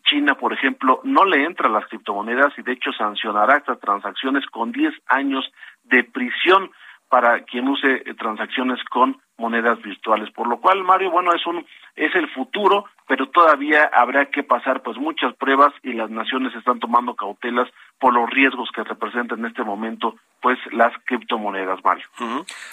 China, 0.04 0.34
por 0.34 0.52
ejemplo, 0.52 1.00
no 1.04 1.24
le 1.24 1.44
entra 1.44 1.68
a 1.68 1.72
las 1.72 1.86
criptomonedas 1.86 2.52
y 2.58 2.62
de 2.62 2.72
hecho 2.72 2.92
sancionará 2.92 3.56
estas 3.56 3.80
transacciones 3.80 4.44
con 4.46 4.72
10 4.72 4.92
años 5.08 5.50
de 5.84 6.04
prisión 6.04 6.70
para 7.14 7.44
quien 7.44 7.68
use 7.68 7.86
eh, 7.86 8.14
transacciones 8.18 8.82
con 8.90 9.22
monedas 9.36 9.80
virtuales. 9.82 10.32
Por 10.32 10.48
lo 10.48 10.60
cual, 10.60 10.82
Mario, 10.82 11.12
bueno, 11.12 11.32
es 11.32 11.46
un 11.46 11.64
es 11.94 12.12
el 12.16 12.28
futuro, 12.30 12.86
pero 13.06 13.28
todavía 13.28 13.88
habrá 13.92 14.26
que 14.32 14.42
pasar 14.42 14.82
pues 14.82 14.96
muchas 14.96 15.32
pruebas 15.36 15.72
y 15.84 15.92
las 15.92 16.10
naciones 16.10 16.52
están 16.56 16.80
tomando 16.80 17.14
cautelas 17.14 17.68
por 18.00 18.12
los 18.12 18.28
riesgos 18.28 18.68
que 18.74 18.82
representan 18.82 19.38
en 19.38 19.46
este 19.46 19.62
momento 19.62 20.16
pues 20.42 20.58
las 20.72 20.92
criptomonedas, 21.04 21.78
Mario. 21.84 22.04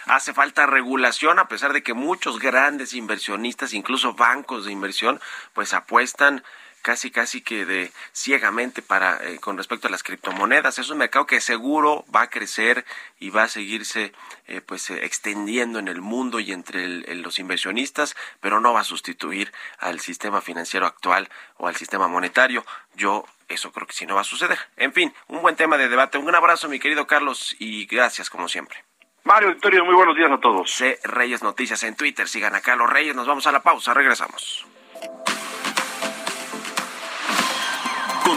Hace 0.08 0.34
falta 0.34 0.66
regulación 0.66 1.38
a 1.38 1.48
pesar 1.48 1.72
de 1.72 1.84
que 1.84 1.94
muchos 1.94 2.40
grandes 2.40 2.96
inversionistas, 2.96 3.76
incluso 3.76 4.16
bancos 4.16 4.66
de 4.66 4.72
inversión, 4.72 5.20
pues 5.54 5.76
apuestan 5.76 6.42
casi 6.82 7.12
casi 7.12 7.42
que 7.42 7.66
de 7.66 7.92
ciegamente 8.14 8.82
para 8.82 9.18
eh, 9.24 9.40
con 9.40 9.58
respecto 9.58 9.88
a 9.88 9.92
las 9.92 10.04
criptomonedas 10.04 10.80
es 10.80 10.90
un 10.90 10.98
mercado 10.98 11.26
que 11.26 11.42
seguro 11.42 12.06
va 12.14 12.24
a 12.24 12.30
crecer 12.30 12.86
y 13.20 13.30
va 13.30 13.44
a 13.44 13.48
seguirse 13.48 14.14
eh, 14.48 14.62
pues 14.62 14.90
eh, 14.90 15.06
extendiendo 15.06 15.80
en 15.80 15.88
el 15.88 16.02
mundo 16.02 16.40
y 16.40 16.52
entre 16.52 16.88
los 17.16 17.40
inversionistas 17.40 18.16
pero 18.40 18.60
no 18.60 18.74
va 18.74 18.82
a 18.82 18.86
sustituir 18.86 19.52
al 19.80 20.00
sistema 20.00 20.42
financiero 20.42 20.86
actual 20.86 21.30
o 21.58 21.68
al 21.68 21.76
sistema 21.76 22.08
monetario 22.08 22.66
yo 22.96 23.26
eso 23.48 23.72
creo 23.72 23.88
que 23.88 23.94
sí 23.94 24.06
no 24.06 24.16
va 24.16 24.22
a 24.22 24.26
suceder 24.26 24.58
en 24.78 24.94
fin 24.94 25.14
un 25.28 25.42
buen 25.42 25.56
tema 25.56 25.78
de 25.78 25.90
debate 25.90 26.18
un 26.18 26.34
abrazo 26.34 26.68
mi 26.68 26.80
querido 26.80 27.08
Carlos 27.08 27.56
y 27.60 27.86
gracias 27.86 28.30
como 28.30 28.48
siempre 28.48 28.84
Mario 29.24 29.50
Victorio, 29.50 29.86
muy 29.86 29.94
buenos 29.94 30.16
días 30.16 30.32
a 30.32 30.40
todos. 30.40 30.72
C. 30.72 31.00
Reyes 31.04 31.44
Noticias 31.44 31.84
en 31.84 31.96
Twitter. 31.96 32.28
Sigan 32.28 32.56
a 32.56 32.62
Carlos 32.62 32.90
Reyes. 32.90 33.16
Nos 33.16 33.28
vamos 33.28 33.46
a 33.46 33.52
la 33.52 33.62
pausa. 33.62 33.94
Regresamos. 33.94 34.66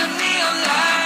the 0.00 0.06
neon 0.16 0.56
light. 0.62 0.99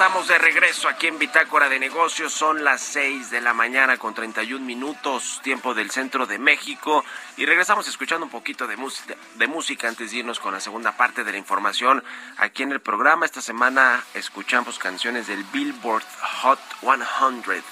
Estamos 0.00 0.28
de 0.28 0.38
regreso 0.38 0.88
aquí 0.88 1.08
en 1.08 1.18
Bitácora 1.18 1.68
de 1.68 1.78
Negocios. 1.78 2.32
Son 2.32 2.64
las 2.64 2.80
6 2.80 3.28
de 3.28 3.42
la 3.42 3.52
mañana 3.52 3.98
con 3.98 4.14
31 4.14 4.64
minutos, 4.64 5.42
tiempo 5.44 5.74
del 5.74 5.90
centro 5.90 6.24
de 6.24 6.38
México. 6.38 7.04
Y 7.36 7.44
regresamos 7.44 7.86
escuchando 7.86 8.24
un 8.24 8.32
poquito 8.32 8.66
de 8.66 8.78
música, 8.78 9.14
de 9.34 9.46
música 9.46 9.88
antes 9.88 10.10
de 10.10 10.16
irnos 10.16 10.40
con 10.40 10.54
la 10.54 10.60
segunda 10.60 10.96
parte 10.96 11.22
de 11.22 11.32
la 11.32 11.36
información 11.36 12.02
aquí 12.38 12.62
en 12.62 12.72
el 12.72 12.80
programa. 12.80 13.26
Esta 13.26 13.42
semana 13.42 14.02
escuchamos 14.14 14.78
canciones 14.78 15.26
del 15.26 15.44
Billboard 15.52 16.06
Hot 16.40 16.60
100. 16.80 17.62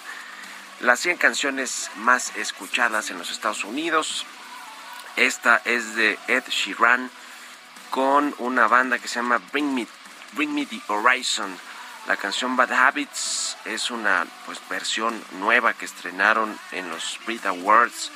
Las 0.81 1.01
100 1.01 1.17
canciones 1.17 1.91
más 1.97 2.37
escuchadas 2.37 3.11
en 3.11 3.17
los 3.17 3.31
Estados 3.31 3.65
Unidos. 3.65 4.27
Esta 5.17 5.63
es 5.65 5.95
de 5.95 6.19
Ed 6.29 6.45
Sheeran 6.51 7.11
con 7.89 8.35
una 8.37 8.69
banda 8.69 8.99
que 8.99 9.09
se 9.09 9.15
llama 9.15 9.41
Bring 9.51 9.75
Me, 9.75 9.87
Bring 10.35 10.55
Me 10.55 10.67
the 10.67 10.83
Horizon. 10.89 11.57
La 12.09 12.17
canción 12.17 12.57
Bad 12.57 12.73
Habits 12.73 13.59
es 13.67 13.91
una 13.91 14.27
pues, 14.47 14.67
versión 14.71 15.23
nueva 15.41 15.75
que 15.75 15.85
estrenaron 15.85 16.59
en 16.73 16.89
los 16.89 17.21
Brit 17.27 17.45
Awards, 17.45 18.11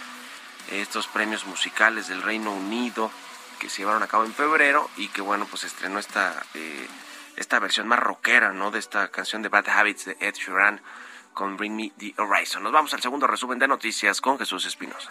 estos 0.71 1.07
premios 1.09 1.45
musicales 1.45 2.09
del 2.09 2.23
Reino 2.23 2.55
Unido 2.55 3.11
que 3.59 3.69
se 3.69 3.83
llevaron 3.83 4.03
a 4.03 4.07
cabo 4.07 4.25
en 4.25 4.33
febrero 4.33 4.89
y 4.97 5.09
que 5.09 5.21
bueno 5.21 5.45
pues 5.45 5.65
estrenó 5.65 5.99
esta 5.99 6.43
eh, 6.55 6.89
esta 7.37 7.59
versión 7.59 7.87
más 7.87 7.99
rockera 7.99 8.53
no 8.53 8.71
de 8.71 8.79
esta 8.79 9.09
canción 9.09 9.43
de 9.43 9.51
Bad 9.51 9.69
Habits 9.69 10.07
de 10.07 10.17
Ed 10.21 10.37
Sheeran 10.37 10.81
con 11.35 11.59
Bring 11.59 11.77
Me 11.77 11.93
the 11.99 12.15
Horizon. 12.17 12.63
Nos 12.63 12.73
vamos 12.73 12.95
al 12.95 13.03
segundo 13.03 13.27
resumen 13.27 13.59
de 13.59 13.69
noticias 13.69 14.23
con 14.23 14.39
Jesús 14.39 14.65
Espinosa. 14.65 15.11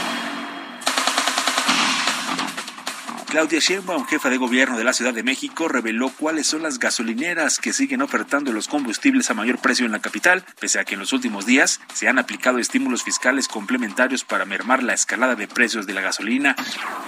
Claudia 3.31 3.59
Sheinbaum, 3.61 4.05
jefa 4.07 4.29
de 4.29 4.35
gobierno 4.35 4.77
de 4.77 4.83
la 4.83 4.91
Ciudad 4.91 5.13
de 5.13 5.23
México, 5.23 5.69
reveló 5.69 6.09
cuáles 6.09 6.47
son 6.47 6.63
las 6.63 6.79
gasolineras 6.79 7.59
que 7.59 7.71
siguen 7.71 8.01
ofertando 8.01 8.51
los 8.51 8.67
combustibles 8.67 9.29
a 9.29 9.33
mayor 9.33 9.57
precio 9.59 9.85
en 9.85 9.93
la 9.93 10.01
capital, 10.01 10.43
pese 10.59 10.79
a 10.79 10.83
que 10.83 10.95
en 10.95 10.99
los 10.99 11.13
últimos 11.13 11.45
días 11.45 11.79
se 11.93 12.09
han 12.09 12.19
aplicado 12.19 12.57
estímulos 12.57 13.03
fiscales 13.03 13.47
complementarios 13.47 14.25
para 14.25 14.43
mermar 14.43 14.83
la 14.83 14.93
escalada 14.93 15.35
de 15.35 15.47
precios 15.47 15.87
de 15.87 15.93
la 15.93 16.01
gasolina. 16.01 16.57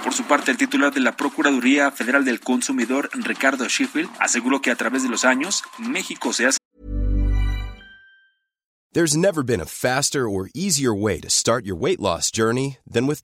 Por 0.02 0.14
su 0.14 0.24
parte, 0.24 0.52
el 0.52 0.56
titular 0.56 0.94
de 0.94 1.02
la 1.02 1.18
Procuraduría 1.18 1.92
Federal 1.92 2.24
del 2.24 2.40
Consumidor, 2.40 3.10
Ricardo 3.16 3.68
Sheffield, 3.68 4.10
aseguró 4.20 4.62
que 4.62 4.72
a 4.72 4.78
través 4.78 5.04
de 5.04 5.10
los 5.10 5.26
años, 5.26 5.62
México 5.78 6.32
se 6.32 6.46
ha 6.46 6.52
There's 8.94 9.18
never 9.18 9.44
been 9.44 9.60
a 9.60 9.66
faster 9.66 10.30
or 10.30 10.50
easier 10.56 10.94
way 10.94 11.20
to 11.20 11.30
start 11.30 11.66
your 11.66 11.76
weight 11.76 12.00
loss 12.00 12.32
journey 12.32 12.78
than 12.90 13.08
with. 13.08 13.24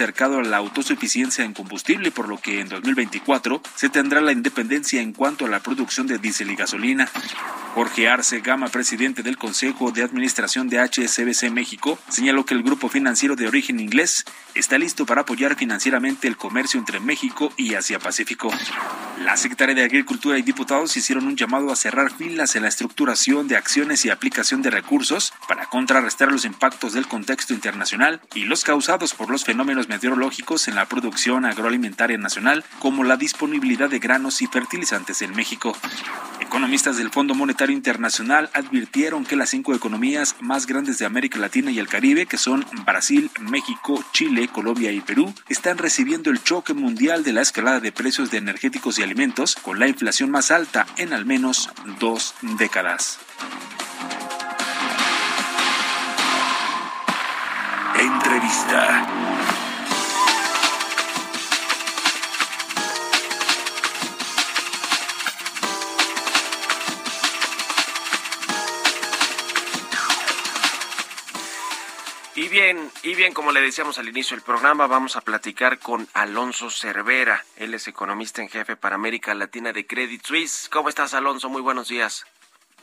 Cercado 0.00 0.38
a 0.38 0.42
la 0.42 0.56
autosuficiencia 0.56 1.44
en 1.44 1.52
combustible, 1.52 2.10
por 2.10 2.26
lo 2.26 2.38
que 2.38 2.60
en 2.60 2.70
2024 2.70 3.60
se 3.74 3.90
tendrá 3.90 4.22
la 4.22 4.32
independencia 4.32 4.98
en 5.02 5.12
cuanto 5.12 5.44
a 5.44 5.48
la 5.50 5.60
producción 5.60 6.06
de 6.06 6.16
diésel 6.16 6.50
y 6.50 6.56
gasolina. 6.56 7.06
Jorge 7.74 8.08
Arce 8.08 8.40
Gama, 8.40 8.68
presidente 8.68 9.22
del 9.22 9.36
Consejo 9.36 9.92
de 9.92 10.02
Administración 10.02 10.70
de 10.70 10.78
HSBC 10.78 11.50
México, 11.50 11.98
señaló 12.08 12.46
que 12.46 12.54
el 12.54 12.62
grupo 12.62 12.88
financiero 12.88 13.36
de 13.36 13.46
origen 13.46 13.78
inglés 13.78 14.24
está 14.54 14.78
listo 14.78 15.04
para 15.04 15.20
apoyar 15.20 15.54
financieramente 15.54 16.26
el 16.28 16.38
comercio 16.38 16.80
entre 16.80 16.98
México 16.98 17.52
y 17.58 17.74
Asia 17.74 17.98
Pacífico. 17.98 18.50
La 19.22 19.36
secretaria 19.36 19.74
de 19.74 19.84
Agricultura 19.84 20.38
y 20.38 20.42
diputados 20.42 20.96
hicieron 20.96 21.26
un 21.26 21.36
llamado 21.36 21.70
a 21.70 21.76
cerrar 21.76 22.10
filas 22.10 22.56
en 22.56 22.62
la 22.62 22.68
estructuración 22.68 23.48
de 23.48 23.56
acciones 23.56 24.04
y 24.06 24.10
aplicación 24.10 24.62
de 24.62 24.70
recursos 24.70 25.34
para 25.46 25.66
contrarrestar 25.66 26.32
los 26.32 26.46
impactos 26.46 26.94
del 26.94 27.06
contexto 27.06 27.52
internacional 27.52 28.22
y 28.34 28.44
los 28.44 28.64
causados 28.64 29.14
por 29.14 29.28
los 29.28 29.44
fenómenos 29.44 29.89
meteorológicos 29.90 30.68
en 30.68 30.76
la 30.76 30.86
producción 30.86 31.44
agroalimentaria 31.44 32.16
nacional, 32.16 32.64
como 32.78 33.04
la 33.04 33.18
disponibilidad 33.18 33.90
de 33.90 33.98
granos 33.98 34.40
y 34.40 34.46
fertilizantes 34.46 35.20
en 35.20 35.34
México. 35.34 35.76
Economistas 36.40 36.96
del 36.96 37.10
Fondo 37.10 37.34
Monetario 37.34 37.76
Internacional 37.76 38.50
advirtieron 38.54 39.24
que 39.24 39.36
las 39.36 39.50
cinco 39.50 39.74
economías 39.74 40.36
más 40.40 40.66
grandes 40.66 40.98
de 40.98 41.06
América 41.06 41.38
Latina 41.38 41.70
y 41.70 41.78
el 41.78 41.88
Caribe, 41.88 42.26
que 42.26 42.38
son 42.38 42.64
Brasil, 42.86 43.30
México, 43.40 44.02
Chile, 44.12 44.48
Colombia 44.48 44.92
y 44.92 45.00
Perú, 45.00 45.34
están 45.48 45.76
recibiendo 45.78 46.30
el 46.30 46.42
choque 46.42 46.72
mundial 46.72 47.24
de 47.24 47.32
la 47.32 47.42
escalada 47.42 47.80
de 47.80 47.92
precios 47.92 48.30
de 48.30 48.38
energéticos 48.38 48.98
y 48.98 49.02
alimentos, 49.02 49.56
con 49.56 49.78
la 49.78 49.88
inflación 49.88 50.30
más 50.30 50.50
alta 50.50 50.86
en 50.96 51.12
al 51.12 51.26
menos 51.26 51.68
dos 51.98 52.34
décadas. 52.42 53.18
Entrevista. 58.00 59.29
Y 72.40 72.48
bien, 72.48 72.90
y 73.02 73.14
bien, 73.14 73.34
como 73.34 73.52
le 73.52 73.60
decíamos 73.60 73.98
al 73.98 74.08
inicio 74.08 74.34
del 74.34 74.42
programa, 74.42 74.86
vamos 74.86 75.14
a 75.14 75.20
platicar 75.20 75.78
con 75.78 76.08
Alonso 76.14 76.70
Cervera. 76.70 77.44
Él 77.56 77.74
es 77.74 77.86
economista 77.86 78.40
en 78.40 78.48
jefe 78.48 78.76
para 78.76 78.94
América 78.94 79.34
Latina 79.34 79.74
de 79.74 79.86
Credit 79.86 80.24
Suisse. 80.24 80.70
¿Cómo 80.72 80.88
estás, 80.88 81.12
Alonso? 81.12 81.50
Muy 81.50 81.60
buenos 81.60 81.88
días. 81.88 82.24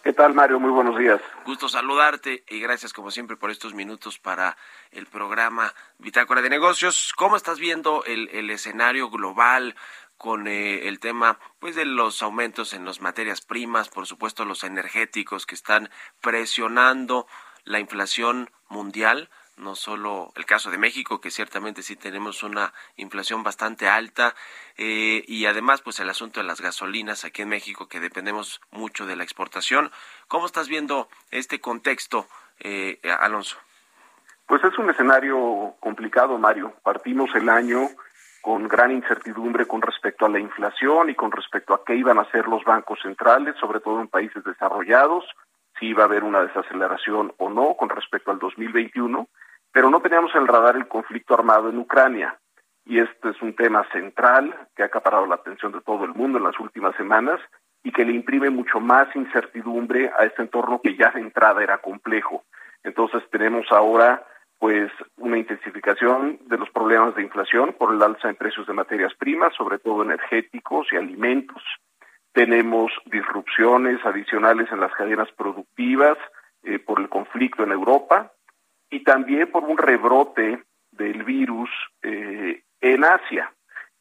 ¿Qué 0.04 0.14
tal, 0.14 0.36
Mario? 0.36 0.60
Muy 0.60 0.70
buenos 0.70 1.00
días. 1.00 1.20
Gusto 1.44 1.70
saludarte 1.70 2.44
y 2.48 2.60
gracias, 2.60 2.94
como 2.94 3.10
siempre, 3.10 3.36
por 3.36 3.50
estos 3.50 3.74
minutos 3.74 4.20
para 4.20 4.58
el 4.92 5.08
programa 5.08 5.74
Bitácora 5.98 6.44
de 6.44 6.52
Negocios. 6.52 7.12
¿Cómo 7.18 7.36
estás 7.36 7.58
viendo 7.58 8.04
el, 8.06 8.30
el 8.30 8.52
escenario 8.52 9.10
global? 9.10 9.76
con 10.18 10.48
eh, 10.48 10.88
el 10.88 11.00
tema 11.00 11.38
pues 11.60 11.76
de 11.76 11.86
los 11.86 12.24
aumentos 12.24 12.74
en 12.74 12.86
las 12.86 13.02
materias 13.02 13.42
primas, 13.42 13.88
por 13.88 14.08
supuesto 14.08 14.46
los 14.46 14.64
energéticos 14.64 15.46
que 15.46 15.54
están 15.54 15.92
presionando 16.22 17.28
la 17.66 17.80
inflación 17.80 18.50
mundial 18.68 19.30
no 19.58 19.76
solo 19.76 20.32
el 20.36 20.46
caso 20.46 20.72
de 20.72 20.78
México, 20.78 21.20
que 21.20 21.32
ciertamente 21.32 21.82
sí 21.82 21.96
tenemos 21.96 22.44
una 22.44 22.74
inflación 22.96 23.44
bastante 23.44 23.88
alta, 23.88 24.36
eh, 24.78 25.24
y 25.28 25.46
además 25.46 25.82
pues 25.82 26.00
el 26.00 26.10
asunto 26.10 26.40
de 26.40 26.46
las 26.46 26.62
gasolinas 26.62 27.26
aquí 27.26 27.42
en 27.42 27.50
México, 27.50 27.88
que 27.88 28.00
dependemos 28.00 28.62
mucho 28.72 29.06
de 29.06 29.16
la 29.16 29.24
exportación. 29.24 29.92
¿Cómo 30.28 30.46
estás 30.46 30.68
viendo 30.68 31.10
este 31.32 31.60
contexto, 31.60 32.28
eh, 32.60 33.00
Alonso? 33.20 33.58
Pues 34.46 34.64
es 34.64 34.78
un 34.78 34.90
escenario 34.90 35.76
complicado, 35.80 36.38
Mario. 36.38 36.74
Partimos 36.82 37.30
el 37.36 37.50
año 37.50 37.90
con 38.42 38.68
gran 38.70 38.92
incertidumbre 38.92 39.68
con 39.68 39.82
respecto 39.82 40.26
a 40.26 40.30
la 40.30 40.40
inflación 40.40 41.10
y 41.10 41.16
con 41.16 41.34
respecto 41.34 41.74
a 41.74 41.84
qué 41.84 41.96
iban 41.96 42.18
a 42.18 42.22
hacer 42.22 42.48
los 42.48 42.64
bancos 42.64 43.00
centrales, 43.02 43.56
sobre 43.60 43.82
todo 43.82 44.00
en 44.00 44.08
países 44.08 44.42
desarrollados, 44.46 45.26
si 45.80 45.88
iba 45.88 46.04
a 46.04 46.06
haber 46.06 46.24
una 46.24 46.42
desaceleración 46.42 47.34
o 47.38 47.50
no 47.50 47.76
con 47.76 47.90
respecto 47.90 48.32
al 48.32 48.40
2021 48.40 49.28
pero 49.78 49.92
no 49.92 50.02
teníamos 50.02 50.34
en 50.34 50.42
el 50.42 50.48
radar 50.48 50.76
el 50.76 50.88
conflicto 50.88 51.36
armado 51.36 51.70
en 51.70 51.78
Ucrania. 51.78 52.36
Y 52.86 53.00
este 53.00 53.30
es 53.30 53.42
un 53.44 53.56
tema 53.56 53.86
central 53.92 54.56
que 54.76 54.82
ha 54.82 54.88
acaparado 54.88 55.28
la 55.28 55.36
atención 55.36 55.72
de 55.72 55.82
todo 55.82 56.06
el 56.06 56.16
mundo 56.16 56.40
en 56.40 56.46
las 56.46 56.60
últimas 56.60 56.96
semanas 56.96 57.40
y 57.84 57.92
que 57.92 58.04
le 58.04 58.14
imprime 58.14 58.50
mucho 58.50 58.80
más 58.80 59.14
incertidumbre 59.16 60.12
a 60.18 60.26
este 60.26 60.42
entorno 60.42 60.82
que 60.82 60.96
ya 60.96 61.12
de 61.12 61.20
entrada 61.20 61.62
era 61.62 61.78
complejo. 61.78 62.44
Entonces 62.84 63.22
tenemos 63.30 63.72
ahora 63.72 64.26
pues 64.58 64.92
una 65.18 65.38
intensificación 65.38 66.40
de 66.48 66.58
los 66.58 66.72
problemas 66.72 67.14
de 67.14 67.22
inflación 67.22 67.76
por 67.78 67.94
el 67.94 68.02
alza 68.02 68.30
en 68.30 68.36
precios 68.36 68.66
de 68.66 68.74
materias 68.74 69.14
primas, 69.14 69.54
sobre 69.54 69.78
todo 69.78 70.02
energéticos 70.02 70.88
y 70.92 70.96
alimentos. 70.96 71.62
Tenemos 72.38 72.92
disrupciones 73.08 73.98
adicionales 74.06 74.72
en 74.72 74.80
las 74.80 74.92
cadenas 74.92 75.28
productivas 75.32 76.20
eh, 76.62 76.78
por 76.78 77.00
el 77.00 77.10
conflicto 77.10 77.64
en 77.64 77.72
Europa, 77.72 78.32
y 78.92 79.04
también 79.04 79.50
por 79.50 79.64
un 79.64 79.76
rebrote 79.76 80.62
del 80.92 81.24
virus 81.24 81.72
eh, 82.04 82.62
en 82.80 83.04
Asia. 83.04 83.52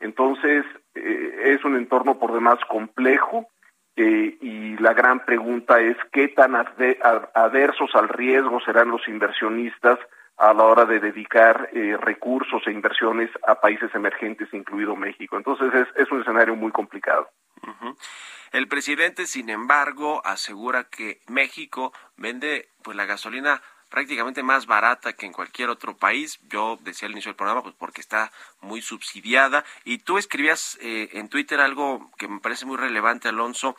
Entonces, 0.01 0.67
eh, 0.95 1.55
es 1.57 1.65
un 1.65 1.77
entorno 1.77 2.19
por 2.19 2.35
demás 2.35 2.59
complejo 2.69 3.49
y 3.97 4.77
la 4.77 4.93
gran 4.93 5.25
pregunta 5.25 5.81
es 5.81 5.97
qué 6.13 6.29
tan 6.29 6.57
adversos 6.57 7.95
al 7.95 8.11
riesgo 8.11 8.61
serán 8.61 8.91
los 8.91 9.09
inversionistas 9.09 9.99
a 10.39 10.53
la 10.53 10.65
hora 10.65 10.85
de 10.85 11.01
dedicar 11.01 11.71
recursos 12.01 12.63
e 12.67 12.71
inversiones 12.71 13.31
a 13.47 13.61
países 13.61 13.95
emergentes, 13.95 14.53
incluido 14.53 14.95
México. 14.95 15.37
Entonces, 15.37 15.73
es, 15.75 15.89
es 15.97 16.11
un 16.13 16.21
escenario 16.21 16.55
muy 16.55 16.73
complicado. 16.73 17.29
El 18.53 18.69
presidente, 18.69 19.27
sin 19.27 19.51
embargo, 19.51 20.23
asegura 20.25 20.85
que 20.85 21.21
México 21.27 21.93
vende 22.17 22.69
pues 22.83 22.97
la 22.97 23.07
gasolina 23.07 23.63
prácticamente 23.91 24.43
más 24.43 24.67
barata 24.67 25.13
que 25.13 25.27
en 25.27 25.33
cualquier 25.33 25.71
otro 25.71 25.97
país. 25.97 26.39
Yo 26.49 26.79
decía 26.83 27.07
al 27.07 27.13
inicio 27.13 27.31
del 27.31 27.37
programa, 27.37 27.63
pues 27.63 27.75
porque 27.75 28.01
está 28.01 28.31
muy 28.61 28.83
subsidiada. 28.83 29.65
Y 29.85 29.99
tú 29.99 30.19
escribías 30.19 30.79
eh, 30.81 31.11
en 31.13 31.29
Twitter 31.29 31.61
algo 31.61 32.11
que 32.19 32.29
me 32.29 32.41
parece 32.41 32.67
muy 32.67 32.77
relevante, 32.77 33.29
Alonso, 33.29 33.77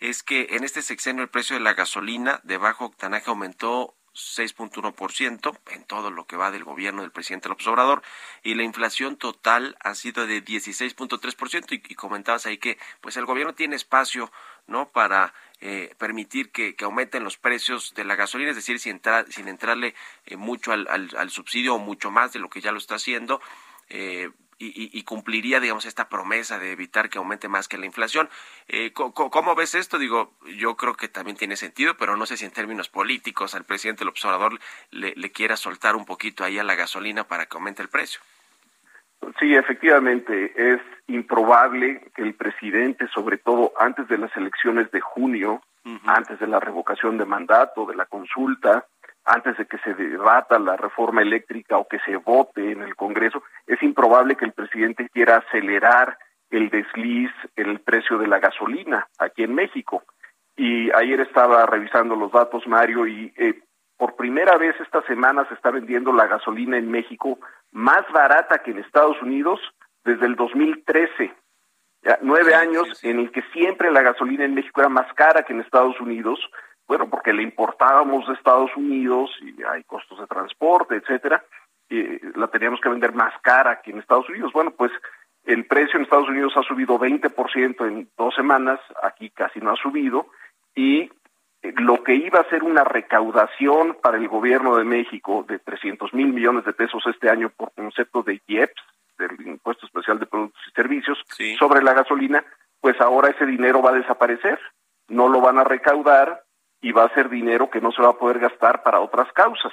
es 0.00 0.22
que 0.22 0.48
en 0.50 0.64
este 0.64 0.82
sexenio 0.82 1.22
el 1.22 1.30
precio 1.30 1.56
de 1.56 1.62
la 1.62 1.74
gasolina 1.74 2.40
de 2.44 2.58
bajo 2.58 2.86
octanaje 2.86 3.30
aumentó 3.30 3.94
6.1% 4.14 5.58
en 5.72 5.84
todo 5.84 6.10
lo 6.10 6.26
que 6.26 6.36
va 6.36 6.50
del 6.50 6.64
gobierno 6.64 7.02
del 7.02 7.10
presidente 7.10 7.48
López 7.48 7.66
Obrador 7.66 8.02
y 8.42 8.54
la 8.54 8.62
inflación 8.62 9.16
total 9.16 9.76
ha 9.80 9.94
sido 9.94 10.26
de 10.26 10.44
16.3% 10.44 11.72
y, 11.72 11.92
y 11.92 11.94
comentabas 11.94 12.46
ahí 12.46 12.58
que 12.58 12.78
pues 13.00 13.16
el 13.16 13.26
gobierno 13.26 13.54
tiene 13.54 13.76
espacio 13.76 14.30
no 14.66 14.88
para 14.90 15.34
eh, 15.60 15.94
permitir 15.98 16.50
que, 16.50 16.76
aumenten 16.82 17.24
los 17.24 17.38
precios 17.38 17.94
de 17.94 18.04
la 18.04 18.16
gasolina, 18.16 18.50
es 18.50 18.56
decir, 18.56 18.78
sin, 18.78 19.00
sin 19.30 19.48
entrarle 19.48 19.94
eh, 20.26 20.36
mucho 20.36 20.72
al, 20.72 20.86
al, 20.88 21.30
subsidio 21.30 21.74
o 21.74 21.78
mucho 21.78 22.10
más 22.10 22.32
de 22.32 22.38
lo 22.38 22.48
que 22.48 22.60
ya 22.60 22.72
lo 22.72 22.78
está 22.78 22.96
haciendo. 22.96 23.40
Eh, 23.88 24.30
y, 24.58 25.02
cumpliría, 25.04 25.60
digamos, 25.60 25.86
esta 25.86 26.08
promesa 26.08 26.58
de 26.58 26.72
evitar 26.72 27.08
que 27.08 27.18
aumente 27.18 27.48
más 27.48 27.68
que 27.68 27.78
la 27.78 27.86
inflación. 27.86 28.28
Eh, 28.68 28.92
¿cómo, 28.92 29.54
ves 29.54 29.74
esto? 29.74 29.98
Digo, 29.98 30.34
yo 30.56 30.76
creo 30.76 30.94
que 30.94 31.08
también 31.08 31.36
tiene 31.36 31.56
sentido, 31.56 31.96
pero 31.96 32.16
no 32.16 32.26
sé 32.26 32.36
si 32.36 32.44
en 32.44 32.52
términos 32.52 32.88
políticos 32.88 33.54
al 33.54 33.64
presidente 33.64 34.00
del 34.00 34.08
observador 34.08 34.58
le, 34.90 35.14
le 35.16 35.32
quiera 35.32 35.56
soltar 35.56 35.96
un 35.96 36.04
poquito 36.04 36.44
ahí 36.44 36.58
a 36.58 36.64
la 36.64 36.74
gasolina 36.74 37.24
para 37.24 37.46
que 37.46 37.56
aumente 37.56 37.82
el 37.82 37.88
precio. 37.88 38.20
Sí, 39.38 39.54
efectivamente, 39.54 40.52
es 40.56 40.80
improbable 41.06 42.10
que 42.14 42.22
el 42.22 42.34
presidente, 42.34 43.08
sobre 43.08 43.38
todo 43.38 43.72
antes 43.78 44.08
de 44.08 44.18
las 44.18 44.34
elecciones 44.36 44.90
de 44.90 45.00
junio, 45.00 45.62
antes 46.06 46.38
de 46.40 46.46
la 46.46 46.60
revocación 46.60 47.18
de 47.18 47.26
mandato, 47.26 47.84
de 47.84 47.94
la 47.94 48.06
consulta, 48.06 48.86
antes 49.24 49.56
de 49.56 49.66
que 49.66 49.78
se 49.78 49.94
debata 49.94 50.58
la 50.58 50.76
reforma 50.76 51.22
eléctrica 51.22 51.78
o 51.78 51.88
que 51.88 51.98
se 52.00 52.16
vote 52.16 52.72
en 52.72 52.82
el 52.82 52.94
Congreso, 52.94 53.42
es 53.66 53.82
improbable 53.82 54.36
que 54.36 54.44
el 54.44 54.52
presidente 54.52 55.08
quiera 55.08 55.38
acelerar 55.38 56.18
el 56.50 56.70
desliz 56.70 57.30
en 57.56 57.70
el 57.70 57.80
precio 57.80 58.18
de 58.18 58.28
la 58.28 58.38
gasolina 58.38 59.08
aquí 59.18 59.42
en 59.42 59.54
México. 59.54 60.02
Y 60.56 60.90
ayer 60.92 61.20
estaba 61.20 61.66
revisando 61.66 62.14
los 62.14 62.30
datos, 62.30 62.66
Mario, 62.66 63.06
y 63.06 63.32
eh, 63.36 63.60
por 63.96 64.14
primera 64.14 64.56
vez 64.56 64.74
esta 64.80 65.02
semana 65.02 65.46
se 65.48 65.54
está 65.54 65.70
vendiendo 65.70 66.12
la 66.12 66.26
gasolina 66.26 66.76
en 66.76 66.90
México 66.90 67.38
más 67.72 68.04
barata 68.12 68.58
que 68.58 68.70
en 68.70 68.78
Estados 68.78 69.20
Unidos 69.22 69.60
desde 70.04 70.26
el 70.26 70.36
2013. 70.36 71.34
Ya, 72.02 72.18
nueve 72.20 72.54
años 72.54 73.02
en 73.02 73.18
el 73.18 73.32
que 73.32 73.42
siempre 73.54 73.90
la 73.90 74.02
gasolina 74.02 74.44
en 74.44 74.54
México 74.54 74.80
era 74.80 74.90
más 74.90 75.10
cara 75.14 75.42
que 75.42 75.54
en 75.54 75.60
Estados 75.60 75.98
Unidos, 76.00 76.38
bueno, 76.86 77.08
porque 77.08 77.32
le 77.32 77.42
importábamos 77.42 78.26
de 78.26 78.34
Estados 78.34 78.70
Unidos 78.76 79.30
y 79.40 79.62
hay 79.62 79.84
costos 79.84 80.18
de 80.20 80.26
transporte, 80.26 80.96
etcétera, 80.96 81.44
y 81.88 82.20
la 82.38 82.48
teníamos 82.48 82.80
que 82.80 82.88
vender 82.88 83.12
más 83.14 83.32
cara 83.42 83.80
que 83.80 83.90
en 83.90 83.98
Estados 83.98 84.28
Unidos. 84.28 84.52
Bueno, 84.52 84.70
pues 84.72 84.92
el 85.44 85.66
precio 85.66 85.96
en 85.96 86.04
Estados 86.04 86.28
Unidos 86.28 86.54
ha 86.56 86.62
subido 86.62 86.98
20% 86.98 87.86
en 87.86 88.08
dos 88.16 88.34
semanas, 88.34 88.80
aquí 89.02 89.30
casi 89.30 89.60
no 89.60 89.72
ha 89.72 89.76
subido, 89.76 90.26
y 90.74 91.10
lo 91.62 92.02
que 92.02 92.14
iba 92.14 92.40
a 92.40 92.48
ser 92.50 92.62
una 92.62 92.84
recaudación 92.84 93.96
para 94.02 94.18
el 94.18 94.28
gobierno 94.28 94.76
de 94.76 94.84
México 94.84 95.44
de 95.48 95.58
300 95.58 96.12
mil 96.12 96.32
millones 96.32 96.64
de 96.64 96.74
pesos 96.74 97.02
este 97.06 97.30
año 97.30 97.50
por 97.50 97.72
concepto 97.72 98.22
de 98.22 98.40
IEPS, 98.46 98.82
del 99.16 99.46
Impuesto 99.46 99.86
Especial 99.86 100.18
de 100.18 100.26
Productos 100.26 100.60
y 100.68 100.72
Servicios, 100.72 101.18
sobre 101.58 101.82
la 101.82 101.94
gasolina, 101.94 102.44
pues 102.80 103.00
ahora 103.00 103.30
ese 103.30 103.46
dinero 103.46 103.80
va 103.80 103.90
a 103.90 103.94
desaparecer, 103.94 104.58
no 105.08 105.28
lo 105.28 105.40
van 105.40 105.58
a 105.58 105.64
recaudar 105.64 106.43
y 106.84 106.92
va 106.92 107.04
a 107.04 107.14
ser 107.14 107.30
dinero 107.30 107.70
que 107.70 107.80
no 107.80 107.92
se 107.92 108.02
va 108.02 108.10
a 108.10 108.18
poder 108.18 108.38
gastar 108.38 108.82
para 108.82 109.00
otras 109.00 109.32
causas. 109.32 109.72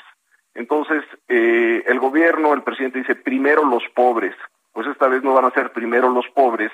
Entonces, 0.53 1.03
eh, 1.27 1.83
el 1.85 1.99
gobierno, 1.99 2.53
el 2.53 2.63
presidente 2.63 2.99
dice, 2.99 3.15
primero 3.15 3.65
los 3.65 3.83
pobres, 3.93 4.33
pues 4.71 4.87
esta 4.87 5.09
vez 5.09 5.21
no 5.21 5.33
van 5.33 5.43
a 5.43 5.51
ser 5.51 5.73
primero 5.73 6.09
los 6.09 6.25
pobres, 6.29 6.71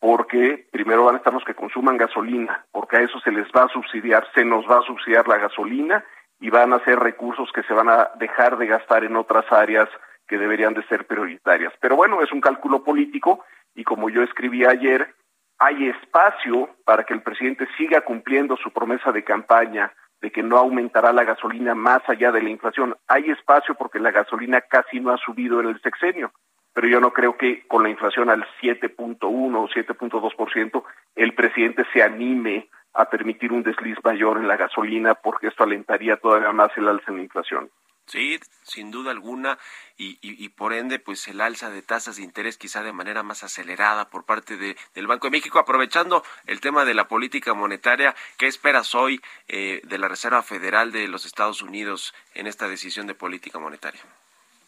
porque 0.00 0.66
primero 0.72 1.04
van 1.04 1.16
a 1.16 1.18
estar 1.18 1.34
los 1.34 1.44
que 1.44 1.54
consuman 1.54 1.98
gasolina, 1.98 2.64
porque 2.72 2.96
a 2.96 3.00
eso 3.02 3.20
se 3.20 3.30
les 3.30 3.46
va 3.48 3.64
a 3.64 3.68
subsidiar, 3.68 4.26
se 4.34 4.42
nos 4.46 4.64
va 4.64 4.78
a 4.78 4.86
subsidiar 4.86 5.28
la 5.28 5.36
gasolina 5.36 6.02
y 6.40 6.48
van 6.48 6.72
a 6.72 6.82
ser 6.82 6.98
recursos 6.98 7.52
que 7.52 7.62
se 7.64 7.74
van 7.74 7.90
a 7.90 8.08
dejar 8.18 8.56
de 8.56 8.66
gastar 8.66 9.04
en 9.04 9.16
otras 9.16 9.44
áreas 9.52 9.90
que 10.26 10.38
deberían 10.38 10.72
de 10.72 10.84
ser 10.84 11.06
prioritarias. 11.06 11.74
Pero 11.78 11.96
bueno, 11.96 12.22
es 12.22 12.32
un 12.32 12.40
cálculo 12.40 12.82
político 12.82 13.44
y 13.74 13.84
como 13.84 14.08
yo 14.08 14.22
escribí 14.22 14.64
ayer, 14.64 15.14
hay 15.58 15.88
espacio 15.88 16.70
para 16.84 17.04
que 17.04 17.14
el 17.14 17.22
presidente 17.22 17.66
siga 17.76 18.02
cumpliendo 18.02 18.56
su 18.56 18.70
promesa 18.70 19.12
de 19.12 19.24
campaña 19.24 19.92
de 20.20 20.30
que 20.30 20.42
no 20.42 20.56
aumentará 20.56 21.12
la 21.12 21.24
gasolina 21.24 21.74
más 21.74 22.00
allá 22.08 22.32
de 22.32 22.42
la 22.42 22.48
inflación. 22.48 22.96
Hay 23.08 23.30
espacio 23.30 23.74
porque 23.74 23.98
la 23.98 24.10
gasolina 24.10 24.62
casi 24.62 25.00
no 25.00 25.10
ha 25.12 25.18
subido 25.18 25.60
en 25.60 25.68
el 25.68 25.80
sexenio, 25.82 26.32
pero 26.72 26.88
yo 26.88 27.00
no 27.00 27.12
creo 27.12 27.36
que 27.36 27.66
con 27.68 27.82
la 27.82 27.90
inflación 27.90 28.30
al 28.30 28.46
7.1 28.60 29.20
o 29.20 29.68
7.2% 29.68 30.84
el 31.14 31.34
presidente 31.34 31.84
se 31.92 32.02
anime 32.02 32.68
a 32.94 33.10
permitir 33.10 33.52
un 33.52 33.62
desliz 33.62 33.98
mayor 34.02 34.38
en 34.38 34.48
la 34.48 34.56
gasolina 34.56 35.14
porque 35.14 35.48
esto 35.48 35.64
alentaría 35.64 36.16
todavía 36.16 36.52
más 36.52 36.70
el 36.76 36.88
alza 36.88 37.10
en 37.10 37.16
la 37.16 37.22
inflación. 37.24 37.70
Sí, 38.06 38.38
sin 38.62 38.90
duda 38.90 39.10
alguna, 39.10 39.58
y, 39.96 40.18
y, 40.20 40.48
por 40.50 40.72
ende, 40.72 40.98
pues 40.98 41.26
el 41.28 41.40
alza 41.40 41.70
de 41.70 41.80
tasas 41.80 42.16
de 42.16 42.22
interés 42.22 42.58
quizá 42.58 42.82
de 42.82 42.92
manera 42.92 43.22
más 43.22 43.44
acelerada 43.44 44.10
por 44.10 44.24
parte 44.24 44.56
de, 44.56 44.76
del 44.94 45.06
Banco 45.06 45.28
de 45.28 45.30
México. 45.30 45.58
Aprovechando 45.58 46.22
el 46.46 46.60
tema 46.60 46.84
de 46.84 46.94
la 46.94 47.08
política 47.08 47.54
monetaria, 47.54 48.14
¿qué 48.36 48.46
esperas 48.46 48.94
hoy 48.94 49.20
eh, 49.48 49.80
de 49.84 49.98
la 49.98 50.08
Reserva 50.08 50.42
Federal 50.42 50.92
de 50.92 51.08
los 51.08 51.24
Estados 51.24 51.62
Unidos 51.62 52.14
en 52.34 52.46
esta 52.46 52.68
decisión 52.68 53.06
de 53.06 53.14
política 53.14 53.58
monetaria? 53.58 54.00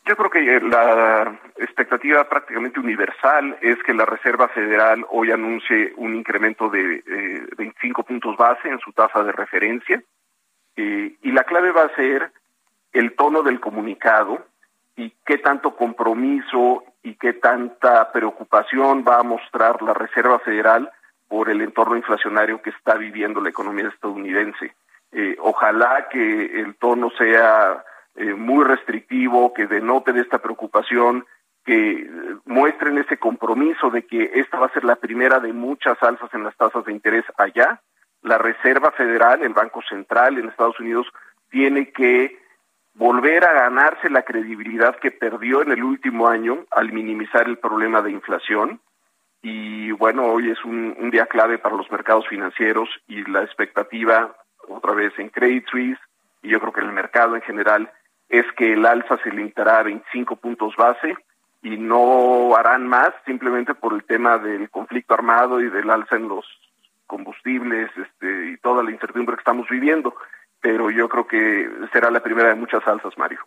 Yo 0.07 0.17
creo 0.17 0.31
que 0.31 0.61
la 0.61 1.37
expectativa 1.57 2.29
prácticamente 2.29 2.79
universal 2.79 3.59
es 3.61 3.77
que 3.83 3.93
la 3.93 4.07
Reserva 4.07 4.47
Federal 4.49 5.05
hoy 5.11 5.33
anuncie 5.33 5.93
un 5.97 6.15
incremento 6.15 6.69
de 6.69 7.03
eh, 7.05 7.47
25 7.57 8.05
puntos 8.05 8.37
base 8.37 8.69
en 8.69 8.79
su 8.79 8.93
tasa 8.93 9.25
de 9.25 9.33
referencia. 9.33 10.01
Eh, 10.77 11.17
y 11.21 11.33
la 11.33 11.43
clave 11.43 11.73
va 11.73 11.87
a 11.87 11.97
ser 11.97 12.31
el 12.99 13.15
tono 13.15 13.43
del 13.43 13.61
comunicado 13.61 14.47
y 14.97 15.13
qué 15.25 15.39
tanto 15.39 15.77
compromiso 15.77 16.85
y 17.03 17.15
qué 17.17 17.35
tanta 17.35 18.11
preocupación 18.11 19.05
va 19.07 19.21
a 19.21 19.23
mostrar 19.23 19.83
la 19.83 19.93
Reserva 19.93 20.39
Federal 20.39 20.91
por 21.29 21.51
el 21.51 21.61
entorno 21.61 21.97
inflacionario 21.97 22.63
que 22.63 22.71
está 22.71 22.95
viviendo 22.95 23.41
la 23.41 23.51
economía 23.51 23.89
estadounidense. 23.89 24.75
Eh, 25.13 25.37
ojalá 25.41 26.09
que 26.11 26.61
el 26.61 26.77
tono 26.77 27.11
sea 27.19 27.85
eh, 28.15 28.33
muy 28.33 28.65
restrictivo, 28.65 29.53
que 29.53 29.67
denote 29.67 30.13
de 30.13 30.23
esta 30.23 30.39
preocupación, 30.39 31.27
que 31.65 31.91
eh, 31.91 32.09
muestren 32.47 32.97
ese 32.97 33.19
compromiso 33.19 33.91
de 33.91 34.07
que 34.07 34.31
esta 34.35 34.59
va 34.59 34.67
a 34.67 34.73
ser 34.73 34.85
la 34.85 34.97
primera 34.97 35.39
de 35.39 35.53
muchas 35.53 36.03
alzas 36.03 36.33
en 36.33 36.45
las 36.45 36.57
tasas 36.57 36.85
de 36.87 36.93
interés 36.93 37.25
allá. 37.37 37.83
La 38.23 38.39
Reserva 38.39 38.91
Federal, 38.93 39.43
el 39.43 39.53
Banco 39.53 39.83
Central 39.87 40.39
en 40.39 40.49
Estados 40.49 40.81
Unidos, 40.81 41.07
tiene 41.51 41.91
que 41.93 42.46
volver 42.97 43.45
a 43.45 43.53
ganarse 43.53 44.09
la 44.09 44.23
credibilidad 44.23 44.97
que 44.97 45.11
perdió 45.11 45.63
en 45.63 45.71
el 45.71 45.85
último 45.85 46.29
año 46.29 46.65
al 46.71 46.93
minimizar 46.93 47.47
el 47.47 47.59
problema 47.59 48.03
de 48.03 48.11
inflación. 48.11 48.81
Y 49.43 49.93
bueno, 49.93 50.25
hoy 50.25 50.51
es 50.51 50.65
un, 50.65 51.11
día 51.11 51.27
clave 51.27 51.59
para 51.59 51.77
los 51.77 51.91
mercados 51.91 52.27
financieros 52.27 52.89
y 53.07 53.23
la 53.31 53.43
expectativa 53.43 54.35
otra 54.69 54.93
vez 54.93 55.13
en 55.19 55.29
Credit 55.29 55.65
Suisse 55.69 55.99
y 56.43 56.49
yo 56.49 56.61
creo 56.61 56.73
que 56.73 56.81
en 56.81 56.89
el 56.89 56.93
mercado 56.93 57.37
en 57.37 57.43
general 57.43 57.91
es 58.29 58.45
que 58.57 58.73
el 58.73 58.85
alza 58.85 59.19
se 59.23 59.31
limitará 59.31 59.79
a 59.79 59.85
25 59.85 60.37
puntos 60.37 60.75
base 60.75 61.15
y 61.63 61.77
no 61.77 62.57
harán 62.57 62.89
más 62.89 63.11
simplemente 63.25 63.75
por 63.75 63.95
el 63.95 64.05
tema 64.05 64.39
del 64.39 64.69
conflicto 64.71 65.15
armado 65.15 65.61
y 65.61 65.69
del 65.69 65.91
alza 65.91 66.17
en 66.17 66.29
los 66.29 66.45
combustibles 67.07 67.91
este, 67.97 68.51
y 68.51 68.57
toda 68.57 68.83
la 68.83 68.91
incertidumbre 68.91 69.37
que 69.37 69.41
estamos 69.41 69.69
viviendo 69.69 70.15
pero 70.61 70.91
yo 70.91 71.09
creo 71.09 71.27
que 71.27 71.69
será 71.93 72.11
la 72.11 72.23
primera 72.23 72.49
de 72.49 72.55
muchas 72.55 72.83
salsas, 72.85 73.17
Mario. 73.17 73.41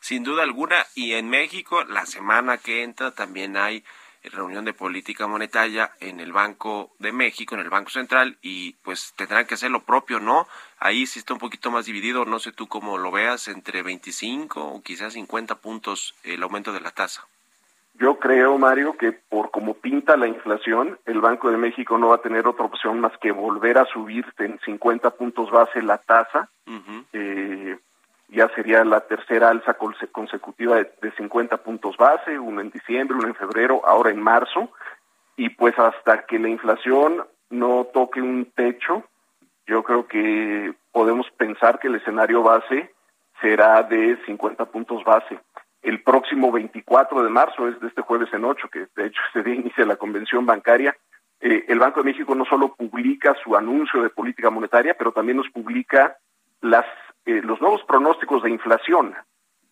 Sin 0.00 0.22
duda 0.22 0.42
alguna, 0.42 0.86
y 0.94 1.14
en 1.14 1.28
México 1.28 1.84
la 1.84 2.06
semana 2.06 2.58
que 2.58 2.82
entra 2.82 3.10
también 3.14 3.56
hay 3.56 3.84
reunión 4.22 4.64
de 4.64 4.72
política 4.72 5.26
monetaria 5.26 5.92
en 6.00 6.20
el 6.20 6.32
Banco 6.32 6.94
de 6.98 7.12
México, 7.12 7.54
en 7.54 7.62
el 7.62 7.70
Banco 7.70 7.90
Central, 7.90 8.38
y 8.42 8.74
pues 8.82 9.14
tendrán 9.16 9.46
que 9.46 9.54
hacer 9.54 9.70
lo 9.70 9.84
propio, 9.84 10.20
¿no? 10.20 10.46
Ahí 10.78 11.06
sí 11.06 11.18
está 11.18 11.34
un 11.34 11.40
poquito 11.40 11.70
más 11.70 11.86
dividido, 11.86 12.24
no 12.24 12.38
sé 12.38 12.52
tú 12.52 12.68
cómo 12.68 12.98
lo 12.98 13.10
veas, 13.10 13.48
entre 13.48 13.82
25 13.82 14.64
o 14.64 14.82
quizás 14.82 15.14
50 15.14 15.56
puntos 15.56 16.14
el 16.24 16.42
aumento 16.42 16.72
de 16.72 16.80
la 16.80 16.90
tasa. 16.90 17.26
Yo 17.98 18.20
creo, 18.20 18.58
Mario, 18.58 18.96
que 18.96 19.10
por 19.10 19.50
como 19.50 19.74
pinta 19.74 20.16
la 20.16 20.28
inflación, 20.28 20.98
el 21.04 21.20
Banco 21.20 21.50
de 21.50 21.56
México 21.56 21.98
no 21.98 22.08
va 22.08 22.16
a 22.16 22.22
tener 22.22 22.46
otra 22.46 22.64
opción 22.64 23.00
más 23.00 23.16
que 23.18 23.32
volver 23.32 23.76
a 23.76 23.86
subir 23.86 24.24
en 24.38 24.58
50 24.60 25.10
puntos 25.10 25.50
base 25.50 25.82
la 25.82 25.98
tasa. 25.98 26.48
eh, 27.12 27.76
ya 28.28 28.48
sería 28.50 28.84
la 28.84 29.00
tercera 29.00 29.48
alza 29.48 29.74
consecutiva 30.12 30.76
de, 30.76 30.92
de 31.02 31.10
50 31.12 31.56
puntos 31.58 31.96
base, 31.96 32.38
uno 32.38 32.60
en 32.60 32.70
diciembre, 32.70 33.16
uno 33.16 33.26
en 33.26 33.34
febrero, 33.34 33.80
ahora 33.84 34.10
en 34.10 34.20
marzo. 34.20 34.70
Y 35.36 35.48
pues 35.48 35.76
hasta 35.78 36.24
que 36.26 36.38
la 36.38 36.50
inflación 36.50 37.24
no 37.50 37.88
toque 37.92 38.20
un 38.20 38.44
techo, 38.54 39.04
yo 39.66 39.82
creo 39.82 40.06
que 40.06 40.72
podemos 40.92 41.28
pensar 41.32 41.80
que 41.80 41.88
el 41.88 41.96
escenario 41.96 42.42
base 42.42 42.94
será 43.40 43.82
de 43.82 44.18
50 44.24 44.66
puntos 44.66 45.02
base 45.04 45.40
el 45.82 46.02
próximo 46.02 46.50
24 46.52 47.22
de 47.22 47.30
marzo, 47.30 47.68
es 47.68 47.80
de 47.80 47.88
este 47.88 48.02
jueves 48.02 48.32
en 48.32 48.44
8, 48.44 48.68
que 48.68 48.86
de 48.96 49.06
hecho 49.06 49.20
ese 49.30 49.42
día 49.42 49.54
inicia 49.54 49.86
la 49.86 49.96
convención 49.96 50.46
bancaria, 50.46 50.96
eh, 51.40 51.64
el 51.68 51.78
Banco 51.78 52.00
de 52.00 52.10
México 52.10 52.34
no 52.34 52.44
solo 52.44 52.74
publica 52.74 53.36
su 53.44 53.56
anuncio 53.56 54.02
de 54.02 54.10
política 54.10 54.50
monetaria, 54.50 54.94
pero 54.98 55.12
también 55.12 55.36
nos 55.36 55.48
publica 55.50 56.16
las, 56.60 56.86
eh, 57.26 57.40
los 57.42 57.60
nuevos 57.60 57.82
pronósticos 57.84 58.42
de 58.42 58.50
inflación. 58.50 59.14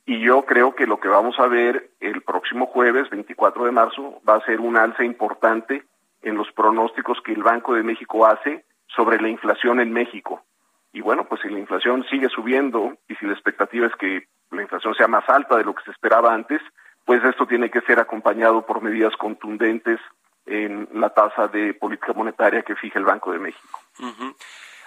Y 0.04 0.20
yo 0.20 0.44
creo 0.44 0.76
que 0.76 0.86
lo 0.86 1.00
que 1.00 1.08
vamos 1.08 1.38
a 1.40 1.48
ver 1.48 1.90
el 1.98 2.22
próximo 2.22 2.66
jueves, 2.66 3.10
24 3.10 3.64
de 3.64 3.72
marzo, 3.72 4.20
va 4.28 4.36
a 4.36 4.44
ser 4.44 4.60
un 4.60 4.76
alza 4.76 5.04
importante 5.04 5.82
en 6.22 6.36
los 6.36 6.50
pronósticos 6.52 7.20
que 7.22 7.32
el 7.32 7.42
Banco 7.42 7.74
de 7.74 7.82
México 7.82 8.24
hace 8.24 8.64
sobre 8.86 9.20
la 9.20 9.28
inflación 9.28 9.80
en 9.80 9.92
México. 9.92 10.44
Y 10.92 11.00
bueno, 11.00 11.24
pues 11.24 11.40
si 11.42 11.48
la 11.48 11.58
inflación 11.58 12.04
sigue 12.08 12.28
subiendo 12.28 12.96
y 13.08 13.16
si 13.16 13.26
la 13.26 13.32
expectativa 13.32 13.88
es 13.88 13.94
que 13.96 14.28
la 14.50 14.62
inflación 14.62 14.94
sea 14.94 15.08
más 15.08 15.28
alta 15.28 15.56
de 15.56 15.64
lo 15.64 15.74
que 15.74 15.84
se 15.84 15.90
esperaba 15.90 16.32
antes, 16.32 16.60
pues 17.04 17.22
esto 17.24 17.46
tiene 17.46 17.70
que 17.70 17.80
ser 17.82 18.00
acompañado 18.00 18.66
por 18.66 18.82
medidas 18.82 19.16
contundentes 19.16 20.00
en 20.46 20.88
la 20.92 21.10
tasa 21.10 21.48
de 21.48 21.74
política 21.74 22.12
monetaria 22.12 22.62
que 22.62 22.76
fija 22.76 22.98
el 22.98 23.04
Banco 23.04 23.32
de 23.32 23.38
México. 23.38 23.80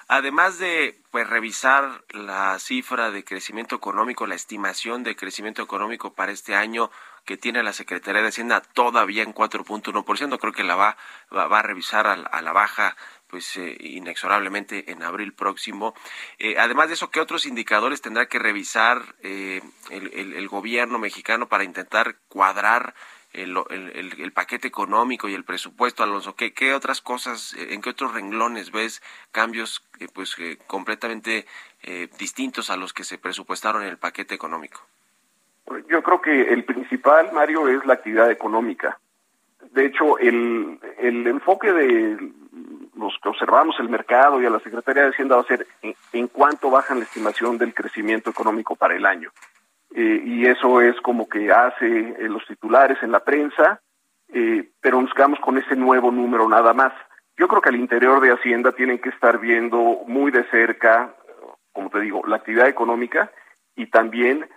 Además 0.07 0.57
de 0.57 0.99
pues 1.11 1.29
revisar 1.29 2.03
la 2.09 2.57
cifra 2.57 3.11
de 3.11 3.23
crecimiento 3.23 3.75
económico, 3.75 4.25
la 4.25 4.35
estimación 4.35 5.03
de 5.03 5.15
crecimiento 5.15 5.61
económico 5.61 6.13
para 6.13 6.31
este 6.31 6.55
año 6.55 6.89
que 7.25 7.37
tiene 7.37 7.61
la 7.61 7.73
Secretaría 7.73 8.21
de 8.21 8.29
Hacienda 8.29 8.61
todavía 8.61 9.21
en 9.21 9.35
4.1%, 9.35 10.39
creo 10.39 10.53
que 10.53 10.63
la 10.63 10.75
va, 10.75 10.97
va, 11.35 11.47
va 11.47 11.59
a 11.59 11.61
revisar 11.61 12.07
a, 12.07 12.13
a 12.13 12.41
la 12.41 12.51
baja 12.53 12.95
pues 13.29 13.57
eh, 13.57 13.77
inexorablemente 13.79 14.91
en 14.91 15.03
abril 15.03 15.33
próximo. 15.33 15.93
Eh, 16.39 16.55
además 16.57 16.87
de 16.87 16.95
eso, 16.95 17.11
¿qué 17.11 17.19
otros 17.19 17.45
indicadores 17.45 18.01
tendrá 18.01 18.25
que 18.27 18.39
revisar 18.39 19.01
eh, 19.21 19.61
el, 19.91 20.47
gobierno 20.49 20.97
mexicano 20.97 21.47
para 21.47 21.63
intentar 21.63 22.15
cuadrar 22.27 22.95
el, 23.33 24.31
paquete 24.33 24.67
económico 24.67 25.29
y 25.29 25.35
el 25.35 25.43
presupuesto, 25.43 26.01
Alonso? 26.01 26.35
¿Qué, 26.35 26.53
qué 26.53 26.73
otras 26.73 27.01
cosas, 27.01 27.53
en 27.53 27.81
qué 27.81 27.91
otros 27.91 28.13
renglones 28.13 28.71
ves 28.71 29.03
cambios 29.31 29.85
pues 30.13 30.35
completamente 30.65 31.45
distintos 32.17 32.71
a 32.71 32.77
los 32.77 32.93
que 32.93 33.03
se 33.03 33.19
presupuestaron 33.19 33.83
en 33.83 33.89
el 33.89 33.97
paquete 33.97 34.33
económico? 34.33 34.81
Yo 35.87 36.01
creo 36.01 36.19
que 36.19 36.51
el 36.51 36.63
principal, 36.63 37.31
Mario, 37.31 37.67
es 37.67 37.85
la 37.85 37.93
actividad 37.93 38.31
económica. 38.31 38.97
De 39.71 39.85
hecho, 39.85 40.17
el, 40.19 40.79
el 40.97 41.27
enfoque 41.27 41.71
de 41.71 42.31
los 42.95 43.13
que 43.21 43.29
observamos 43.29 43.75
el 43.79 43.89
mercado 43.89 44.41
y 44.41 44.45
a 44.45 44.49
la 44.49 44.59
Secretaría 44.59 45.03
de 45.03 45.09
Hacienda 45.09 45.35
va 45.35 45.41
a 45.41 45.45
ser 45.45 45.67
en, 45.81 45.95
en 46.13 46.27
cuánto 46.27 46.69
bajan 46.69 46.99
la 46.99 47.05
estimación 47.05 47.57
del 47.57 47.73
crecimiento 47.73 48.29
económico 48.29 48.75
para 48.75 48.95
el 48.95 49.05
año. 49.05 49.31
Eh, 49.95 50.21
y 50.23 50.45
eso 50.45 50.81
es 50.81 50.99
como 51.01 51.27
que 51.27 51.51
hace 51.51 51.85
eh, 51.85 52.29
los 52.29 52.45
titulares 52.45 52.97
en 53.01 53.11
la 53.11 53.23
prensa, 53.23 53.81
eh, 54.31 54.69
pero 54.81 55.01
nos 55.01 55.13
quedamos 55.13 55.39
con 55.39 55.57
ese 55.57 55.75
nuevo 55.75 56.11
número 56.11 56.47
nada 56.47 56.73
más. 56.73 56.93
Yo 57.37 57.47
creo 57.47 57.61
que 57.61 57.69
al 57.69 57.75
interior 57.75 58.21
de 58.21 58.31
Hacienda 58.31 58.71
tienen 58.73 58.99
que 58.99 59.09
estar 59.09 59.39
viendo 59.39 60.03
muy 60.07 60.31
de 60.31 60.43
cerca, 60.49 61.15
como 61.71 61.89
te 61.89 62.01
digo, 62.01 62.21
la 62.27 62.35
actividad 62.35 62.67
económica 62.67 63.31
y 63.75 63.87
también 63.87 64.47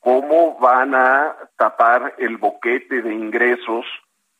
cómo 0.00 0.58
van 0.58 0.94
a 0.94 1.36
tapar 1.56 2.14
el 2.18 2.36
boquete 2.36 3.00
de 3.00 3.14
ingresos 3.14 3.86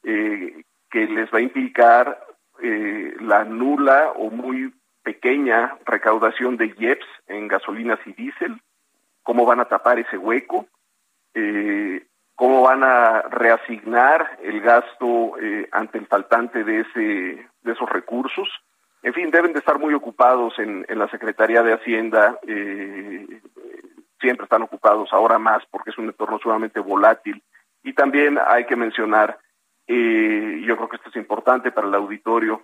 eh, 0.06 0.62
que 0.90 1.06
les 1.06 1.28
va 1.30 1.38
a 1.38 1.42
implicar 1.42 2.24
eh, 2.62 3.14
la 3.20 3.44
nula 3.44 4.12
o 4.16 4.30
muy 4.30 4.72
pequeña 5.02 5.76
recaudación 5.84 6.56
de 6.56 6.74
IEPS 6.78 7.06
en 7.26 7.48
gasolinas 7.48 7.98
y 8.06 8.12
diésel, 8.12 8.60
cómo 9.22 9.44
van 9.44 9.60
a 9.60 9.66
tapar 9.66 9.98
ese 9.98 10.16
hueco, 10.16 10.66
eh, 11.34 12.06
cómo 12.34 12.62
van 12.62 12.82
a 12.82 13.22
reasignar 13.22 14.38
el 14.42 14.60
gasto 14.60 15.38
eh, 15.40 15.68
ante 15.72 15.98
el 15.98 16.06
faltante 16.06 16.64
de, 16.64 16.80
ese, 16.80 17.48
de 17.62 17.72
esos 17.72 17.88
recursos. 17.88 18.48
En 19.02 19.12
fin, 19.12 19.30
deben 19.30 19.52
de 19.52 19.58
estar 19.58 19.78
muy 19.78 19.94
ocupados 19.94 20.58
en, 20.58 20.86
en 20.88 20.98
la 20.98 21.08
Secretaría 21.08 21.62
de 21.62 21.74
Hacienda, 21.74 22.38
eh, 22.46 23.26
siempre 24.20 24.44
están 24.44 24.62
ocupados 24.62 25.12
ahora 25.12 25.38
más 25.38 25.62
porque 25.70 25.90
es 25.90 25.98
un 25.98 26.06
entorno 26.06 26.38
sumamente 26.38 26.80
volátil. 26.80 27.42
Y 27.82 27.92
también 27.92 28.38
hay 28.44 28.66
que 28.66 28.76
mencionar 28.76 29.38
eh, 29.86 30.62
yo 30.64 30.76
creo 30.76 30.88
que 30.88 30.96
esto 30.96 31.10
es 31.10 31.16
importante 31.16 31.72
para 31.72 31.88
el 31.88 31.94
auditorio, 31.94 32.62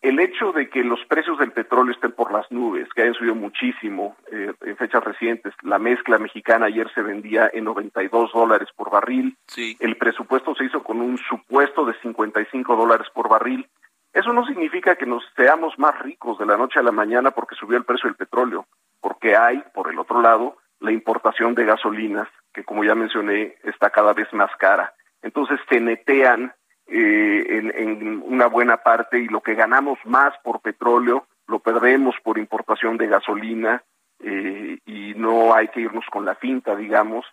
el 0.00 0.18
hecho 0.18 0.52
de 0.52 0.70
que 0.70 0.82
los 0.82 1.04
precios 1.04 1.38
del 1.38 1.52
petróleo 1.52 1.92
estén 1.92 2.12
por 2.12 2.32
las 2.32 2.50
nubes, 2.50 2.88
que 2.94 3.02
hayan 3.02 3.14
subido 3.14 3.34
muchísimo 3.34 4.16
eh, 4.32 4.52
en 4.62 4.76
fechas 4.78 5.04
recientes, 5.04 5.52
la 5.62 5.78
mezcla 5.78 6.18
mexicana 6.18 6.66
ayer 6.66 6.90
se 6.94 7.02
vendía 7.02 7.50
en 7.52 7.64
92 7.64 8.32
dólares 8.32 8.68
por 8.74 8.90
barril, 8.90 9.36
el 9.78 9.96
presupuesto 9.96 10.54
se 10.54 10.64
hizo 10.64 10.82
con 10.82 11.02
un 11.02 11.18
supuesto 11.18 11.84
de 11.84 11.92
55 12.00 12.76
dólares 12.76 13.08
por 13.12 13.28
barril. 13.28 13.68
Eso 14.12 14.32
no 14.32 14.44
significa 14.46 14.96
que 14.96 15.06
nos 15.06 15.22
seamos 15.36 15.78
más 15.78 15.98
ricos 16.00 16.38
de 16.38 16.46
la 16.46 16.56
noche 16.56 16.80
a 16.80 16.82
la 16.82 16.92
mañana 16.92 17.32
porque 17.32 17.54
subió 17.54 17.76
el 17.76 17.84
precio 17.84 18.08
del 18.08 18.16
petróleo, 18.16 18.66
porque 19.00 19.36
hay, 19.36 19.62
por 19.74 19.90
el 19.90 19.98
otro 19.98 20.22
lado, 20.22 20.56
la 20.80 20.92
importación 20.92 21.54
de 21.54 21.66
gasolinas, 21.66 22.28
que 22.54 22.64
como 22.64 22.84
ya 22.84 22.94
mencioné, 22.94 23.56
está 23.64 23.90
cada 23.90 24.14
vez 24.14 24.32
más 24.32 24.50
cara. 24.56 24.94
Entonces 25.22 25.60
se 25.68 25.80
netean 25.80 26.54
eh, 26.86 27.72
en, 27.76 28.22
una 28.24 28.46
buena 28.46 28.78
parte 28.78 29.18
y 29.18 29.28
lo 29.28 29.40
que 29.40 29.54
ganamos 29.54 29.98
más 30.04 30.34
por 30.42 30.60
petróleo 30.60 31.26
lo 31.46 31.60
perdemos 31.60 32.14
por 32.22 32.38
importación 32.38 32.96
de 32.96 33.08
gasolina 33.08 33.82
eh, 34.20 34.78
y 34.86 35.14
no 35.14 35.54
hay 35.54 35.68
que 35.68 35.80
irnos 35.80 36.04
con 36.10 36.24
la 36.24 36.34
finta, 36.36 36.76
digamos, 36.76 37.26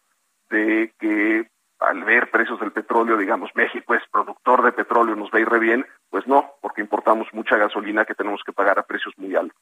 de 0.49 0.93
que 0.99 1.47
al 1.79 2.03
ver 2.03 2.31
precios 2.31 2.59
del 2.59 2.71
petróleo, 2.71 3.17
digamos, 3.17 3.51
México 3.53 3.93
es 3.93 4.01
productor 4.11 4.63
de 4.63 4.71
petróleo, 4.71 5.15
nos 5.15 5.29
va 5.29 5.37
a 5.37 5.41
ir 5.41 5.49
re 5.49 5.59
bien, 5.59 5.85
pues 6.09 6.25
no, 6.25 6.53
porque 6.61 6.81
importamos 6.81 7.27
mucha 7.33 7.57
gasolina 7.57 8.05
que 8.05 8.15
tenemos 8.15 8.41
que 8.43 8.53
pagar 8.53 8.79
a 8.79 8.83
precios 8.83 9.13
muy 9.17 9.35
altos. 9.35 9.61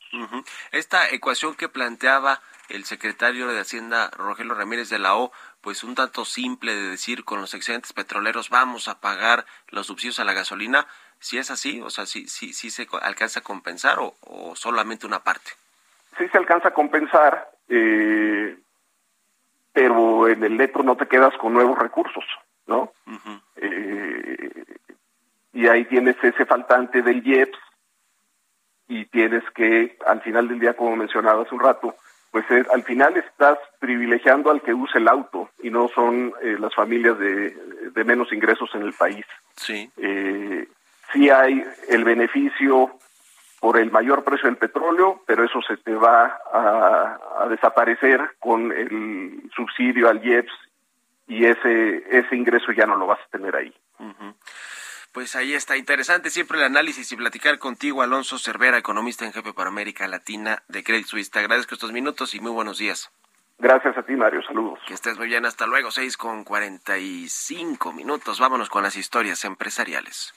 Esta 0.72 1.10
ecuación 1.10 1.56
que 1.56 1.68
planteaba 1.68 2.40
el 2.70 2.86
secretario 2.86 3.48
de 3.48 3.60
Hacienda, 3.60 4.10
Rogelio 4.12 4.54
Ramírez 4.54 4.90
de 4.90 5.00
la 5.00 5.18
O, 5.18 5.32
pues 5.66 5.84
un 5.84 5.96
tanto 5.96 6.26
simple 6.26 6.76
de 6.76 6.90
decir 6.90 7.26
con 7.26 7.42
los 7.42 7.56
excedentes 7.56 7.92
petroleros 7.92 8.52
vamos 8.52 8.88
a 8.88 9.02
pagar 9.02 9.46
los 9.70 9.88
subsidios 9.88 10.20
a 10.20 10.24
la 10.24 10.34
gasolina, 10.34 10.86
si 11.18 11.40
es 11.40 11.50
así, 11.50 11.82
o 11.82 11.90
sea, 11.90 12.06
si, 12.06 12.28
si, 12.28 12.54
si 12.54 12.70
se 12.70 12.88
alcanza 13.02 13.40
a 13.40 13.44
compensar 13.44 13.98
o, 14.00 14.56
solamente 14.56 15.08
una 15.08 15.24
parte. 15.24 15.50
Sí 16.20 16.28
se 16.28 16.38
alcanza 16.38 16.68
a 16.68 16.74
compensar, 16.76 17.50
eh, 17.68 18.56
pero 19.74 20.28
en 20.28 20.44
el 20.44 20.56
letro 20.56 20.84
no 20.84 20.96
te 20.98 21.08
quedas 21.08 21.36
con 21.38 21.54
nuevos 21.54 21.80
recursos, 21.80 22.24
¿no? 22.68 22.94
Eh, 23.56 24.66
y 25.54 25.68
ahí 25.68 25.86
tienes 25.86 26.16
ese 26.24 26.46
faltante 26.46 27.02
del 27.02 27.26
IEPS 27.26 27.58
y 28.88 29.06
tienes 29.06 29.44
que, 29.56 29.98
al 30.06 30.22
final 30.22 30.48
del 30.48 30.60
día, 30.60 30.76
como 30.76 30.96
mencionaba 30.96 31.42
hace 31.42 31.56
un 31.56 31.62
rato, 31.62 31.96
pues 32.36 32.68
al 32.70 32.84
final 32.84 33.16
estás 33.16 33.58
privilegiando 33.80 34.52
al 34.52 34.62
que 34.62 34.74
use 34.74 34.98
el 34.98 35.08
auto 35.08 35.52
y 35.64 35.70
no 35.70 35.88
son 35.88 36.34
eh, 36.42 36.58
las 36.60 36.76
familias 36.76 37.18
de, 37.18 37.56
de, 37.96 38.04
menos 38.04 38.34
ingresos 38.34 38.70
en 38.74 38.82
el 38.82 38.92
país. 38.92 39.26
Sí. 39.56 39.90
Eh, 39.96 40.68
sí 41.14 41.30
hay 41.30 41.64
el 41.88 42.04
beneficio 42.04 42.92
por 43.62 43.80
el 43.80 43.90
mayor 43.90 44.26
precio 44.26 44.50
del 44.50 44.58
petróleo, 44.58 45.22
pero 45.26 45.46
eso 45.46 45.62
se 45.62 45.78
te 45.78 45.96
va 45.96 46.38
a, 46.52 47.48
desaparecer 47.48 48.20
con 48.40 48.70
el 48.74 49.50
subsidio 49.56 50.10
al 50.10 50.22
IEPS 50.22 50.52
y 51.30 51.46
ese, 51.46 52.04
ese 52.10 52.36
ingreso 52.36 52.74
ya 52.74 52.86
no 52.86 52.98
lo 52.98 53.08
vas 53.08 53.20
a 53.22 53.32
tener 53.32 53.56
ahí. 53.56 53.74
Pues 55.16 55.34
ahí 55.38 55.54
está 55.54 55.78
interesante 55.78 56.30
siempre 56.30 56.58
el 56.58 56.66
análisis 56.66 57.10
y 57.10 57.16
platicar 57.16 57.58
contigo, 57.58 58.02
Alonso 58.02 58.38
Cervera, 58.38 58.78
economista 58.78 59.24
en 59.24 59.32
jefe 59.32 59.54
para 59.54 59.70
América 59.70 60.06
Latina 60.10 60.62
de 60.68 60.84
Credit 60.84 61.06
Suisse. 61.06 61.32
Te 61.32 61.40
agradezco 61.40 61.74
estos 61.74 61.94
minutos 61.94 62.34
y 62.34 62.42
muy 62.42 62.52
buenos 62.52 62.80
días. 62.80 63.10
Gracias 63.58 63.98
a 63.98 64.04
ti, 64.04 64.12
Mario. 64.12 64.42
Saludos. 64.46 64.78
Que 64.86 64.94
estés 64.94 65.18
muy 65.18 65.28
bien. 65.28 65.46
Hasta 65.46 65.68
luego. 65.68 65.90
Seis 65.90 66.18
con 66.18 66.44
cuarenta 66.44 66.98
y 66.98 67.30
cinco 67.30 67.94
minutos. 67.94 68.42
Vámonos 68.42 68.68
con 68.68 68.84
las 68.84 68.98
historias 68.98 69.46
empresariales. 69.46 70.34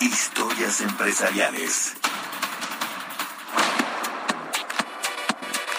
Historias 0.00 0.82
empresariales. 0.82 1.96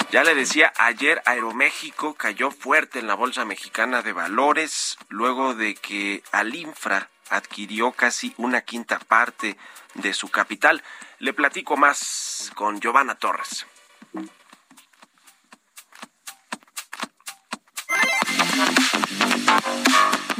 Ya 0.09 0.23
le 0.23 0.33
decía, 0.33 0.73
ayer 0.79 1.21
Aeroméxico 1.27 2.15
cayó 2.15 2.49
fuerte 2.49 2.97
en 2.97 3.05
la 3.05 3.13
Bolsa 3.13 3.45
Mexicana 3.45 4.01
de 4.01 4.13
Valores 4.13 4.97
luego 5.09 5.53
de 5.53 5.75
que 5.75 6.23
Alinfra 6.31 7.07
adquirió 7.31 7.91
casi 7.93 8.33
una 8.37 8.61
quinta 8.61 8.99
parte 8.99 9.57
de 9.95 10.13
su 10.13 10.29
capital. 10.29 10.83
Le 11.19 11.33
platico 11.33 11.77
más 11.77 12.51
con 12.55 12.79
Giovanna 12.79 13.15
Torres. 13.15 13.65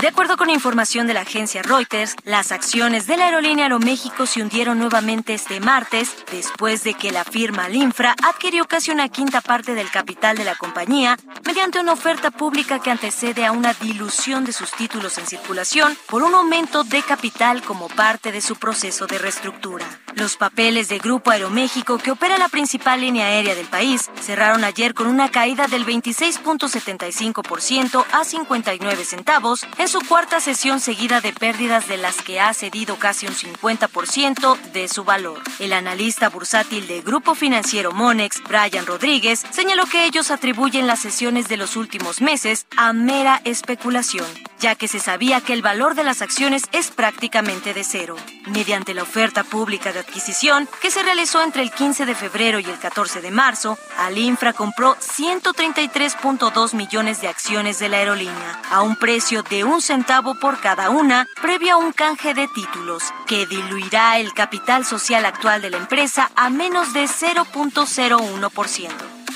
De 0.01 0.07
acuerdo 0.07 0.35
con 0.35 0.49
información 0.49 1.05
de 1.05 1.13
la 1.13 1.21
agencia 1.21 1.61
Reuters, 1.61 2.15
las 2.23 2.51
acciones 2.51 3.05
de 3.05 3.17
la 3.17 3.25
aerolínea 3.25 3.65
Aeroméxico 3.65 4.25
se 4.25 4.41
hundieron 4.41 4.79
nuevamente 4.79 5.35
este 5.35 5.59
martes 5.59 6.15
después 6.31 6.83
de 6.83 6.95
que 6.95 7.11
la 7.11 7.23
firma 7.23 7.69
Linfra 7.69 8.15
adquirió 8.27 8.65
casi 8.65 8.89
una 8.89 9.09
quinta 9.09 9.41
parte 9.41 9.75
del 9.75 9.91
capital 9.91 10.37
de 10.37 10.43
la 10.43 10.55
compañía 10.55 11.19
mediante 11.45 11.79
una 11.79 11.93
oferta 11.93 12.31
pública 12.31 12.79
que 12.79 12.89
antecede 12.89 13.45
a 13.45 13.51
una 13.51 13.75
dilución 13.75 14.43
de 14.43 14.53
sus 14.53 14.71
títulos 14.71 15.19
en 15.19 15.27
circulación 15.27 15.95
por 16.07 16.23
un 16.23 16.33
aumento 16.33 16.83
de 16.83 17.03
capital 17.03 17.61
como 17.61 17.87
parte 17.87 18.31
de 18.31 18.41
su 18.41 18.55
proceso 18.55 19.05
de 19.05 19.19
reestructura. 19.19 19.85
Los 20.15 20.35
papeles 20.35 20.89
de 20.89 20.97
Grupo 20.97 21.29
Aeroméxico, 21.29 21.99
que 21.99 22.11
opera 22.11 22.39
la 22.39 22.49
principal 22.49 23.01
línea 23.01 23.27
aérea 23.27 23.53
del 23.53 23.67
país, 23.67 24.09
cerraron 24.19 24.63
ayer 24.63 24.95
con 24.95 25.05
una 25.05 25.29
caída 25.29 25.67
del 25.67 25.85
26.75% 25.85 28.03
a 28.11 28.23
59 28.23 29.00
centavos 29.05 29.65
en 29.77 29.87
su 29.87 29.99
cuarta 30.01 30.39
sesión 30.39 30.79
seguida 30.79 31.21
de 31.21 31.33
pérdidas 31.33 31.87
de 31.87 31.97
las 31.97 32.17
que 32.17 32.39
ha 32.39 32.53
cedido 32.53 32.97
casi 32.97 33.27
un 33.27 33.33
50% 33.33 34.59
de 34.71 34.87
su 34.87 35.03
valor. 35.03 35.41
El 35.59 35.73
analista 35.73 36.29
bursátil 36.29 36.87
de 36.87 37.01
Grupo 37.01 37.35
Financiero 37.35 37.91
Monex, 37.91 38.41
Brian 38.43 38.85
Rodríguez, 38.85 39.43
señaló 39.51 39.85
que 39.85 40.05
ellos 40.05 40.31
atribuyen 40.31 40.87
las 40.87 40.99
sesiones 40.99 41.47
de 41.47 41.57
los 41.57 41.75
últimos 41.75 42.21
meses 42.21 42.65
a 42.77 42.93
mera 42.93 43.41
especulación, 43.45 44.25
ya 44.59 44.75
que 44.75 44.87
se 44.87 44.99
sabía 44.99 45.41
que 45.41 45.53
el 45.53 45.61
valor 45.61 45.95
de 45.95 46.03
las 46.03 46.21
acciones 46.21 46.63
es 46.71 46.91
prácticamente 46.91 47.73
de 47.73 47.83
cero. 47.83 48.15
Mediante 48.47 48.93
la 48.93 49.03
oferta 49.03 49.43
pública 49.43 49.91
de 49.93 49.99
adquisición 49.99 50.67
que 50.81 50.91
se 50.91 51.03
realizó 51.03 51.43
entre 51.43 51.61
el 51.61 51.71
15 51.71 52.05
de 52.05 52.15
febrero 52.15 52.59
y 52.59 52.65
el 52.65 52.79
14 52.79 53.21
de 53.21 53.31
marzo, 53.31 53.77
Alinfra 53.97 54.53
compró 54.53 54.95
133.2 54.95 56.73
millones 56.73 57.21
de 57.21 57.27
acciones 57.27 57.79
de 57.79 57.89
la 57.89 57.97
aerolínea 57.97 58.61
a 58.69 58.81
un 58.81 58.90
precio 58.95 59.43
de 59.43 59.63
un 59.63 59.81
centavo 59.81 60.35
por 60.35 60.59
cada 60.59 60.89
una, 60.89 61.27
previo 61.41 61.73
a 61.73 61.77
un 61.77 61.91
canje 61.91 62.33
de 62.33 62.47
títulos, 62.47 63.03
que 63.27 63.45
diluirá 63.45 64.19
el 64.19 64.33
capital 64.33 64.85
social 64.85 65.25
actual 65.25 65.61
de 65.61 65.69
la 65.69 65.77
empresa 65.77 66.31
a 66.35 66.49
menos 66.49 66.93
de 66.93 67.05
0.01%. 67.05 68.89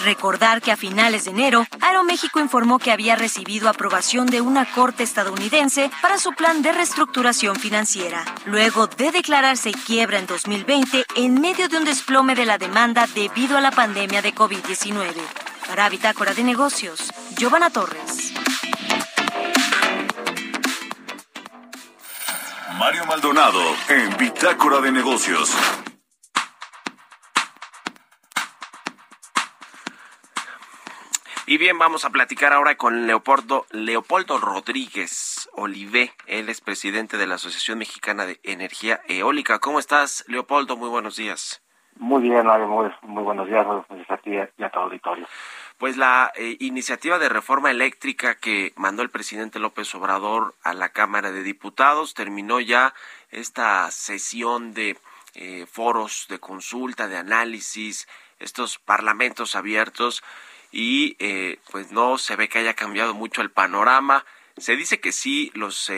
Recordar 0.03 0.61
que 0.61 0.71
a 0.71 0.77
finales 0.77 1.25
de 1.25 1.31
enero, 1.31 1.65
Aeroméxico 1.81 2.39
informó 2.39 2.79
que 2.79 2.91
había 2.91 3.15
recibido 3.15 3.69
aprobación 3.69 4.27
de 4.27 4.41
una 4.41 4.65
corte 4.65 5.03
estadounidense 5.03 5.89
para 6.01 6.17
su 6.17 6.33
plan 6.33 6.61
de 6.61 6.71
reestructuración 6.71 7.55
financiera, 7.55 8.23
luego 8.45 8.87
de 8.87 9.11
declararse 9.11 9.71
quiebra 9.71 10.19
en 10.19 10.27
2020 10.27 11.05
en 11.15 11.41
medio 11.41 11.69
de 11.69 11.77
un 11.77 11.85
desplome 11.85 12.35
de 12.35 12.45
la 12.45 12.57
demanda 12.57 13.07
debido 13.15 13.57
a 13.57 13.61
la 13.61 13.71
pandemia 13.71 14.21
de 14.21 14.35
COVID-19. 14.35 15.13
Para 15.67 15.89
Bitácora 15.89 16.33
de 16.33 16.43
Negocios, 16.43 17.11
Giovanna 17.37 17.69
Torres. 17.69 18.33
Mario 22.79 23.05
Maldonado 23.05 23.61
en 23.89 24.17
Bitácora 24.17 24.81
de 24.81 24.91
Negocios. 24.91 25.55
Y 31.47 31.57
bien, 31.57 31.77
vamos 31.77 32.03
a 32.03 32.09
platicar 32.09 32.51
ahora 32.51 32.75
con 32.75 33.07
Leopoldo, 33.07 33.65
Leopoldo 33.71 34.39
Rodríguez 34.39 35.49
Olivé. 35.53 36.11
Él 36.25 36.49
es 36.49 36.59
presidente 36.59 37.17
de 37.17 37.27
la 37.27 37.35
Asociación 37.35 37.77
Mexicana 37.77 38.25
de 38.25 38.39
Energía 38.43 38.99
Eólica. 39.07 39.59
¿Cómo 39.59 39.79
estás, 39.79 40.25
Leopoldo? 40.27 40.75
Muy 40.75 40.89
buenos 40.89 41.15
días. 41.15 41.61
Muy 41.97 42.23
bien, 42.23 42.45
Mario. 42.45 42.67
Muy, 42.67 43.23
buenos 43.23 43.47
días. 43.47 43.65
Buenos 43.65 43.87
días 43.89 44.09
a 44.09 44.17
ti 44.17 44.31
y 44.31 44.63
a 44.63 44.69
tu 44.69 44.79
auditorio 44.79 45.25
pues 45.77 45.97
la 45.97 46.31
eh, 46.35 46.57
iniciativa 46.59 47.19
de 47.19 47.29
reforma 47.29 47.69
eléctrica 47.69 48.35
que 48.35 48.73
mandó 48.75 49.01
el 49.01 49.09
presidente 49.09 49.59
López 49.59 49.93
Obrador 49.95 50.55
a 50.63 50.73
la 50.73 50.89
Cámara 50.89 51.31
de 51.31 51.43
Diputados 51.43 52.13
terminó 52.13 52.59
ya 52.61 52.93
esta 53.29 53.91
sesión 53.91 54.73
de 54.73 54.97
eh, 55.33 55.65
foros 55.69 56.27
de 56.29 56.39
consulta, 56.39 57.07
de 57.07 57.17
análisis, 57.17 58.07
estos 58.39 58.79
parlamentos 58.79 59.55
abiertos 59.55 60.23
y 60.71 61.17
eh, 61.19 61.59
pues 61.71 61.91
no 61.91 62.17
se 62.17 62.35
ve 62.35 62.47
que 62.47 62.59
haya 62.59 62.73
cambiado 62.73 63.13
mucho 63.13 63.41
el 63.41 63.51
panorama. 63.51 64.25
Se 64.57 64.77
dice 64.77 65.01
que 65.01 65.11
sí, 65.11 65.51
los 65.55 65.91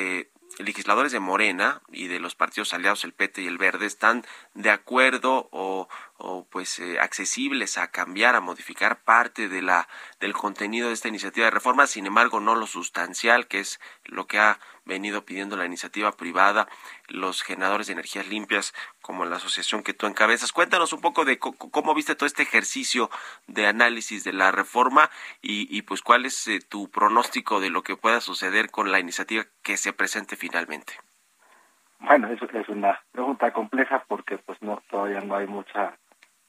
legisladores 0.58 1.12
de 1.12 1.20
Morena 1.20 1.82
y 1.92 2.08
de 2.08 2.20
los 2.20 2.36
partidos 2.36 2.74
aliados, 2.74 3.04
el 3.04 3.14
PT 3.14 3.44
y 3.44 3.48
el 3.48 3.58
Verde, 3.58 3.86
están 3.86 4.26
de 4.56 4.72
acuerdo 4.72 5.50
o, 5.52 5.88
o 6.18 6.48
pues 6.50 6.80
eh, 6.80 7.00
accesibles 7.00 7.78
a 7.78 7.92
cambiar, 7.92 8.36
a 8.36 8.42
modificar 8.42 9.04
parte 9.04 9.50
de 9.50 9.62
la 9.62 9.88
del 10.20 10.34
contenido 10.34 10.88
de 10.88 10.94
esta 10.94 11.08
iniciativa 11.08 11.46
de 11.46 11.52
reforma, 11.52 11.88
sin 11.88 12.06
embargo 12.06 12.40
no 12.40 12.56
lo 12.56 12.68
sustancial, 12.68 13.48
que 13.48 13.60
es 13.60 13.80
lo 14.06 14.28
que 14.28 14.40
ha 14.40 14.60
venido 14.86 15.26
pidiendo 15.26 15.58
la 15.58 15.66
iniciativa 15.66 16.12
privada, 16.14 16.68
los 17.08 17.44
generadores 17.44 17.88
de 17.88 17.94
energías 17.94 18.28
limpias, 18.28 18.74
como 19.02 19.26
la 19.26 19.36
asociación 19.36 19.84
que 19.84 19.94
tú 19.94 20.08
encabezas. 20.08 20.52
Cuéntanos 20.52 20.94
un 20.94 21.02
poco 21.02 21.26
de 21.26 21.38
cómo 21.40 21.94
viste 21.94 22.16
todo 22.16 22.26
este 22.26 22.44
ejercicio 22.44 23.10
de 23.48 23.68
análisis 23.68 24.24
de 24.24 24.34
la 24.34 24.52
reforma 24.52 25.10
y, 25.42 25.68
y 25.76 25.82
pues 25.84 26.02
cuál 26.02 26.26
es 26.26 26.48
eh, 26.48 26.60
tu 26.68 26.90
pronóstico 26.90 27.60
de 27.60 27.70
lo 27.70 27.84
que 27.84 27.98
pueda 27.98 28.22
suceder 28.22 28.72
con 28.72 28.92
la 28.92 29.00
iniciativa 29.00 29.46
que 29.62 29.78
se 29.78 29.94
presente 29.94 30.36
finalmente. 30.36 30.94
Bueno, 32.00 32.28
eso 32.32 32.46
es 32.46 32.70
una 32.70 33.02
pregunta 33.12 33.52
compleja 33.52 34.04
porque 34.08 34.38
pues 34.38 34.62
no 34.62 34.82
todavía 34.90 35.22
no 35.22 35.36
hay 35.36 35.48
mucha 35.48 35.98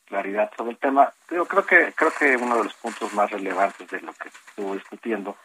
claridad 0.08 0.50
sobre 0.56 0.72
el 0.72 0.78
tema. 0.78 1.12
Yo 1.30 1.46
creo 1.46 1.64
que 1.64 1.92
creo 1.94 2.10
que 2.18 2.36
uno 2.36 2.56
de 2.56 2.64
los 2.64 2.74
puntos 2.74 3.12
más 3.14 3.30
relevantes 3.30 3.88
de 3.88 4.00
lo 4.00 4.12
que 4.14 4.28
estuvo 4.28 4.74
discutiendo 4.74 5.36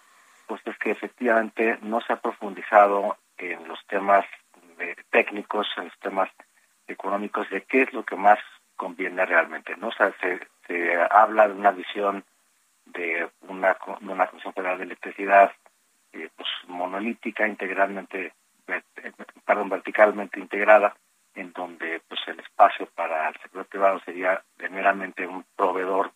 pues 0.47 0.61
es 0.66 0.78
que 0.78 0.91
efectivamente 0.91 1.78
no 1.82 2.01
se 2.01 2.14
ha 2.14 2.18
profundizado 2.18 3.18
en 3.38 3.68
los 3.68 3.80
temas 3.88 4.26
técnicos, 5.09 5.68
en 5.78 5.86
los 5.86 5.99
temas 5.99 6.30
económicos 6.88 7.49
de 7.49 7.61
qué 7.61 7.84
es 7.84 7.93
lo 7.93 8.03
que 8.03 8.16
más 8.16 8.39
conviene 8.76 9.26
realmente. 9.26 9.76
No 9.78 9.88
o 9.88 9.91
sea, 9.91 10.14
se, 10.20 10.39
se 10.68 10.95
habla 11.09 11.47
de 11.47 11.53
una 11.53 11.72
visión 11.72 12.24
de 12.86 13.30
una, 13.47 13.78
de 14.01 14.11
una 14.11 14.28
Comisión 14.28 14.53
Federal 14.53 14.78
de 14.78 14.84
Electricidad 14.86 15.51
eh, 16.11 16.30
pues 16.36 16.49
monolítica, 16.68 17.47
integralmente, 17.47 18.34
perdón, 19.45 19.70
verticalmente 19.70 20.39
integrada, 20.39 20.95
en 21.36 21.52
donde 21.54 22.02
pues 22.08 22.20
el 22.28 22.40
espacio 22.40 22.88
para 22.96 23.30
el 23.30 23.36
sector 23.42 23.66
privado 23.66 24.00
sería 24.02 24.44
meramente 24.70 25.26
un 25.28 25.46
proveedor 25.56 26.12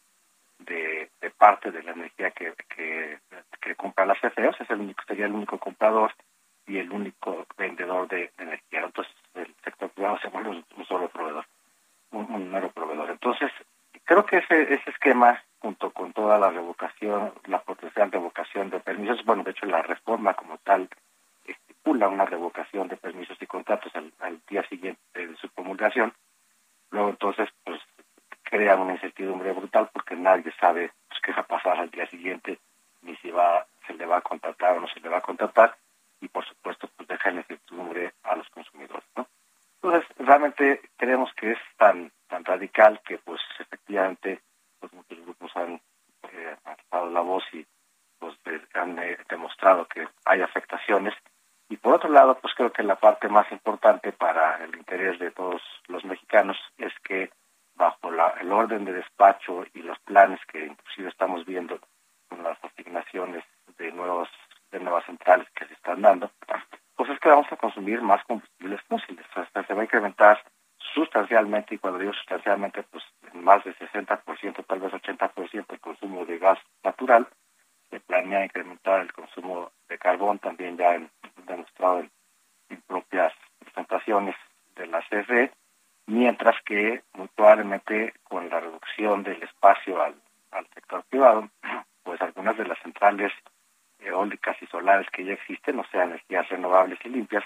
de, 0.59 1.09
parte 1.37 1.71
de 1.71 1.83
la 1.83 1.91
energía 1.91 2.31
que, 2.31 2.53
que, 2.69 3.75
compra 3.75 4.05
las 4.05 4.19
CFEOs, 4.19 4.59
es 4.59 4.69
el 4.71 4.79
único, 4.79 5.03
sería 5.07 5.27
el 5.27 5.33
único 5.33 5.59
comprador 5.59 6.11
y 6.65 6.79
el 6.79 6.91
único 6.91 7.45
vendedor 7.57 8.07
de, 8.07 8.31
energía. 8.37 8.81
Entonces 8.83 9.13
el 9.35 9.53
sector 9.63 9.89
privado 9.91 10.17
se 10.19 10.29
vuelve 10.29 10.49
un, 10.49 10.85
solo 10.85 11.09
proveedor, 11.09 11.45
un, 12.11 12.25
un 12.31 12.51
mero 12.51 12.71
proveedor. 12.71 13.11
Entonces 13.11 13.51
creo 14.03 14.25
que 14.25 14.37
ese, 14.37 14.73
ese 14.73 14.89
esquema 14.89 15.43
junto 15.59 15.91
con 15.91 16.13
toda 16.13 16.37
la 16.39 16.49
revocación, 16.49 17.33
la 17.45 17.61
potencial 17.61 18.11
revocación 18.11 18.69
de 18.69 18.79
permisos, 18.79 19.23
bueno, 19.25 19.43
de 19.43 19.51
hecho 19.51 19.65
la 19.65 19.81
reforma 19.81 20.33
como 20.33 20.57
tal 20.59 20.89
una 21.89 22.25
revocación 22.25 22.87
de 22.87 22.97
permisos 22.97 23.37
y 23.41 23.47
contratos 23.47 23.91
al, 23.95 24.41
día 24.49 24.67
siguiente 24.67 25.01
de 25.13 25.35
su 25.37 25.49
promulgación, 25.49 26.13
luego 26.91 27.09
entonces 27.09 27.49
pues 27.63 27.79
crea 28.43 28.75
una 28.75 28.93
incertidumbre 28.93 29.51
brutal 29.51 29.89
porque 29.93 30.15
nadie 30.15 30.51
sabe 30.59 30.91
pues, 31.07 31.19
qué 31.21 31.31
va 31.31 31.41
a 31.41 31.47
pasar 31.47 31.79
al 31.79 31.89
día 31.89 32.07
siguiente, 32.07 32.59
ni 33.01 33.15
si 33.17 33.31
va, 33.31 33.65
se 33.85 33.93
le 33.93 34.05
va 34.05 34.17
a 34.17 34.21
contratar 34.21 34.77
o 34.77 34.81
no 34.81 34.87
se 34.87 34.99
le 34.99 35.09
va 35.09 35.17
a 35.17 35.21
contratar, 35.21 35.75
y 36.21 36.27
por 36.27 36.45
supuesto 36.45 36.89
pues 36.95 37.07
deja 37.07 37.31
la 37.31 37.41
incertidumbre 37.41 38.13
a 38.23 38.35
los 38.35 38.49
consumidores, 38.49 39.07
¿no? 39.15 39.27
Entonces, 39.81 40.09
realmente 40.17 40.81
creemos 40.97 41.31
que 41.35 41.51
es 41.51 41.59
tan 41.77 42.11
tan 42.27 42.43
radical 42.45 43.01
que 43.05 43.17
pues 43.17 43.41
efectivamente 43.59 44.41
pues 44.79 44.93
muchos 44.93 45.19
grupos 45.21 45.55
han 45.55 45.81
eh, 46.31 46.55
alzado 46.63 47.09
la 47.09 47.21
voz 47.21 47.43
y 47.53 47.65
pues 48.19 48.35
han 48.73 48.99
eh, 48.99 49.17
demostrado 49.29 49.87
que 49.87 50.07
hay 50.25 50.41
afectaciones 50.41 51.13
y 51.69 51.77
por 51.77 51.95
otro 51.95 52.09
lado 52.09 52.37
pues 52.39 52.53
creo 52.55 52.71
que 52.71 52.83
la 52.83 52.95
parte 52.95 53.27
más 53.27 53.51
importante 53.51 54.11
para 54.11 54.63
el 54.63 54.75
interés 54.75 55.19
de 55.19 55.31
todos 55.31 55.61
los 55.87 56.03
mexicanos 56.05 56.57
es 56.77 56.93
que 57.03 57.29
bajo 57.75 58.11
la, 58.11 58.29
el 58.41 58.51
orden 58.51 58.85
de 58.85 58.93
despacho 58.93 59.65
y 59.73 59.81
los 59.81 59.99
planes 59.99 60.39
que 60.51 60.65
inclusive 60.65 61.09
estamos 61.09 61.45
viendo 61.45 61.79
con 62.29 62.43
las 62.43 62.57
asignaciones 62.63 63.43
de 63.77 63.91
nuevos 63.91 64.29
de 64.71 64.79
nuevas 64.79 65.05
centrales 65.05 65.47
que 65.55 65.65
se 65.65 65.73
están 65.73 66.01
dando 66.01 66.31
pues 66.95 67.09
es 67.11 67.19
que 67.19 67.29
vamos 67.29 67.51
a 67.51 67.57
consumir 67.57 68.01
más 68.01 68.23
combustibles 68.25 68.81
fósiles 68.89 69.25
o 69.35 69.63
se 69.63 69.73
va 69.73 69.81
a 69.81 69.83
incrementar 69.83 70.41
sustancialmente, 70.93 71.75
y 71.75 71.77
cuando 71.77 71.99
digo 71.99 72.13
sustancialmente, 72.13 72.83
pues 72.83 73.03
en 73.33 73.43
más 73.43 73.63
de 73.63 73.75
60%, 73.75 74.65
tal 74.65 74.79
vez 74.79 74.91
80% 74.91 75.65
el 75.69 75.79
consumo 75.79 76.25
de 76.25 76.39
gas 76.39 76.59
natural. 76.83 77.27
Se 77.89 77.99
planea 77.99 78.43
incrementar 78.43 79.01
el 79.01 79.13
consumo 79.13 79.71
de 79.87 79.97
carbón, 79.97 80.39
también 80.39 80.75
ya 80.75 80.95
en, 80.95 81.09
demostrado 81.77 81.99
en, 81.99 82.81
propias 82.87 83.33
presentaciones 83.59 84.35
de 84.75 84.87
la 84.87 85.01
CFE, 85.01 85.51
mientras 86.07 86.55
que 86.63 87.03
muy 87.13 87.27
probablemente 87.29 88.13
con 88.23 88.49
la 88.49 88.59
reducción 88.59 89.23
del 89.23 89.41
espacio 89.43 90.01
al, 90.01 90.15
al 90.51 90.67
sector 90.73 91.03
privado, 91.09 91.49
pues 92.03 92.21
algunas 92.21 92.57
de 92.57 92.65
las 92.65 92.79
centrales 92.79 93.31
eólicas 93.99 94.57
y 94.61 94.67
solares 94.67 95.09
que 95.11 95.25
ya 95.25 95.33
existen, 95.33 95.79
o 95.79 95.85
sea, 95.91 96.03
energías 96.03 96.47
renovables 96.49 96.99
y 97.03 97.09
limpias, 97.09 97.43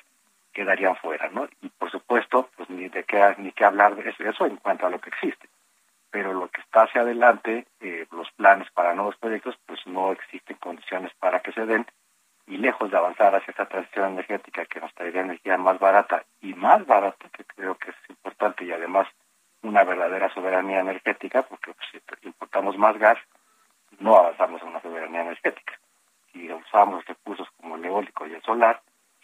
quedarían 0.54 0.96
fuera, 0.98 1.30
¿no? 1.30 1.48
Y 1.62 1.70
por 1.70 1.90
supuesto, 1.92 2.50
pues 2.58 2.70
ni 2.70 2.90
de 2.90 3.04
qué 3.04 3.36
ni 3.38 3.52
qué 3.52 3.64
hablar 3.64 3.96
de 3.96 4.10
eso, 4.10 4.46
en 4.46 4.58
cuanto 4.58 4.86
a 4.86 4.90
lo 4.90 5.00
que 5.00 5.10
existe. 5.10 5.48
Pero 6.10 6.34
lo 6.34 6.50
que 6.50 6.60
está 6.60 6.84
hacia 6.84 7.02
adelante, 7.02 7.66
eh, 7.80 8.06
los 8.12 8.30
planes 8.32 8.70
para 8.72 8.94
nuevos 8.94 9.16
proyectos, 9.16 9.58
pues 9.66 9.80
no 9.88 10.12
existen 10.12 10.58
condiciones 10.58 11.14
para 11.20 11.40
que 11.40 11.54
se 11.54 11.66
den 11.66 11.86
lejos 12.62 12.91
de 12.91 12.97
avanzar 12.97 13.36
hacia 13.36 13.51
esta 13.51 13.66
transición 13.66 14.14
energética 14.14 14.66
que 14.66 14.80
nos 14.80 14.93
traería 14.93 15.22
energía 15.22 15.57
más 15.57 15.80
barata 15.80 16.24
y 16.41 16.53
más 16.53 16.86
barata, 16.86 17.30
que 17.30 17.43
creo 17.43 17.76
que 17.76 17.89
es 17.89 17.95
importante 18.09 18.64
y 18.64 18.72
además 18.72 19.07
una 19.64 19.84
verdadera 19.84 20.34
soberanía 20.34 20.80
energética, 20.80 21.43
porque 21.43 21.74
pues, 21.74 21.88
si 21.91 22.28
importamos 22.28 22.78
más 22.78 22.97
gas, 22.97 23.18
no 23.99 24.16
avanzamos 24.16 24.62
en 24.62 24.70
una 24.70 24.82
soberanía 24.82 25.22
energética. 25.22 25.80
Si 26.32 26.51
usamos 26.51 27.05
recursos 27.05 27.47
como 27.57 27.76
el 27.76 27.86
eólico 27.86 28.26
y 28.26 28.34
el 28.34 28.41
solar, 28.41 28.82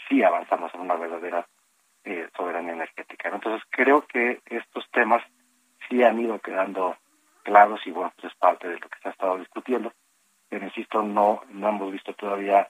sí 0.08 0.24
avanzamos 0.24 0.74
en 0.74 0.82
una 0.82 0.96
verdadera 0.96 1.48
eh, 2.04 2.30
soberanía 2.36 2.74
energética. 2.74 3.30
Entonces 3.30 3.62
creo 3.70 4.06
que 4.06 4.42
estos 4.46 4.90
temas 4.92 5.24
sí 5.88 6.04
han 6.04 6.20
ido 6.20 6.40
quedando 6.40 6.98
claros 7.44 7.80
y 7.86 7.92
bueno, 7.92 8.12
pues 8.16 8.32
es 8.32 8.38
parte 8.38 8.68
de 8.68 8.80
lo 8.80 8.90
que 8.90 9.00
se 9.02 9.08
ha 9.08 9.12
estado 9.12 9.38
discutiendo, 9.38 9.94
pero 10.50 10.66
insisto, 10.66 11.02
no, 11.02 11.44
no 11.50 11.70
hemos 11.70 11.92
visto 11.92 12.14
todavía 12.14 12.67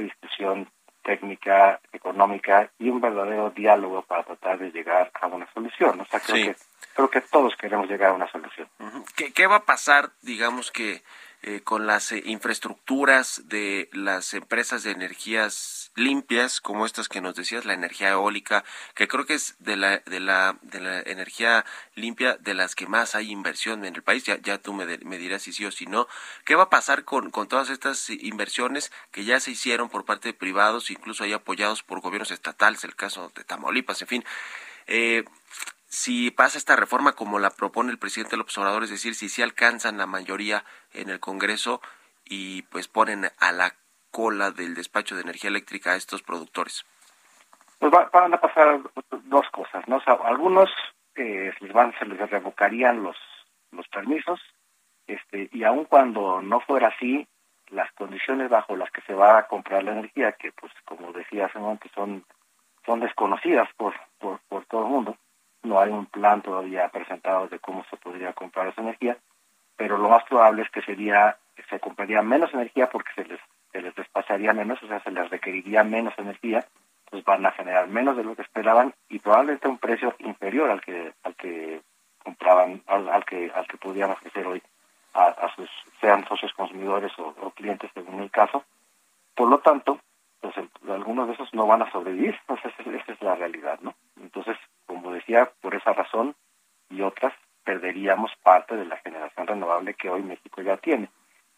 discusión 0.00 0.68
técnica, 1.02 1.80
económica 1.92 2.70
y 2.78 2.88
un 2.90 3.00
verdadero 3.00 3.50
diálogo 3.50 4.02
para 4.02 4.24
tratar 4.24 4.58
de 4.58 4.70
llegar 4.70 5.10
a 5.20 5.26
una 5.26 5.50
solución. 5.52 6.00
O 6.00 6.04
sea, 6.04 6.20
creo 6.20 6.46
que 6.46 6.56
creo 6.94 7.10
que 7.10 7.20
todos 7.22 7.56
queremos 7.56 7.88
llegar 7.88 8.10
a 8.10 8.14
una 8.14 8.30
solución. 8.30 8.68
¿Qué, 9.16 9.32
¿Qué, 9.32 9.46
va 9.46 9.56
a 9.56 9.64
pasar, 9.64 10.10
digamos 10.22 10.70
que 10.70 11.02
eh, 11.50 11.62
con 11.62 11.86
las 11.88 12.12
eh, 12.12 12.22
infraestructuras 12.26 13.42
de 13.46 13.88
las 13.92 14.34
empresas 14.34 14.84
de 14.84 14.92
energías 14.92 15.90
limpias, 15.96 16.60
como 16.60 16.86
estas 16.86 17.08
que 17.08 17.20
nos 17.20 17.34
decías, 17.34 17.64
la 17.64 17.74
energía 17.74 18.10
eólica, 18.10 18.62
que 18.94 19.08
creo 19.08 19.26
que 19.26 19.34
es 19.34 19.56
de 19.58 19.76
la, 19.76 19.98
de 19.98 20.20
la, 20.20 20.58
de 20.62 20.80
la 20.80 21.00
energía 21.00 21.64
limpia 21.96 22.36
de 22.36 22.54
las 22.54 22.76
que 22.76 22.86
más 22.86 23.16
hay 23.16 23.32
inversión 23.32 23.84
en 23.84 23.96
el 23.96 24.02
país, 24.02 24.22
ya, 24.22 24.40
ya 24.40 24.58
tú 24.58 24.72
me, 24.72 24.98
me 24.98 25.18
dirás 25.18 25.42
si 25.42 25.52
sí 25.52 25.64
o 25.64 25.72
si 25.72 25.86
no. 25.86 26.06
¿Qué 26.44 26.54
va 26.54 26.64
a 26.64 26.70
pasar 26.70 27.04
con, 27.04 27.30
con 27.30 27.48
todas 27.48 27.68
estas 27.68 28.10
inversiones 28.10 28.92
que 29.10 29.24
ya 29.24 29.40
se 29.40 29.50
hicieron 29.50 29.88
por 29.88 30.04
parte 30.04 30.28
de 30.28 30.34
privados, 30.34 30.90
incluso 30.90 31.24
hay 31.24 31.32
apoyados 31.32 31.82
por 31.82 32.00
gobiernos 32.00 32.30
estatales, 32.30 32.84
el 32.84 32.94
caso 32.94 33.32
de 33.34 33.42
Tamaulipas, 33.42 34.00
en 34.02 34.08
fin? 34.08 34.24
Eh, 34.86 35.24
si 35.90 36.30
pasa 36.30 36.56
esta 36.56 36.76
reforma 36.76 37.14
como 37.14 37.40
la 37.40 37.50
propone 37.50 37.90
el 37.90 37.98
presidente 37.98 38.36
López 38.36 38.56
Obrador, 38.58 38.84
es 38.84 38.90
decir, 38.90 39.16
si 39.16 39.28
se 39.28 39.42
alcanzan 39.42 39.98
la 39.98 40.06
mayoría 40.06 40.64
en 40.94 41.10
el 41.10 41.18
Congreso 41.18 41.82
y 42.24 42.62
pues 42.62 42.86
ponen 42.86 43.26
a 43.38 43.50
la 43.50 43.74
cola 44.12 44.52
del 44.52 44.74
despacho 44.74 45.16
de 45.16 45.22
energía 45.22 45.50
eléctrica 45.50 45.90
a 45.90 45.96
estos 45.96 46.22
productores? 46.22 46.86
Pues 47.80 47.90
van 48.12 48.32
a 48.32 48.40
pasar 48.40 48.80
dos 49.24 49.46
cosas, 49.50 49.86
¿no? 49.88 50.00
algunos 50.24 50.70
eh, 51.16 51.52
les 51.58 51.72
van, 51.72 51.92
se 51.98 52.06
les 52.06 52.30
revocarían 52.30 53.02
los 53.02 53.16
los 53.72 53.86
permisos, 53.88 54.40
este, 55.06 55.48
y 55.52 55.62
aun 55.64 55.84
cuando 55.84 56.42
no 56.42 56.60
fuera 56.60 56.88
así, 56.88 57.26
las 57.68 57.90
condiciones 57.92 58.48
bajo 58.48 58.76
las 58.76 58.90
que 58.90 59.00
se 59.02 59.14
va 59.14 59.38
a 59.38 59.46
comprar 59.46 59.84
la 59.84 59.92
energía, 59.92 60.32
que 60.32 60.52
pues 60.52 60.72
como 60.84 61.12
decía 61.12 61.46
hace 61.46 61.58
un 61.58 61.64
momento 61.64 61.88
son 61.94 62.24
son 62.86 63.00
desconocidas 63.00 63.68
por 63.76 63.94
por, 64.18 64.40
por 64.48 64.64
todo 64.66 64.84
el 64.84 64.90
mundo, 64.90 65.16
no 65.62 65.80
hay 65.80 65.90
un 65.90 66.06
plan 66.06 66.42
todavía 66.42 66.88
presentado 66.88 67.48
de 67.48 67.58
cómo 67.58 67.84
se 67.90 67.96
podría 67.96 68.32
comprar 68.32 68.68
esa 68.68 68.80
energía, 68.80 69.16
pero 69.76 69.98
lo 69.98 70.08
más 70.08 70.24
probable 70.24 70.62
es 70.62 70.70
que 70.70 70.82
sería 70.82 71.36
se 71.68 71.78
compraría 71.78 72.22
menos 72.22 72.52
energía 72.54 72.88
porque 72.88 73.12
se 73.14 73.24
les 73.24 73.40
se 73.72 73.80
les 73.80 73.94
despacharía 73.94 74.52
menos, 74.52 74.82
o 74.82 74.88
sea, 74.88 75.00
se 75.02 75.10
les 75.10 75.30
requeriría 75.30 75.84
menos 75.84 76.18
energía, 76.18 76.66
pues 77.08 77.22
van 77.24 77.46
a 77.46 77.52
generar 77.52 77.86
menos 77.88 78.16
de 78.16 78.24
lo 78.24 78.34
que 78.34 78.42
esperaban 78.42 78.94
y 79.08 79.18
probablemente 79.18 79.68
un 79.68 79.78
precio 79.78 80.14
inferior 80.18 80.70
al 80.70 80.80
que 80.80 81.12
al 81.22 81.34
que 81.36 81.80
compraban 82.22 82.82
al, 82.86 83.24
que 83.24 83.50
al 83.54 83.66
que 83.66 83.76
podían 83.76 84.10
ofrecer 84.10 84.46
hoy 84.46 84.62
a, 85.14 85.52
sus 85.56 85.68
sean 86.00 86.26
socios 86.28 86.52
consumidores 86.54 87.12
o, 87.18 87.50
clientes 87.50 87.90
según 87.94 88.20
el 88.20 88.30
caso. 88.30 88.64
Por 89.34 89.48
lo 89.48 89.58
tanto, 89.58 89.98
pues 90.40 90.54
algunos 90.88 91.28
de 91.28 91.34
esos 91.34 91.52
no 91.54 91.66
van 91.66 91.82
a 91.82 91.90
sobrevivir, 91.92 92.36
pues 92.46 92.60
esa, 92.64 92.90
esa 92.90 93.12
es 93.12 93.22
la 93.22 93.34
realidad, 93.34 93.78
¿no? 93.82 93.94
Entonces, 94.20 94.56
como 94.86 95.12
decía, 95.12 95.50
por 95.60 95.74
esa 95.74 95.92
razón 95.92 96.34
y 96.88 97.02
otras, 97.02 97.32
perderíamos 97.64 98.32
parte 98.42 98.76
de 98.76 98.86
la 98.86 98.96
generación 98.98 99.46
renovable 99.46 99.94
que 99.94 100.10
hoy 100.10 100.22
México 100.22 100.62
ya 100.62 100.76
tiene. 100.78 101.08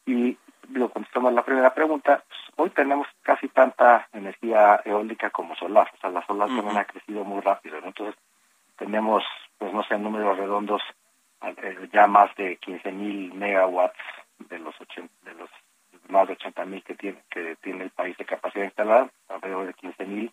Y 0.05 0.37
lo 0.71 0.91
contestando 0.91 1.29
a 1.29 1.33
la 1.33 1.45
primera 1.45 1.73
pregunta, 1.75 2.25
pues, 2.27 2.41
hoy 2.57 2.71
tenemos 2.71 3.07
casi 3.23 3.49
tanta 3.49 4.09
energía 4.13 4.81
eólica 4.85 5.31
como 5.31 5.55
solar, 5.57 5.91
o 5.95 5.97
sea, 5.99 6.11
la 6.11 6.27
solar 6.27 6.49
también 6.49 6.77
ha 6.77 6.85
crecido 6.85 7.25
muy 7.25 7.41
rápido, 7.41 7.79
entonces 7.79 8.17
tenemos, 8.77 9.23
pues 9.59 9.73
no 9.73 9.83
sé, 9.85 9.97
números 9.99 10.37
redondos, 10.37 10.83
eh, 11.43 11.89
ya 11.93 12.07
más 12.07 12.35
de 12.37 12.57
15 12.57 12.93
mil 12.93 13.35
megawatts 13.35 13.99
de 14.39 14.59
los, 14.59 14.75
de 14.79 14.87
los 15.03 15.11
más 16.13 16.29
de 16.29 16.35
80 16.35 16.65
mil 16.67 16.83
que 16.85 16.95
tiene, 16.95 17.19
que 17.31 17.57
tiene 17.57 17.85
el 17.85 17.91
país 17.91 18.17
de 18.17 18.25
capacidad 18.25 18.65
instalada, 18.65 19.11
alrededor 19.29 19.67
de 19.67 19.75
15 19.75 20.05
mil 20.07 20.33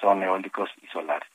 son 0.00 0.22
eólicos 0.22 0.70
y 0.82 0.86
solares. 0.88 1.28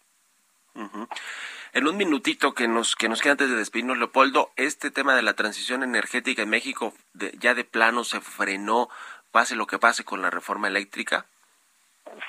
En 1.73 1.87
un 1.87 1.97
minutito 1.97 2.53
que 2.53 2.67
nos 2.67 2.95
que 2.95 3.07
nos 3.07 3.21
queda 3.21 3.33
antes 3.33 3.49
de 3.49 3.55
despedirnos, 3.55 3.97
Leopoldo, 3.97 4.49
este 4.55 4.89
tema 4.89 5.15
de 5.15 5.21
la 5.21 5.35
transición 5.35 5.83
energética 5.83 6.41
en 6.41 6.49
México 6.49 6.93
ya 7.39 7.53
de 7.53 7.63
plano 7.63 8.03
se 8.03 8.21
frenó, 8.21 8.89
pase 9.31 9.55
lo 9.55 9.67
que 9.67 9.77
pase 9.77 10.03
con 10.03 10.21
la 10.21 10.31
reforma 10.31 10.67
eléctrica. 10.67 11.25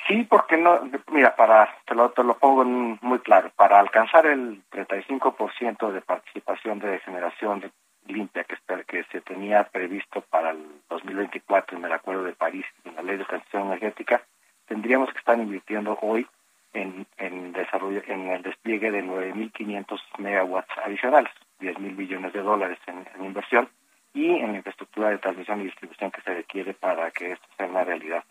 Sí, 0.06 0.24
porque 0.24 0.56
no, 0.56 0.80
mira, 1.10 1.34
para 1.36 1.74
te 1.86 1.94
lo, 1.94 2.10
te 2.10 2.22
lo 2.22 2.38
pongo 2.38 2.64
muy 2.64 3.18
claro, 3.20 3.50
para 3.56 3.80
alcanzar 3.80 4.26
el 4.26 4.62
35% 4.70 5.90
de 5.90 6.00
participación 6.00 6.78
de 6.78 7.00
generación 7.00 7.60
limpia 8.06 8.44
que, 8.44 8.56
que 8.86 9.04
se 9.04 9.20
tenía 9.20 9.64
previsto 9.64 10.20
para 10.22 10.50
el 10.50 10.64
2024 10.88 11.78
en 11.78 11.84
el 11.84 11.92
Acuerdo 11.92 12.24
de 12.24 12.32
París 12.32 12.66
y 12.84 12.88
en 12.88 12.96
la 12.96 13.02
Ley 13.02 13.16
de 13.16 13.24
Transición 13.24 13.66
Energética, 13.66 14.22
tendríamos 14.66 15.12
que 15.12 15.18
estar 15.18 15.38
invirtiendo 15.38 15.98
hoy 16.02 16.26
en, 16.72 17.06
en 17.18 17.52
desarrollo, 17.52 18.02
en 18.06 18.28
el 18.28 18.42
despliegue 18.42 18.90
de 18.90 19.04
9.500 19.04 20.00
megawatts 20.18 20.78
adicionales, 20.84 21.32
10.000 21.60 21.96
millones 21.96 22.32
de 22.32 22.42
dólares 22.42 22.78
en, 22.86 23.24
inversión 23.24 23.68
y 24.12 24.30
en 24.30 24.52
la 24.52 24.58
infraestructura 24.58 25.10
de 25.10 25.18
transmisión 25.18 25.60
y 25.60 25.64
distribución 25.64 26.10
que 26.10 26.20
se 26.20 26.34
requiere 26.34 26.74
para 26.74 27.10
que 27.10 27.32
esto 27.32 27.46
sea 27.56 27.66
una 27.66 27.84
realidad. 27.84 28.24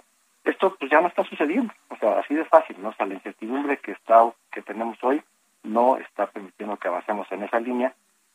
Esto 0.44 0.76
pues 0.76 0.92
ya 0.92 1.02
no 1.02 1.08
está 1.08 1.24
sucediendo, 1.24 1.74
o 1.88 1.96
sea, 1.96 2.20
así 2.20 2.36
de 2.36 2.46
fácil, 2.46 2.82
¿no? 2.82 2.90
O 2.90 2.94
sea, 2.94 3.06
la 3.06 3.14
incertidumbre 3.14 3.78
que 3.78 3.92
está 3.92 4.30
que 4.52 4.62
tenemos 4.62 5.02
hoy 5.02 5.22
no 5.64 5.98
está 5.98 6.28
permitiendo 6.28 6.78
que 6.78 6.90
avancemos 6.90 7.32
en 7.32 7.44
esa 7.44 7.60
línea 7.60 7.94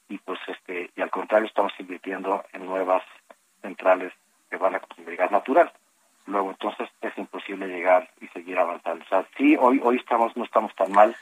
y 0.08 0.18
pues 0.18 0.38
este 0.46 0.90
y 0.96 1.00
al 1.00 1.10
contrario 1.10 1.46
estamos 1.46 1.72
invirtiendo 1.78 2.44
en 2.52 2.66
nuevas 2.66 3.02
centrales 3.62 4.12
que 4.50 4.56
van 4.56 4.74
a 4.74 4.80
consumir 4.80 5.16
gas 5.16 5.30
natural 5.30 5.72
luego 6.28 6.50
entonces 6.50 6.88
es 7.00 7.16
imposible 7.18 7.66
llegar 7.66 8.08
y 8.20 8.28
seguir 8.28 8.58
avanzando. 8.58 9.04
O 9.04 9.08
sea, 9.08 9.26
sí, 9.36 9.56
hoy, 9.58 9.80
hoy 9.82 9.96
estamos, 9.96 10.36
no 10.36 10.44
estamos 10.44 10.74
tan 10.74 10.92
mal 10.92 11.16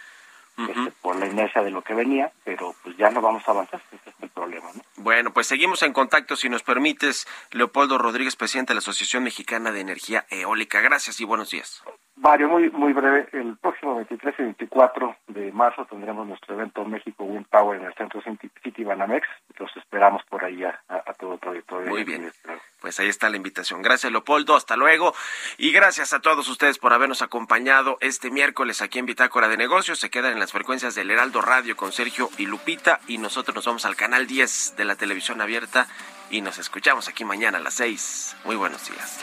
este, 0.59 0.91
por 1.03 1.17
la 1.17 1.27
inercia 1.27 1.63
de 1.63 1.71
lo 1.71 1.83
que 1.83 1.95
venía, 1.95 2.33
pero 2.45 2.75
pues 2.83 2.97
ya 2.97 3.11
no 3.11 3.21
vamos 3.21 3.47
a 3.47 3.53
avanzar, 3.53 3.81
ese 3.93 4.11
es 4.11 4.17
el 4.23 4.31
problema. 4.31 4.69
¿no? 4.75 4.83
Bueno, 4.97 5.33
pues 5.33 5.47
seguimos 5.47 5.83
en 5.83 5.93
contacto, 5.93 6.37
si 6.37 6.49
nos 6.49 6.63
permites, 6.63 7.27
Leopoldo 7.53 7.99
Rodríguez, 7.99 8.37
presidente 8.37 8.71
de 8.71 8.77
la 8.77 8.81
Asociación 8.81 9.23
Mexicana 9.23 9.71
de 9.71 9.81
Energía 9.81 10.27
Eólica. 10.31 10.81
Gracias 10.81 11.21
y 11.21 11.25
buenos 11.25 11.51
días. 11.51 11.83
Mario, 12.17 12.49
muy, 12.49 12.71
muy 12.71 12.95
breve, 12.95 13.29
el 13.33 13.59
próximo 13.59 13.97
23 13.97 14.35
y 14.39 14.43
24 14.43 15.17
de 15.29 15.53
marzo 15.53 15.85
tendremos 15.85 16.27
nuestro 16.27 16.55
evento 16.55 16.83
México 16.87 17.25
Wind 17.25 17.47
Power 17.47 17.79
en 17.79 17.87
el 17.87 17.95
Centro 17.95 18.23
City 18.63 18.85
Banamex. 18.85 19.29
Los 19.59 19.77
esperamos 19.77 20.23
por 20.25 20.43
ahí 20.43 20.65
a, 20.65 20.81
todo 21.19 21.35
el 21.35 21.39
proyecto. 21.39 21.79
Muy 21.83 22.05
bien, 22.05 22.33
pues 22.81 22.99
ahí 23.01 23.09
está 23.09 23.29
la 23.29 23.37
invitación. 23.37 23.83
Gracias 23.83 24.11
Leopoldo, 24.11 24.57
hasta 24.57 24.77
luego. 24.77 25.15
Y 25.59 25.73
gracias 25.73 26.15
a 26.15 26.21
todos 26.21 26.49
ustedes 26.49 26.79
por 26.79 26.95
habernos 26.95 27.21
acompañado 27.21 27.99
este 28.01 28.31
miércoles 28.31 28.81
aquí 28.81 28.99
en 28.99 29.07
Bitácora 29.07 29.49
de 29.49 29.59
Negocios. 29.59 29.99
Se 29.99 30.09
quedan 30.09 30.33
en 30.33 30.41
las 30.41 30.53
frecuencias 30.53 30.95
del 30.95 31.11
Heraldo 31.11 31.43
Radio 31.43 31.77
con 31.77 31.93
Sergio 31.93 32.31
y 32.39 32.47
Lupita 32.47 33.01
y 33.09 33.19
nosotros 33.19 33.55
nos 33.55 33.67
vamos 33.67 33.85
al 33.85 33.95
canal 33.95 34.27
10 34.27 34.77
de 34.77 34.85
la 34.87 34.97
televisión 34.97 35.43
abierta 35.43 35.87
y 36.31 36.41
nos 36.41 36.57
escuchamos 36.59 37.09
aquí 37.09 37.27
mañana 37.27 37.59
a 37.59 37.61
las 37.61 37.75
6. 37.75 38.37
Muy 38.45 38.57
buenos 38.57 38.89
días. 38.91 39.23